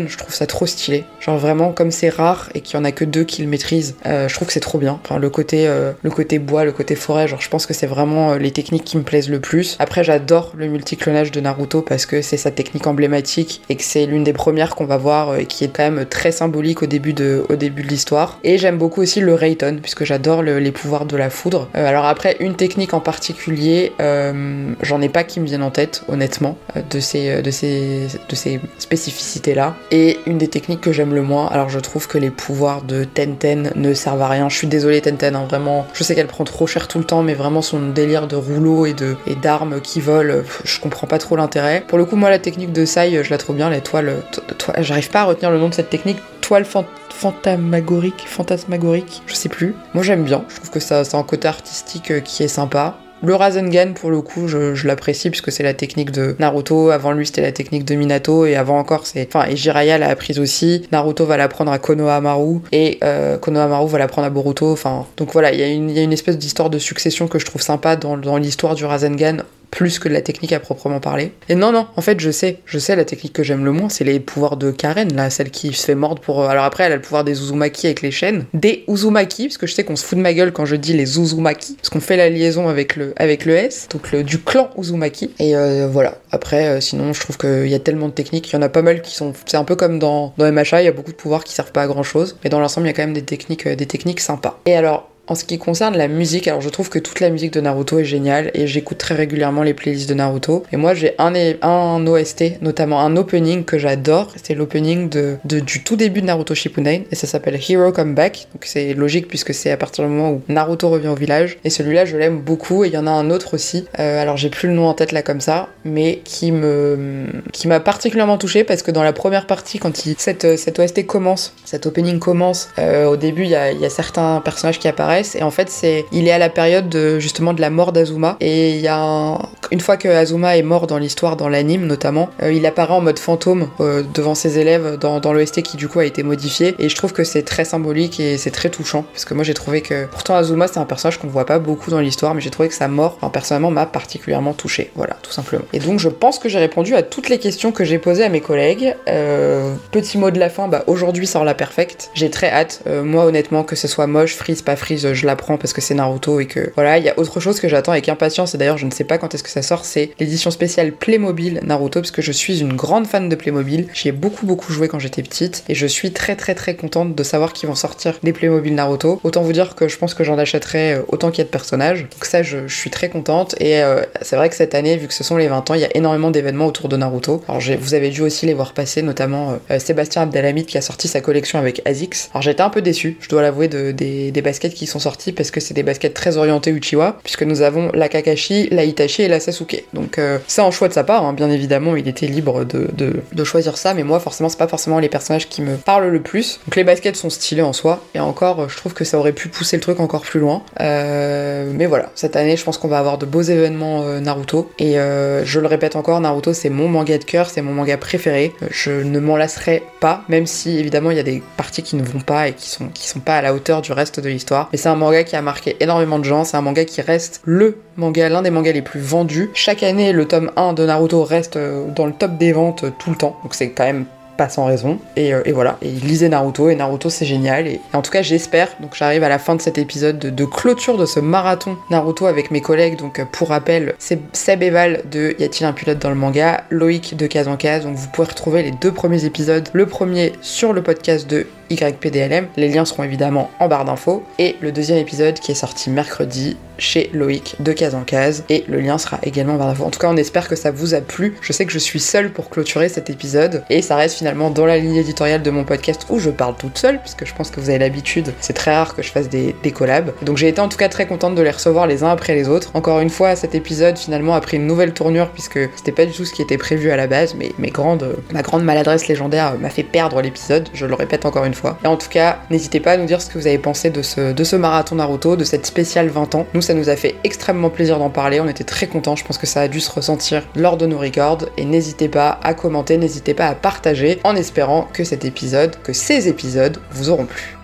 [0.08, 1.04] je trouve ça trop stylé.
[1.20, 3.96] Genre vraiment comme c'est rare et qu'il y en a que deux qui le maîtrisent,
[4.06, 5.00] euh, je trouve que c'est trop bien.
[5.04, 7.88] Enfin le côté euh, le côté bois, le côté forêt, genre je pense que c'est
[7.88, 9.76] vraiment les techniques qui me plaisent le plus.
[9.80, 14.06] Après j'adore le multiclonage de Naruto parce que c'est sa technique emblématique et que c'est
[14.06, 17.14] l'une des premières qu'on va voir et qui est quand même très symbolique au début
[17.14, 18.40] de au début de l'histoire.
[18.44, 21.70] Et j'aime beaucoup aussi le Rayton puisque j'adore le- les pouvoirs de la foudre.
[21.74, 26.04] Alors après une technique en particulier, euh, j'en ai pas qui me viennent en tête
[26.08, 29.76] honnêtement euh, de ces euh, de ces de ces spécificités là.
[29.92, 33.04] Et une des techniques que j'aime le moins, alors je trouve que les pouvoirs de
[33.04, 34.50] Tenten ne servent à rien.
[34.50, 35.86] Je suis désolée Tenten, hein, vraiment.
[35.94, 38.86] Je sais qu'elle prend trop cher tout le temps, mais vraiment son délire de rouleau
[38.86, 41.84] et de et d'armes qui volent, je comprends pas trop l'intérêt.
[41.88, 44.42] Pour le coup, moi la technique de Sai, je la trouve bien, la toile, to-
[44.58, 49.34] toile- j'arrive pas à retenir le nom de cette technique, toile fan- fantasmagorique, fantasmagorique, je
[49.34, 49.76] sais plus.
[49.94, 52.98] Moi j'aime bien, je trouve que ça, c'est un côté artistique euh, qui est sympa.
[53.24, 56.90] Le Rasengan, pour le coup, je, l'apprécie puisque c'est la technique de Naruto.
[56.90, 58.48] Avant lui, c'était la technique de Minato.
[58.48, 59.28] Et avant encore, c'est.
[59.28, 60.88] Enfin, et Jiraiya l'a apprise aussi.
[60.92, 62.62] Naruto va l'apprendre à Konohamaru.
[62.72, 64.72] Et euh, Konohamaru va l'apprendre à Boruto.
[64.72, 67.96] Enfin, donc voilà, il y, a une- espèce d'histoire de succession que je trouve sympa
[67.96, 69.38] dans, dans l'histoire du Rasengan
[69.72, 71.32] plus que de la technique à proprement parler.
[71.50, 73.90] Et non, non, en fait, je sais, je sais la technique que j'aime le moins,
[73.90, 76.44] c'est les pouvoirs de Karen, là, celle qui se fait mordre pour.
[76.44, 78.46] Alors après, elle a le pouvoir des Uzumaki avec les chaînes.
[78.54, 80.94] Des Uzumaki, parce que je sais qu'on se fout de ma gueule quand je dis
[80.94, 84.40] les Uzumaki, parce qu'on fait la liaison avec le, avec le S, donc le, du
[84.40, 85.32] clan Uzumaki.
[85.40, 86.16] Et euh, voilà.
[86.32, 88.70] Après, euh, sinon, je trouve qu'il y a tellement de techniques, il y en a
[88.70, 89.34] pas mal qui sont.
[89.46, 91.72] C'est un peu comme dans, dans MHA, il y a beaucoup de pouvoirs qui servent
[91.72, 93.76] pas à grand chose, mais dans l'ensemble, il y a quand même des techniques, euh,
[93.76, 94.60] des techniques sympas.
[94.66, 97.54] Et alors, en ce qui concerne la musique, alors je trouve que toute la musique
[97.54, 100.64] de Naruto est géniale et j'écoute très régulièrement les playlists de Naruto.
[100.72, 105.96] Et moi j'ai un, OST, notamment un opening que j'adore, c'est l'opening de, du tout
[105.96, 108.48] début de Naruto Shippuden et ça s'appelle Hero Come Back.
[108.54, 111.60] Donc c'est logique puisque c'est à partir du moment où Naruto revient au village.
[111.64, 113.86] Et celui-là je l'aime beaucoup et il y en a un autre aussi.
[114.00, 117.68] Euh, alors j'ai plus le nom en tête là comme ça, mais qui me qui
[117.68, 120.46] m'a particulièrement touché parce que dans la première partie quand il, cette,
[120.80, 125.11] OST commence, cet opening commence, euh, au début il y a certains personnages qui apparaissent
[125.20, 128.38] et en fait c'est il est à la période de, justement de la mort d'Azuma.
[128.40, 129.40] Et il y a un-
[129.72, 133.02] une fois que Azuma est mort dans l'histoire dans l'anime notamment euh, il apparaît en
[133.02, 136.76] mode fantôme euh, devant ses élèves dans, dans l'OST qui du coup a été modifié.
[136.80, 139.04] Et je trouve que c'est très symbolique et c'est très touchant.
[139.14, 141.90] Parce que moi j'ai trouvé que pourtant Azuma c'est un personnage qu'on voit pas beaucoup
[141.92, 145.64] dans l'histoire mais j'ai trouvé que sa mort personnellement m'a particulièrement touché voilà tout simplement.
[145.74, 148.30] Et donc je pense que j'ai répondu à toutes les questions que j'ai posées à
[148.30, 148.96] mes collègues.
[149.08, 150.68] Euh, petit mot de la fin.
[150.68, 152.10] Bah aujourd'hui sort la perfecte.
[152.14, 152.84] J'ai très hâte.
[153.04, 154.76] Moi honnêtement que ce soit moche freeze pas
[155.14, 157.68] je l'apprends parce que c'est Naruto et que voilà il y a autre chose que
[157.68, 158.56] j'attends avec impatience.
[158.56, 159.86] Et d'ailleurs je ne sais pas quand est-ce que ça sort.
[159.86, 163.88] C'est l'édition spéciale Playmobil Naruto parce que je suis une grande fan de Playmobil.
[163.94, 167.16] J'y ai beaucoup beaucoup joué quand j'étais petite et je suis très très très contente
[167.16, 169.20] de savoir qu'ils vont sortir des Playmobil Naruto.
[169.24, 171.50] Autant vous dire que je pense que j'en achèterai euh, autant qu'il y a de
[171.50, 172.04] personnages.
[172.04, 173.56] Donc ça je, suis très contente.
[173.60, 175.82] Et euh, c'est vrai que cette année vu que ce sont les 20 ans il
[175.82, 177.44] y a énormément d'événements autour de Naruto.
[177.48, 181.08] Alors vous avez dû aussi les voir passer notamment euh, Sébastien Abdelhamid qui a sorti
[181.08, 184.74] sa collection avec Azix alors j'étais un peu déçue je dois l'avouer de- des, baskets
[184.74, 188.10] qui sont sortis parce que c'est des baskets très orientées Uchiwa, puisque nous avons la
[188.10, 189.86] Kakashi, la Itachi et la Sasuke.
[189.94, 191.34] Donc euh, c'est un choix de sa part, hein.
[191.34, 195.00] bien évidemment, il était libre de, de, choisir ça, mais moi forcément c'est pas forcément
[195.00, 196.60] les personnages qui me parlent le plus.
[196.68, 199.50] Donc les baskets sont stylées en soi, et encore je trouve que ça aurait pu
[199.50, 200.64] pousser le truc encore plus loin.
[200.80, 204.72] Euh, mais voilà, cette année je pense qu'on va avoir de beaux événements euh, Naruto,
[204.78, 207.98] et euh, je le répète encore, Naruto c'est mon manga de cœur, c'est mon manga
[207.98, 208.54] préféré.
[208.70, 212.04] Je ne m'en lasserai pas, même si évidemment il y a des parties qui ne
[212.04, 214.70] vont pas et qui sont, qui sont pas à la hauteur du reste de l'histoire.
[214.82, 217.78] C'est un manga qui a marqué énormément de gens, c'est un manga qui reste le
[217.98, 219.52] manga, l'un des mangas les plus vendus.
[219.54, 222.92] Chaque année, le tome 1 de Naruto reste euh, dans le top des ventes euh,
[222.98, 224.06] tout le temps, donc c'est quand même
[224.38, 224.98] pas sans raison.
[225.16, 227.68] Et, euh, et voilà, et lisez Naruto, et Naruto c'est génial.
[227.68, 230.98] Et, en tout cas, j'espère, donc j'arrive à la fin de cet épisode de, clôture
[230.98, 232.98] de ce marathon Naruto avec mes collègues.
[232.98, 236.16] Donc euh, pour rappel, c'est Seb et Val de Y a-t-il un pilote dans le
[236.16, 237.84] manga, Loïc de Case en Case.
[237.84, 239.70] Donc vous pouvez retrouver les deux premiers épisodes.
[239.74, 242.48] Le premier sur le podcast de YPDLM.
[242.58, 244.24] Les liens seront évidemment en barre d'infos.
[244.40, 248.44] Et le deuxième épisode qui est sorti mercredi chez Loïc de case en case.
[248.50, 249.86] Et le lien sera également en barre d'infos.
[249.86, 251.36] En tout cas, on espère que ça vous a plu.
[251.42, 253.64] Je sais que je suis seule pour clôturer cet épisode.
[253.70, 256.78] Et ça reste finalement dans la ligne éditoriale de mon podcast où je parle toute
[256.78, 258.34] seule, puisque je pense que vous avez l'habitude.
[258.40, 260.12] C'est très rare que je fasse des, collabs.
[260.24, 262.50] Donc j'ai été en tout cas très contente de les recevoir les uns après les
[262.50, 262.72] autres.
[262.74, 266.12] Encore une fois, cet épisode finalement a pris une nouvelle tournure puisque c'était pas du
[266.12, 267.36] tout ce qui était prévu à la base.
[267.36, 270.68] Mais ma grande maladresse légendaire m'a fait perdre l'épisode.
[270.74, 273.30] Je le répète encore une Et en tout cas, n'hésitez pas à nous dire ce
[273.30, 276.46] que vous avez pensé de ce, de ce marathon Naruto, de cette spéciale 20 ans.
[276.54, 278.40] Nous, ça nous a fait extrêmement plaisir d'en parler.
[278.40, 279.16] On était très contents.
[279.16, 281.46] Je pense que ça a dû se ressentir lors de nos records.
[281.58, 285.94] Et n'hésitez pas à commenter, n'hésitez pas à partager en espérant que cet épisode, que
[285.94, 287.61] ces épisodes vous auront plu.